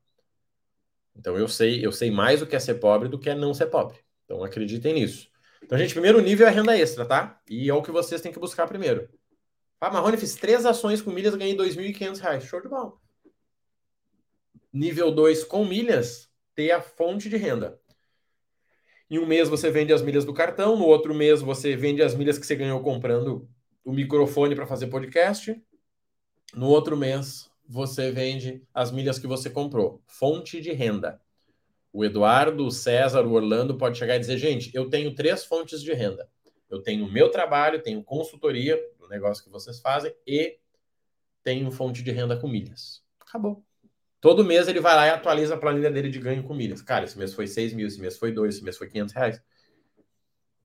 Então 1.15 1.35
eu 1.35 1.47
sei, 1.47 1.83
eu 1.83 1.91
sei 1.91 2.11
mais 2.11 2.39
o 2.39 2.45
que 2.45 2.55
é 2.55 2.59
ser 2.59 2.75
pobre 2.75 3.09
do 3.09 3.17
que 3.17 3.31
é 3.31 3.33
não 3.33 3.51
ser 3.51 3.65
pobre. 3.65 3.97
Então 4.23 4.43
acreditem 4.43 4.93
nisso. 4.93 5.27
Então, 5.63 5.75
gente, 5.75 5.95
primeiro 5.95 6.21
nível 6.21 6.45
é 6.45 6.51
renda 6.51 6.77
extra, 6.77 7.03
tá? 7.03 7.41
E 7.49 7.67
é 7.67 7.73
o 7.73 7.81
que 7.81 7.89
vocês 7.89 8.21
têm 8.21 8.31
que 8.31 8.37
buscar 8.37 8.67
primeiro. 8.67 9.09
Ah, 9.81 9.89
Marrone, 9.89 10.17
fiz 10.17 10.35
três 10.35 10.67
ações 10.67 11.01
com 11.01 11.09
milhas, 11.09 11.33
ganhei 11.33 11.53
R$ 11.53 11.63
2.500. 11.63 12.41
Show 12.41 12.61
de 12.61 12.69
bola. 12.69 12.93
Nível 14.71 15.09
2 15.09 15.45
com 15.45 15.65
milhas, 15.65 16.29
ter 16.53 16.73
a 16.73 16.79
fonte 16.79 17.27
de 17.27 17.37
renda. 17.37 17.81
Em 19.09 19.17
um 19.17 19.25
mês 19.25 19.49
você 19.49 19.71
vende 19.71 19.91
as 19.91 20.03
milhas 20.03 20.25
do 20.25 20.31
cartão, 20.31 20.77
no 20.77 20.85
outro 20.85 21.11
mês 21.11 21.41
você 21.41 21.75
vende 21.75 22.03
as 22.03 22.13
milhas 22.13 22.37
que 22.37 22.45
você 22.45 22.55
ganhou 22.55 22.79
comprando 22.81 23.49
o 23.83 23.91
microfone 23.91 24.53
para 24.53 24.67
fazer 24.67 24.85
podcast. 24.85 25.59
No 26.53 26.67
outro 26.67 26.95
mês 26.95 27.49
você 27.67 28.11
vende 28.11 28.61
as 28.73 28.91
milhas 28.91 29.17
que 29.17 29.27
você 29.27 29.49
comprou. 29.49 30.01
Fonte 30.05 30.61
de 30.61 30.71
renda. 30.71 31.19
O 31.91 32.03
Eduardo, 32.03 32.65
o 32.65 32.71
César, 32.71 33.25
o 33.25 33.33
Orlando 33.33 33.77
pode 33.77 33.97
chegar 33.97 34.15
e 34.15 34.19
dizer: 34.19 34.37
gente, 34.37 34.71
eu 34.73 34.89
tenho 34.89 35.13
três 35.15 35.43
fontes 35.45 35.81
de 35.81 35.93
renda. 35.93 36.29
Eu 36.69 36.81
tenho 36.81 37.11
meu 37.11 37.29
trabalho, 37.29 37.81
tenho 37.81 38.03
consultoria, 38.03 38.79
o 38.99 39.07
negócio 39.07 39.43
que 39.43 39.49
vocês 39.49 39.79
fazem, 39.79 40.13
e 40.25 40.57
tenho 41.43 41.71
fonte 41.71 42.01
de 42.01 42.11
renda 42.11 42.35
com 42.35 42.47
milhas. 42.47 43.03
Acabou. 43.19 43.63
Todo 44.19 44.43
mês 44.43 44.67
ele 44.67 44.79
vai 44.79 44.95
lá 44.95 45.05
e 45.05 45.09
atualiza 45.09 45.53
a 45.53 45.57
planilha 45.57 45.91
dele 45.91 46.09
de 46.09 46.17
ganho 46.17 46.43
com 46.43 46.53
milhas. 46.53 46.81
Cara, 46.81 47.03
esse 47.03 47.17
mês 47.17 47.33
foi 47.33 47.45
6 47.45 47.73
mil, 47.73 47.85
esse 47.85 47.99
mês 47.99 48.17
foi 48.17 48.31
2, 48.31 48.55
esse 48.55 48.63
mês 48.63 48.77
foi 48.77 48.87
500 48.87 49.13
reais. 49.13 49.41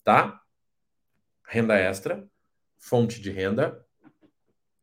Tá? 0.04 0.40
Renda 1.44 1.74
extra, 1.76 2.26
fonte 2.78 3.20
de 3.20 3.30
renda. 3.30 3.84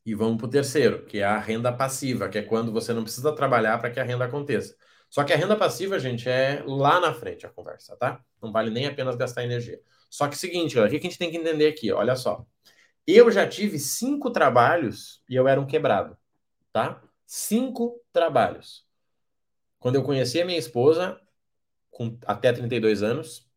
E 0.05 0.13
vamos 0.13 0.37
para 0.37 0.47
o 0.47 0.49
terceiro, 0.49 1.05
que 1.05 1.19
é 1.19 1.23
a 1.23 1.39
renda 1.39 1.73
passiva, 1.73 2.29
que 2.29 2.37
é 2.37 2.43
quando 2.43 2.71
você 2.71 2.93
não 2.93 3.03
precisa 3.03 3.33
trabalhar 3.35 3.77
para 3.79 3.89
que 3.91 3.99
a 3.99 4.03
renda 4.03 4.25
aconteça. 4.25 4.75
Só 5.09 5.23
que 5.23 5.33
a 5.33 5.37
renda 5.37 5.55
passiva, 5.55 5.97
gente, 5.99 6.29
é 6.29 6.63
lá 6.65 6.99
na 6.99 7.13
frente 7.13 7.45
a 7.45 7.49
conversa, 7.49 7.95
tá? 7.97 8.21
Não 8.41 8.51
vale 8.51 8.69
nem 8.69 8.85
apenas 8.87 9.15
gastar 9.15 9.43
energia. 9.43 9.79
Só 10.09 10.27
que 10.27 10.35
é 10.35 10.37
seguinte, 10.37 10.77
ó, 10.77 10.85
o 10.85 10.89
que 10.89 10.97
a 10.97 10.99
gente 10.99 11.17
tem 11.17 11.31
que 11.31 11.37
entender 11.37 11.67
aqui? 11.67 11.91
Olha 11.91 12.15
só. 12.15 12.45
Eu 13.07 13.31
já 13.31 13.47
tive 13.47 13.79
cinco 13.79 14.31
trabalhos 14.31 15.23
e 15.29 15.35
eu 15.35 15.47
era 15.47 15.61
um 15.61 15.67
quebrado, 15.67 16.17
tá? 16.73 17.01
cinco 17.25 18.01
trabalhos. 18.13 18.85
Quando 19.79 19.95
eu 19.95 20.03
conheci 20.03 20.41
a 20.41 20.45
minha 20.45 20.57
esposa, 20.57 21.19
com 21.91 22.17
até 22.25 22.53
32 22.53 23.03
anos, 23.03 23.49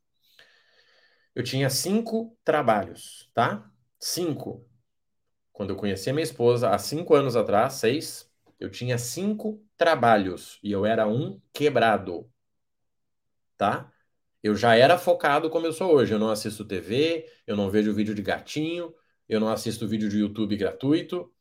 eu 1.34 1.42
tinha 1.42 1.70
cinco 1.70 2.36
trabalhos, 2.44 3.30
tá? 3.34 3.70
Cinco. 3.98 4.67
Quando 5.58 5.70
eu 5.70 5.76
conheci 5.76 6.12
minha 6.12 6.22
esposa, 6.22 6.70
há 6.70 6.78
cinco 6.78 7.16
anos 7.16 7.34
atrás, 7.34 7.72
seis, 7.72 8.30
eu 8.60 8.70
tinha 8.70 8.96
cinco 8.96 9.60
trabalhos 9.76 10.60
e 10.62 10.70
eu 10.70 10.86
era 10.86 11.04
um 11.08 11.40
quebrado, 11.52 12.30
tá? 13.56 13.92
Eu 14.40 14.54
já 14.54 14.76
era 14.76 14.96
focado 14.96 15.50
como 15.50 15.66
eu 15.66 15.72
sou 15.72 15.92
hoje. 15.92 16.14
Eu 16.14 16.18
não 16.20 16.30
assisto 16.30 16.64
TV, 16.64 17.28
eu 17.44 17.56
não 17.56 17.70
vejo 17.72 17.92
vídeo 17.92 18.14
de 18.14 18.22
gatinho, 18.22 18.94
eu 19.28 19.40
não 19.40 19.48
assisto 19.48 19.88
vídeo 19.88 20.08
de 20.08 20.18
YouTube 20.18 20.56
gratuito, 20.56 21.34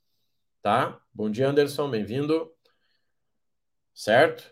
tá? 0.64 1.00
Bom 1.14 1.30
dia, 1.30 1.48
Anderson, 1.48 1.88
bem-vindo. 1.88 2.52
Certo? 3.94 4.52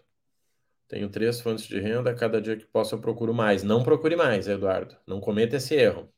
Tenho 0.87 1.09
três 1.09 1.41
fontes 1.41 1.65
de 1.65 1.79
renda, 1.79 2.13
cada 2.13 2.39
dia 2.39 2.55
que 2.55 2.65
posso 2.67 2.93
eu 2.93 3.01
procuro 3.01 3.33
mais. 3.33 3.63
Não 3.63 3.81
procure 3.83 4.15
mais, 4.15 4.47
Eduardo. 4.47 4.95
Não 5.07 5.19
cometa 5.19 5.55
esse 5.55 5.73
erro. 5.73 6.13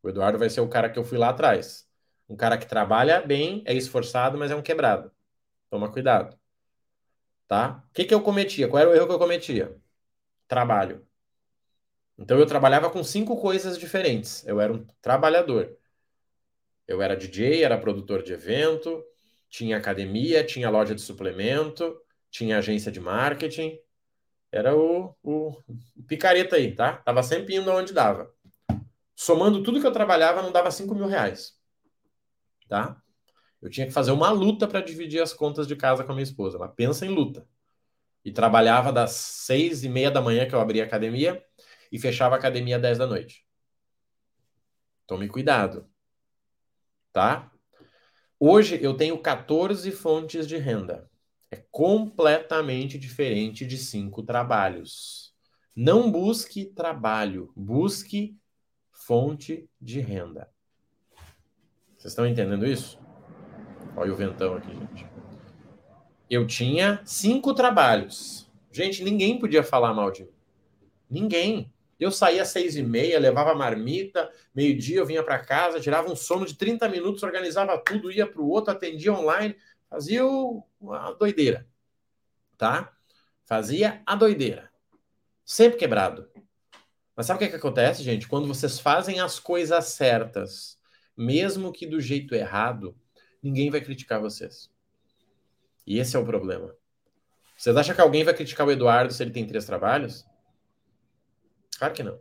O 0.00 0.08
Eduardo 0.08 0.38
vai 0.38 0.48
ser 0.48 0.60
o 0.60 0.68
cara 0.68 0.88
que 0.88 0.98
eu 0.98 1.04
fui 1.04 1.18
lá 1.18 1.30
atrás. 1.30 1.92
Um 2.34 2.36
cara 2.36 2.58
que 2.58 2.66
trabalha 2.66 3.20
bem, 3.20 3.62
é 3.64 3.72
esforçado, 3.72 4.36
mas 4.36 4.50
é 4.50 4.56
um 4.56 4.60
quebrado. 4.60 5.08
Toma 5.70 5.88
cuidado. 5.88 6.36
Tá? 7.46 7.84
O 7.88 7.94
que, 7.94 8.04
que 8.04 8.12
eu 8.12 8.20
cometia? 8.20 8.66
Qual 8.66 8.80
era 8.80 8.90
o 8.90 8.92
erro 8.92 9.06
que 9.06 9.12
eu 9.12 9.18
cometia? 9.20 9.76
Trabalho. 10.48 11.06
Então 12.18 12.36
eu 12.36 12.44
trabalhava 12.44 12.90
com 12.90 13.04
cinco 13.04 13.40
coisas 13.40 13.78
diferentes. 13.78 14.44
Eu 14.48 14.60
era 14.60 14.72
um 14.72 14.84
trabalhador. 15.00 15.78
Eu 16.88 17.00
era 17.00 17.16
DJ, 17.16 17.62
era 17.62 17.78
produtor 17.78 18.24
de 18.24 18.32
evento, 18.32 19.04
tinha 19.48 19.76
academia, 19.76 20.42
tinha 20.42 20.68
loja 20.68 20.92
de 20.92 21.02
suplemento, 21.02 21.96
tinha 22.32 22.58
agência 22.58 22.90
de 22.90 22.98
marketing. 22.98 23.78
Era 24.50 24.76
o, 24.76 25.14
o, 25.22 25.62
picareta 26.08 26.56
aí, 26.56 26.74
tá? 26.74 26.94
Tava 26.96 27.22
sempre 27.22 27.54
indo 27.54 27.70
aonde 27.70 27.92
dava. 27.92 28.34
Somando 29.14 29.62
tudo 29.62 29.80
que 29.80 29.86
eu 29.86 29.92
trabalhava, 29.92 30.42
não 30.42 30.50
dava 30.50 30.72
5 30.72 30.96
mil 30.96 31.06
reais. 31.06 31.62
Tá? 32.68 33.00
Eu 33.60 33.70
tinha 33.70 33.86
que 33.86 33.92
fazer 33.92 34.12
uma 34.12 34.30
luta 34.30 34.68
para 34.68 34.80
dividir 34.80 35.22
as 35.22 35.32
contas 35.32 35.66
de 35.66 35.74
casa 35.74 36.04
com 36.04 36.12
a 36.12 36.14
minha 36.14 36.24
esposa. 36.24 36.58
Mas 36.58 36.72
pensa 36.74 37.06
em 37.06 37.08
luta. 37.08 37.46
E 38.24 38.32
trabalhava 38.32 38.92
das 38.92 39.12
seis 39.12 39.84
e 39.84 39.88
meia 39.88 40.10
da 40.10 40.20
manhã 40.20 40.46
que 40.46 40.54
eu 40.54 40.60
abria 40.60 40.84
a 40.84 40.86
academia 40.86 41.42
e 41.90 41.98
fechava 41.98 42.34
a 42.34 42.38
academia 42.38 42.76
às 42.76 42.82
10 42.82 42.98
da 42.98 43.06
noite. 43.06 43.46
Tome 45.06 45.28
cuidado. 45.28 45.88
Tá? 47.12 47.50
Hoje 48.38 48.78
eu 48.82 48.96
tenho 48.96 49.18
14 49.18 49.90
fontes 49.92 50.46
de 50.46 50.56
renda. 50.56 51.08
É 51.50 51.64
completamente 51.70 52.98
diferente 52.98 53.64
de 53.64 53.78
cinco 53.78 54.22
trabalhos. 54.22 55.32
Não 55.74 56.10
busque 56.10 56.66
trabalho, 56.66 57.52
busque 57.56 58.36
fonte 58.92 59.68
de 59.80 60.00
renda. 60.00 60.53
Vocês 62.04 62.12
estão 62.12 62.26
entendendo 62.26 62.66
isso? 62.66 62.98
Olha 63.96 64.12
o 64.12 64.14
ventão 64.14 64.56
aqui, 64.56 64.68
gente. 64.68 65.06
Eu 66.28 66.46
tinha 66.46 67.00
cinco 67.02 67.54
trabalhos. 67.54 68.46
Gente, 68.70 69.02
ninguém 69.02 69.38
podia 69.38 69.62
falar 69.62 69.94
mal 69.94 70.10
de 70.10 70.24
mim. 70.24 70.30
Ninguém. 71.08 71.72
Eu 71.98 72.10
saía 72.10 72.42
às 72.42 72.48
seis 72.48 72.76
e 72.76 72.82
meia, 72.82 73.18
levava 73.18 73.54
marmita, 73.54 74.30
meio-dia 74.54 74.98
eu 74.98 75.06
vinha 75.06 75.22
para 75.22 75.38
casa, 75.38 75.80
tirava 75.80 76.12
um 76.12 76.14
sono 76.14 76.44
de 76.44 76.54
30 76.56 76.86
minutos, 76.90 77.22
organizava 77.22 77.78
tudo, 77.78 78.12
ia 78.12 78.26
para 78.26 78.42
o 78.42 78.50
outro, 78.50 78.72
atendia 78.72 79.14
online, 79.14 79.56
fazia 79.88 80.26
uma 80.26 81.10
doideira, 81.12 81.66
tá? 82.58 82.92
Fazia 83.46 84.02
a 84.04 84.14
doideira. 84.14 84.70
Sempre 85.42 85.78
quebrado. 85.78 86.28
Mas 87.16 87.24
sabe 87.24 87.36
o 87.36 87.38
que, 87.38 87.44
é 87.46 87.48
que 87.48 87.56
acontece, 87.56 88.02
gente? 88.02 88.28
Quando 88.28 88.46
vocês 88.46 88.78
fazem 88.78 89.20
as 89.20 89.40
coisas 89.40 89.86
certas, 89.86 90.78
mesmo 91.16 91.72
que 91.72 91.86
do 91.86 92.00
jeito 92.00 92.34
errado, 92.34 92.96
ninguém 93.42 93.70
vai 93.70 93.80
criticar 93.80 94.20
vocês. 94.20 94.70
E 95.86 95.98
esse 95.98 96.16
é 96.16 96.18
o 96.18 96.24
problema. 96.24 96.74
Vocês 97.56 97.76
acham 97.76 97.94
que 97.94 98.00
alguém 98.00 98.24
vai 98.24 98.34
criticar 98.34 98.66
o 98.66 98.70
Eduardo 98.70 99.12
se 99.12 99.22
ele 99.22 99.30
tem 99.30 99.46
três 99.46 99.64
trabalhos? 99.64 100.26
Claro 101.78 101.94
que 101.94 102.02
não. 102.02 102.20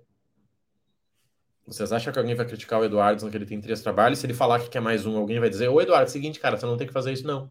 Vocês 1.66 1.94
acham 1.94 2.12
que 2.12 2.20
alguém 2.20 2.36
vai 2.36 2.46
criticar 2.46 2.80
o 2.80 2.84
Eduardo 2.84 3.30
que 3.30 3.38
ele 3.38 3.46
tem 3.46 3.62
três 3.62 3.82
trabalhos? 3.82 4.20
Se 4.20 4.26
ele 4.26 4.34
falar 4.34 4.60
que 4.60 4.70
quer 4.70 4.82
mais 4.82 5.06
um, 5.06 5.18
alguém 5.18 5.39
vai 5.39 5.50
dizer: 5.50 5.70
Ô 5.70 5.82
Eduardo, 5.82 6.10
seguinte, 6.10 6.39
cara, 6.39 6.58
você 6.58 6.66
não 6.66 6.78
tem 6.78 6.86
que 6.86 6.94
fazer 6.94 7.14
isso, 7.14 7.26
não. 7.26 7.50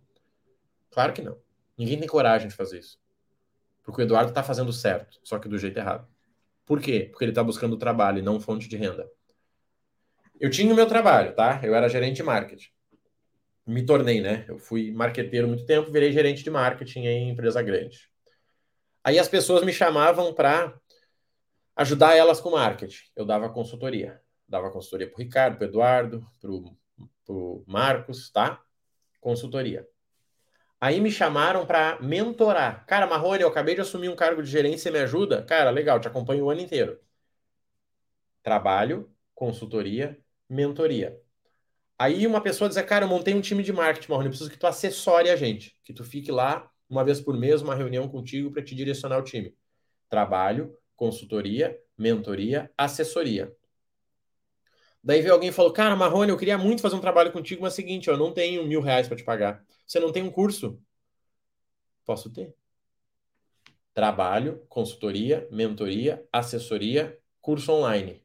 Claro 0.90 1.12
que 1.12 1.22
não. 1.22 1.38
Ninguém 1.78 1.98
tem 1.98 2.06
coragem 2.06 2.48
de 2.48 2.54
fazer 2.54 2.78
isso. 2.78 3.00
Porque 3.82 4.02
o 4.02 4.04
Eduardo 4.04 4.28
está 4.28 4.42
fazendo 4.42 4.72
certo, 4.72 5.18
só 5.24 5.38
que 5.38 5.48
do 5.48 5.58
jeito 5.58 5.78
errado. 5.78 6.06
Por 6.66 6.80
quê? 6.80 7.08
Porque 7.10 7.24
ele 7.24 7.32
está 7.32 7.42
buscando 7.42 7.76
trabalho 7.76 8.18
e 8.18 8.22
não 8.22 8.38
fonte 8.38 8.68
de 8.68 8.76
renda. 8.76 9.10
Eu 10.42 10.50
tinha 10.50 10.72
o 10.72 10.76
meu 10.76 10.88
trabalho, 10.88 11.32
tá? 11.36 11.60
Eu 11.62 11.72
era 11.72 11.88
gerente 11.88 12.16
de 12.16 12.22
marketing. 12.24 12.68
me 13.64 13.86
tornei, 13.86 14.20
né? 14.20 14.44
Eu 14.48 14.58
fui 14.58 14.90
marqueteiro 14.90 15.46
muito 15.46 15.64
tempo, 15.64 15.92
virei 15.92 16.10
gerente 16.10 16.42
de 16.42 16.50
marketing 16.50 17.06
em 17.06 17.30
empresa 17.30 17.62
grande. 17.62 18.10
Aí 19.04 19.20
as 19.20 19.28
pessoas 19.28 19.64
me 19.64 19.72
chamavam 19.72 20.34
para 20.34 20.76
ajudar 21.76 22.16
elas 22.16 22.40
com 22.40 22.50
marketing. 22.50 23.04
Eu 23.14 23.24
dava 23.24 23.50
consultoria. 23.50 24.20
Dava 24.48 24.68
consultoria 24.72 25.08
para 25.08 25.22
Ricardo, 25.22 25.58
para 25.58 25.66
Eduardo, 25.68 26.26
para 26.40 26.50
o 26.50 27.64
Marcos, 27.64 28.28
tá? 28.32 28.60
Consultoria. 29.20 29.86
Aí 30.80 31.00
me 31.00 31.12
chamaram 31.12 31.64
para 31.64 32.00
mentorar. 32.02 32.84
Cara, 32.86 33.06
Marrone, 33.06 33.42
eu 33.42 33.48
acabei 33.48 33.76
de 33.76 33.80
assumir 33.82 34.08
um 34.08 34.16
cargo 34.16 34.42
de 34.42 34.50
gerência, 34.50 34.90
me 34.90 34.98
ajuda? 34.98 35.44
Cara, 35.44 35.70
legal, 35.70 36.00
te 36.00 36.08
acompanho 36.08 36.46
o 36.46 36.50
ano 36.50 36.62
inteiro. 36.62 36.98
Trabalho, 38.42 39.08
consultoria, 39.36 40.20
mentoria. 40.52 41.18
Aí 41.98 42.26
uma 42.26 42.40
pessoa 42.40 42.68
diz, 42.68 42.80
cara, 42.82 43.04
eu 43.04 43.08
montei 43.08 43.34
um 43.34 43.40
time 43.40 43.62
de 43.62 43.72
marketing, 43.72 44.10
Marrone, 44.10 44.26
eu 44.26 44.30
preciso 44.30 44.50
que 44.50 44.58
tu 44.58 44.66
assessore 44.66 45.30
a 45.30 45.36
gente, 45.36 45.76
que 45.84 45.92
tu 45.92 46.04
fique 46.04 46.30
lá 46.30 46.70
uma 46.88 47.04
vez 47.04 47.20
por 47.20 47.36
mês, 47.36 47.62
uma 47.62 47.74
reunião 47.74 48.08
contigo 48.08 48.50
para 48.50 48.62
te 48.62 48.74
direcionar 48.74 49.18
o 49.18 49.22
time. 49.22 49.54
Trabalho, 50.08 50.76
consultoria, 50.94 51.78
mentoria, 51.96 52.70
assessoria. 52.76 53.54
Daí 55.02 55.20
veio 55.22 55.32
alguém 55.32 55.48
e 55.48 55.52
falou: 55.52 55.72
Cara, 55.72 55.96
Marrone, 55.96 56.30
eu 56.30 56.36
queria 56.36 56.58
muito 56.58 56.82
fazer 56.82 56.96
um 56.96 57.00
trabalho 57.00 57.32
contigo, 57.32 57.62
mas 57.62 57.72
é 57.72 57.74
o 57.74 57.76
seguinte, 57.76 58.08
eu 58.08 58.16
não 58.16 58.32
tenho 58.32 58.66
mil 58.66 58.80
reais 58.80 59.08
para 59.08 59.16
te 59.16 59.24
pagar. 59.24 59.64
Você 59.86 59.98
não 59.98 60.12
tem 60.12 60.22
um 60.22 60.30
curso? 60.30 60.78
Posso 62.04 62.30
ter. 62.30 62.54
Trabalho, 63.94 64.64
consultoria, 64.68 65.48
mentoria, 65.50 66.26
assessoria, 66.32 67.18
curso 67.40 67.72
online. 67.72 68.22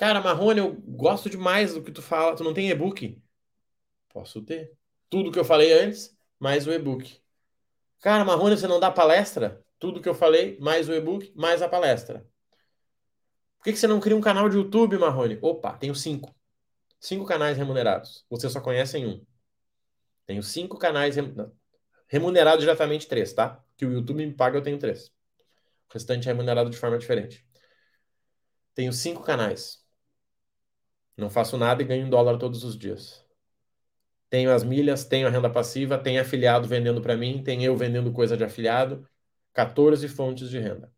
Cara, 0.00 0.18
Marrone, 0.22 0.60
eu 0.60 0.72
gosto 0.72 1.28
demais 1.28 1.74
do 1.74 1.82
que 1.82 1.92
tu 1.92 2.00
fala. 2.00 2.34
Tu 2.34 2.42
não 2.42 2.54
tem 2.54 2.70
e-book? 2.70 3.22
Posso 4.08 4.40
ter. 4.40 4.72
Tudo 5.10 5.30
que 5.30 5.38
eu 5.38 5.44
falei 5.44 5.74
antes, 5.74 6.16
mais 6.38 6.66
o 6.66 6.72
e-book. 6.72 7.20
Cara, 8.00 8.24
Marrone, 8.24 8.56
você 8.56 8.66
não 8.66 8.80
dá 8.80 8.90
palestra? 8.90 9.62
Tudo 9.78 10.00
que 10.00 10.08
eu 10.08 10.14
falei, 10.14 10.58
mais 10.58 10.88
o 10.88 10.94
e-book, 10.94 11.30
mais 11.36 11.60
a 11.60 11.68
palestra. 11.68 12.26
Por 13.58 13.64
que, 13.64 13.72
que 13.72 13.78
você 13.78 13.86
não 13.86 14.00
cria 14.00 14.16
um 14.16 14.22
canal 14.22 14.48
de 14.48 14.56
YouTube, 14.56 14.96
Marrone? 14.96 15.38
Opa, 15.42 15.76
tenho 15.76 15.94
cinco. 15.94 16.34
Cinco 16.98 17.26
canais 17.26 17.58
remunerados. 17.58 18.24
Você 18.30 18.48
só 18.48 18.58
conhece 18.58 18.96
um. 19.04 19.22
Tenho 20.24 20.42
cinco 20.42 20.78
canais 20.78 21.16
remunerados 22.08 22.60
diretamente, 22.60 23.06
três, 23.06 23.34
tá? 23.34 23.62
Que 23.76 23.84
o 23.84 23.92
YouTube 23.92 24.26
me 24.26 24.32
paga, 24.32 24.56
eu 24.56 24.62
tenho 24.62 24.78
três. 24.78 25.08
O 25.90 25.92
restante 25.92 26.26
é 26.26 26.32
remunerado 26.32 26.70
de 26.70 26.78
forma 26.78 26.96
diferente. 26.96 27.46
Tenho 28.74 28.94
cinco 28.94 29.22
canais. 29.22 29.79
Não 31.16 31.30
faço 31.30 31.56
nada 31.56 31.82
e 31.82 31.84
ganho 31.84 32.06
um 32.06 32.10
dólar 32.10 32.38
todos 32.38 32.64
os 32.64 32.78
dias. 32.78 33.24
Tenho 34.28 34.52
as 34.52 34.62
milhas, 34.62 35.04
tenho 35.04 35.26
a 35.26 35.30
renda 35.30 35.50
passiva, 35.50 35.98
tenho 35.98 36.20
afiliado 36.20 36.68
vendendo 36.68 37.02
para 37.02 37.16
mim, 37.16 37.42
tenho 37.42 37.62
eu 37.62 37.76
vendendo 37.76 38.12
coisa 38.12 38.36
de 38.36 38.44
afiliado, 38.44 39.06
14 39.52 40.06
fontes 40.08 40.48
de 40.48 40.58
renda. 40.58 40.92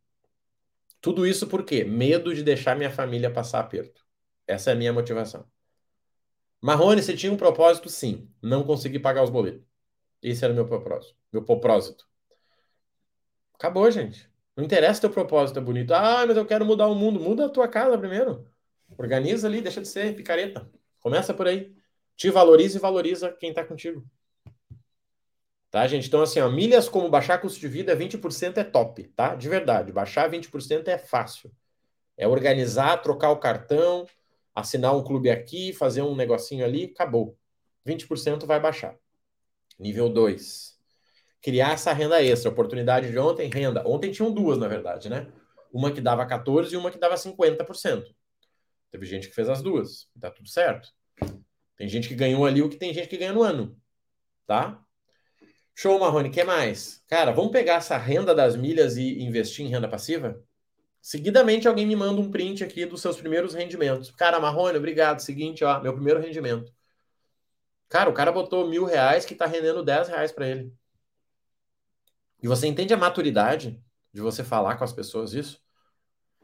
Tudo 1.00 1.26
isso 1.26 1.48
por 1.48 1.64
quê? 1.64 1.82
Medo 1.82 2.34
de 2.34 2.42
deixar 2.42 2.76
minha 2.76 2.90
família 2.90 3.30
passar 3.30 3.60
aperto. 3.60 4.04
Essa 4.46 4.70
é 4.70 4.72
a 4.74 4.76
minha 4.76 4.92
motivação. 4.92 5.44
Marrone, 6.60 7.02
você 7.02 7.16
tinha 7.16 7.32
um 7.32 7.36
propósito? 7.36 7.88
Sim. 7.88 8.30
Não 8.40 8.62
consegui 8.64 8.98
pagar 9.00 9.24
os 9.24 9.30
boletos. 9.30 9.66
Esse 10.22 10.44
era 10.44 10.52
o 10.52 10.56
meu 10.56 10.66
propósito. 10.66 11.16
Meu 11.32 11.42
propósito. 11.42 12.06
Acabou, 13.54 13.90
gente. 13.90 14.30
Não 14.56 14.64
interessa 14.64 15.00
teu 15.00 15.10
propósito, 15.10 15.58
é 15.58 15.62
bonito. 15.62 15.92
Ah, 15.92 16.24
mas 16.26 16.36
eu 16.36 16.46
quero 16.46 16.64
mudar 16.64 16.86
o 16.86 16.94
mundo. 16.94 17.18
Muda 17.18 17.46
a 17.46 17.48
tua 17.48 17.66
casa 17.66 17.98
primeiro. 17.98 18.46
Organiza 18.96 19.46
ali, 19.46 19.60
deixa 19.60 19.80
de 19.80 19.88
ser 19.88 20.14
picareta. 20.14 20.70
Começa 21.00 21.34
por 21.34 21.46
aí. 21.46 21.74
Te 22.16 22.30
valoriza 22.30 22.78
e 22.78 22.80
valoriza 22.80 23.32
quem 23.32 23.50
está 23.50 23.64
contigo. 23.64 24.04
Tá, 25.70 25.86
gente? 25.86 26.06
Então, 26.06 26.20
assim, 26.20 26.38
ó, 26.38 26.50
milhas 26.50 26.88
como 26.88 27.08
baixar 27.08 27.40
custo 27.40 27.58
de 27.58 27.66
vida, 27.66 27.96
20% 27.96 28.58
é 28.58 28.64
top, 28.64 29.04
tá? 29.16 29.34
De 29.34 29.48
verdade. 29.48 29.90
Baixar 29.90 30.30
20% 30.30 30.88
é 30.88 30.98
fácil. 30.98 31.50
É 32.16 32.28
organizar, 32.28 32.98
trocar 32.98 33.30
o 33.30 33.38
cartão, 33.38 34.06
assinar 34.54 34.94
um 34.94 35.02
clube 35.02 35.30
aqui, 35.30 35.72
fazer 35.72 36.02
um 36.02 36.14
negocinho 36.14 36.64
ali, 36.64 36.92
acabou. 36.94 37.38
20% 37.86 38.44
vai 38.44 38.60
baixar. 38.60 38.94
Nível 39.78 40.10
2. 40.10 40.78
Criar 41.40 41.72
essa 41.72 41.92
renda 41.92 42.22
extra. 42.22 42.50
Oportunidade 42.50 43.10
de 43.10 43.18
ontem, 43.18 43.48
renda. 43.48 43.82
Ontem 43.86 44.12
tinham 44.12 44.30
duas, 44.30 44.58
na 44.58 44.68
verdade, 44.68 45.08
né? 45.08 45.26
Uma 45.72 45.90
que 45.90 46.00
dava 46.02 46.26
14% 46.26 46.70
e 46.72 46.76
uma 46.76 46.90
que 46.90 46.98
dava 46.98 47.16
50%. 47.16 48.14
Teve 48.92 49.06
gente 49.06 49.28
que 49.28 49.34
fez 49.34 49.48
as 49.48 49.62
duas. 49.62 50.06
Tá 50.20 50.30
tudo 50.30 50.48
certo. 50.48 50.90
Tem 51.76 51.88
gente 51.88 52.06
que 52.06 52.14
ganhou 52.14 52.44
ali 52.46 52.62
o 52.62 52.68
que 52.68 52.76
tem 52.76 52.92
gente 52.94 53.08
que 53.08 53.16
ganha 53.16 53.32
no 53.32 53.42
ano. 53.42 53.76
Tá? 54.46 54.80
Show, 55.74 55.98
Marrone. 55.98 56.30
Que 56.30 56.44
mais? 56.44 57.02
Cara, 57.08 57.32
vamos 57.32 57.50
pegar 57.50 57.76
essa 57.76 57.96
renda 57.96 58.34
das 58.34 58.54
milhas 58.54 58.98
e 58.98 59.22
investir 59.22 59.64
em 59.64 59.68
renda 59.68 59.88
passiva? 59.88 60.40
Seguidamente, 61.00 61.66
alguém 61.66 61.86
me 61.86 61.96
manda 61.96 62.20
um 62.20 62.30
print 62.30 62.62
aqui 62.62 62.84
dos 62.84 63.00
seus 63.00 63.16
primeiros 63.16 63.54
rendimentos. 63.54 64.10
Cara, 64.12 64.38
Marrone, 64.38 64.76
obrigado. 64.76 65.20
Seguinte, 65.20 65.64
ó, 65.64 65.80
meu 65.80 65.94
primeiro 65.94 66.20
rendimento. 66.20 66.72
Cara, 67.88 68.10
o 68.10 68.14
cara 68.14 68.30
botou 68.30 68.68
mil 68.68 68.84
reais 68.84 69.24
que 69.24 69.34
tá 69.34 69.46
rendendo 69.46 69.82
dez 69.82 70.06
reais 70.06 70.30
para 70.30 70.46
ele. 70.46 70.72
E 72.42 72.46
você 72.46 72.66
entende 72.66 72.92
a 72.92 72.96
maturidade 72.96 73.82
de 74.12 74.20
você 74.20 74.44
falar 74.44 74.76
com 74.76 74.84
as 74.84 74.92
pessoas 74.92 75.32
isso? 75.32 75.60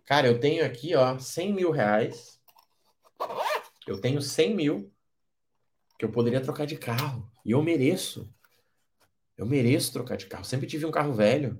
Cara, 0.04 0.26
eu 0.26 0.40
tenho 0.40 0.64
aqui, 0.64 0.94
ó, 0.94 1.18
cem 1.18 1.52
mil 1.52 1.70
reais. 1.70 2.37
Eu 3.88 3.98
tenho 3.98 4.20
cem 4.20 4.54
mil 4.54 4.92
que 5.98 6.04
eu 6.04 6.12
poderia 6.12 6.42
trocar 6.42 6.66
de 6.66 6.76
carro. 6.76 7.30
E 7.44 7.52
eu 7.52 7.62
mereço. 7.62 8.30
Eu 9.34 9.46
mereço 9.46 9.92
trocar 9.92 10.16
de 10.16 10.26
carro. 10.26 10.44
Sempre 10.44 10.66
tive 10.66 10.84
um 10.84 10.90
carro 10.90 11.14
velho. 11.14 11.58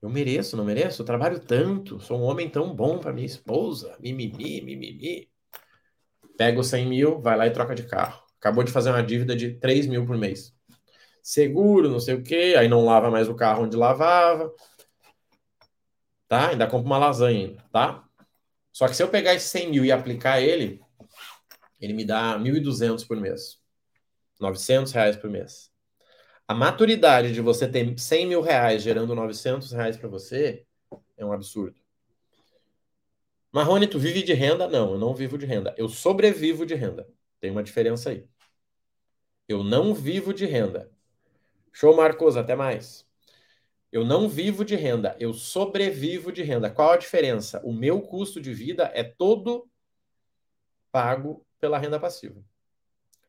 Eu 0.00 0.08
mereço, 0.08 0.56
não 0.56 0.64
mereço? 0.64 1.02
Eu 1.02 1.06
trabalho 1.06 1.40
tanto. 1.40 1.98
Sou 1.98 2.20
um 2.20 2.22
homem 2.22 2.48
tão 2.48 2.72
bom 2.72 3.00
para 3.00 3.12
minha 3.12 3.26
esposa. 3.26 3.96
Mimimi, 3.98 4.60
mimimi. 4.60 5.28
Pega 6.36 6.60
os 6.60 6.68
100 6.68 6.86
mil, 6.86 7.20
vai 7.20 7.36
lá 7.36 7.48
e 7.48 7.50
troca 7.50 7.74
de 7.74 7.82
carro. 7.82 8.22
Acabou 8.38 8.62
de 8.62 8.70
fazer 8.70 8.90
uma 8.90 9.02
dívida 9.02 9.34
de 9.34 9.54
3 9.54 9.88
mil 9.88 10.06
por 10.06 10.16
mês. 10.16 10.54
Seguro, 11.20 11.90
não 11.90 11.98
sei 11.98 12.14
o 12.14 12.22
quê. 12.22 12.54
Aí 12.56 12.68
não 12.68 12.84
lava 12.84 13.10
mais 13.10 13.28
o 13.28 13.34
carro 13.34 13.64
onde 13.64 13.76
lavava. 13.76 14.54
Tá? 16.28 16.50
Ainda 16.50 16.68
compra 16.68 16.86
uma 16.86 16.98
lasanha, 16.98 17.56
tá? 17.72 18.04
Só 18.72 18.86
que 18.86 18.94
se 18.94 19.02
eu 19.02 19.08
pegar 19.08 19.34
esse 19.34 19.48
100 19.48 19.70
mil 19.70 19.84
e 19.84 19.90
aplicar 19.90 20.40
ele, 20.40 20.80
ele 21.80 21.92
me 21.92 22.04
dá 22.04 22.38
1.200 22.38 23.04
por 23.04 23.16
mês. 23.18 23.60
900 24.40 24.92
reais 24.92 25.16
por 25.16 25.30
mês. 25.30 25.70
A 26.46 26.54
maturidade 26.54 27.32
de 27.32 27.40
você 27.40 27.68
ter 27.68 27.98
100 27.98 28.26
mil 28.26 28.40
reais 28.40 28.82
gerando 28.82 29.14
900 29.14 29.72
reais 29.72 29.96
para 29.96 30.08
você 30.08 30.64
é 31.16 31.24
um 31.24 31.32
absurdo. 31.32 31.78
Marrone, 33.52 33.86
tu 33.86 33.98
vive 33.98 34.22
de 34.22 34.32
renda? 34.32 34.68
Não, 34.68 34.92
eu 34.92 34.98
não 34.98 35.14
vivo 35.14 35.36
de 35.36 35.46
renda. 35.46 35.74
Eu 35.76 35.88
sobrevivo 35.88 36.64
de 36.64 36.74
renda. 36.74 37.08
Tem 37.40 37.50
uma 37.50 37.62
diferença 37.62 38.10
aí. 38.10 38.26
Eu 39.48 39.64
não 39.64 39.94
vivo 39.94 40.32
de 40.32 40.46
renda. 40.46 40.90
Show, 41.72 41.96
Marcos, 41.96 42.36
até 42.36 42.54
mais. 42.54 43.08
Eu 43.90 44.04
não 44.04 44.28
vivo 44.28 44.64
de 44.64 44.76
renda, 44.76 45.16
eu 45.18 45.32
sobrevivo 45.32 46.30
de 46.30 46.42
renda. 46.42 46.70
Qual 46.70 46.90
a 46.90 46.96
diferença? 46.98 47.60
O 47.64 47.72
meu 47.72 48.02
custo 48.02 48.40
de 48.40 48.52
vida 48.52 48.90
é 48.94 49.02
todo 49.02 49.66
pago 50.92 51.46
pela 51.60 51.78
renda 51.78 51.98
passiva. 51.98 52.42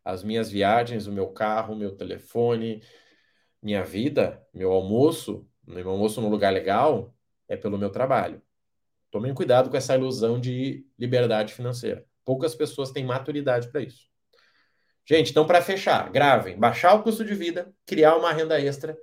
As 0.04 0.24
minhas 0.24 0.50
viagens, 0.50 1.08
o 1.08 1.12
meu 1.12 1.28
carro, 1.30 1.74
o 1.74 1.78
meu 1.78 1.96
telefone, 1.96 2.82
minha 3.62 3.84
vida, 3.84 4.46
meu 4.54 4.72
almoço, 4.72 5.48
meu 5.68 5.90
almoço 5.90 6.22
num 6.22 6.30
lugar 6.30 6.52
legal, 6.52 7.14
é 7.48 7.58
pelo 7.58 7.78
meu 7.78 7.90
trabalho. 7.90 8.42
Tomem 9.12 9.34
cuidado 9.34 9.70
com 9.70 9.78
essa 9.78 9.96
ilusão 9.96 10.40
de 10.40 10.86
liberdade 10.98 11.54
financeira. 11.54 12.06
Poucas 12.24 12.54
pessoas 12.56 12.92
têm 12.92 13.04
maturidade 13.04 13.70
para 13.70 13.82
isso. 13.82 14.08
Gente, 15.06 15.32
então 15.32 15.48
para 15.48 15.62
fechar, 15.62 16.12
gravem, 16.12 16.58
baixar 16.58 16.94
o 16.94 17.02
custo 17.02 17.26
de 17.26 17.34
vida, 17.34 17.74
criar 17.86 18.16
uma 18.16 18.32
renda 18.32 18.62
extra, 18.62 18.96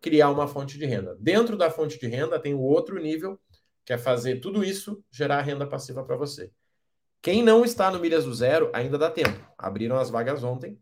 criar 0.00 0.30
uma 0.30 0.46
fonte 0.46 0.78
de 0.78 0.84
renda. 0.84 1.16
Dentro 1.18 1.56
da 1.56 1.70
fonte 1.70 1.98
de 1.98 2.06
renda 2.06 2.38
tem 2.38 2.52
o 2.52 2.60
outro 2.60 3.00
nível, 3.00 3.40
que 3.86 3.94
é 3.94 3.98
fazer 3.98 4.40
tudo 4.40 4.62
isso 4.62 5.02
gerar 5.10 5.40
renda 5.40 5.66
passiva 5.66 6.04
para 6.04 6.16
você. 6.16 6.52
Quem 7.24 7.42
não 7.42 7.64
está 7.64 7.90
no 7.90 7.98
Milhas 7.98 8.26
do 8.26 8.34
Zero, 8.34 8.70
ainda 8.74 8.98
dá 8.98 9.10
tempo. 9.10 9.50
Abriram 9.56 9.96
as 9.96 10.10
vagas 10.10 10.44
ontem. 10.44 10.78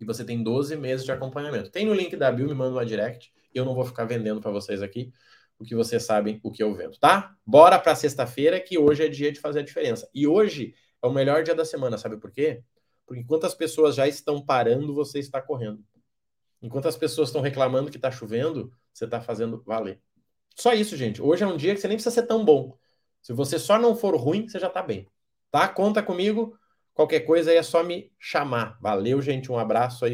E 0.00 0.04
você 0.04 0.24
tem 0.24 0.42
12 0.42 0.74
meses 0.74 1.04
de 1.04 1.12
acompanhamento. 1.12 1.70
Tem 1.70 1.86
no 1.86 1.94
link 1.94 2.16
da 2.16 2.32
Bill, 2.32 2.48
me 2.48 2.54
manda 2.54 2.72
uma 2.72 2.84
direct. 2.84 3.32
Eu 3.54 3.64
não 3.64 3.72
vou 3.72 3.84
ficar 3.84 4.04
vendendo 4.04 4.40
para 4.40 4.50
vocês 4.50 4.82
aqui, 4.82 5.12
porque 5.56 5.76
vocês 5.76 6.02
sabem 6.02 6.40
o 6.42 6.50
que 6.50 6.60
eu 6.60 6.74
vendo, 6.74 6.98
tá? 6.98 7.36
Bora 7.46 7.78
para 7.78 7.94
sexta-feira, 7.94 8.58
que 8.58 8.76
hoje 8.76 9.04
é 9.04 9.08
dia 9.08 9.30
de 9.30 9.38
fazer 9.38 9.60
a 9.60 9.62
diferença. 9.62 10.10
E 10.12 10.26
hoje 10.26 10.74
é 11.00 11.06
o 11.06 11.12
melhor 11.12 11.44
dia 11.44 11.54
da 11.54 11.64
semana, 11.64 11.96
sabe 11.96 12.16
por 12.16 12.32
quê? 12.32 12.64
Porque 13.06 13.22
enquanto 13.22 13.46
as 13.46 13.54
pessoas 13.54 13.94
já 13.94 14.08
estão 14.08 14.44
parando, 14.44 14.92
você 14.92 15.20
está 15.20 15.40
correndo. 15.40 15.84
Enquanto 16.60 16.88
as 16.88 16.96
pessoas 16.96 17.28
estão 17.28 17.42
reclamando 17.42 17.92
que 17.92 17.96
está 17.96 18.10
chovendo, 18.10 18.72
você 18.92 19.04
está 19.04 19.20
fazendo 19.20 19.62
valer. 19.64 20.00
Só 20.56 20.74
isso, 20.74 20.96
gente. 20.96 21.22
Hoje 21.22 21.44
é 21.44 21.46
um 21.46 21.56
dia 21.56 21.76
que 21.76 21.80
você 21.80 21.86
nem 21.86 21.96
precisa 21.96 22.12
ser 22.12 22.26
tão 22.26 22.44
bom. 22.44 22.76
Se 23.22 23.32
você 23.32 23.56
só 23.56 23.78
não 23.78 23.94
for 23.94 24.16
ruim, 24.16 24.48
você 24.48 24.58
já 24.58 24.66
está 24.66 24.82
bem. 24.82 25.08
Tá? 25.52 25.68
Conta 25.68 26.02
comigo. 26.02 26.58
Qualquer 26.94 27.20
coisa 27.20 27.52
aí 27.52 27.56
é 27.58 27.62
só 27.62 27.84
me 27.84 28.10
chamar. 28.18 28.76
Valeu, 28.80 29.22
gente. 29.22 29.52
Um 29.52 29.58
abraço 29.58 30.04
aí. 30.04 30.10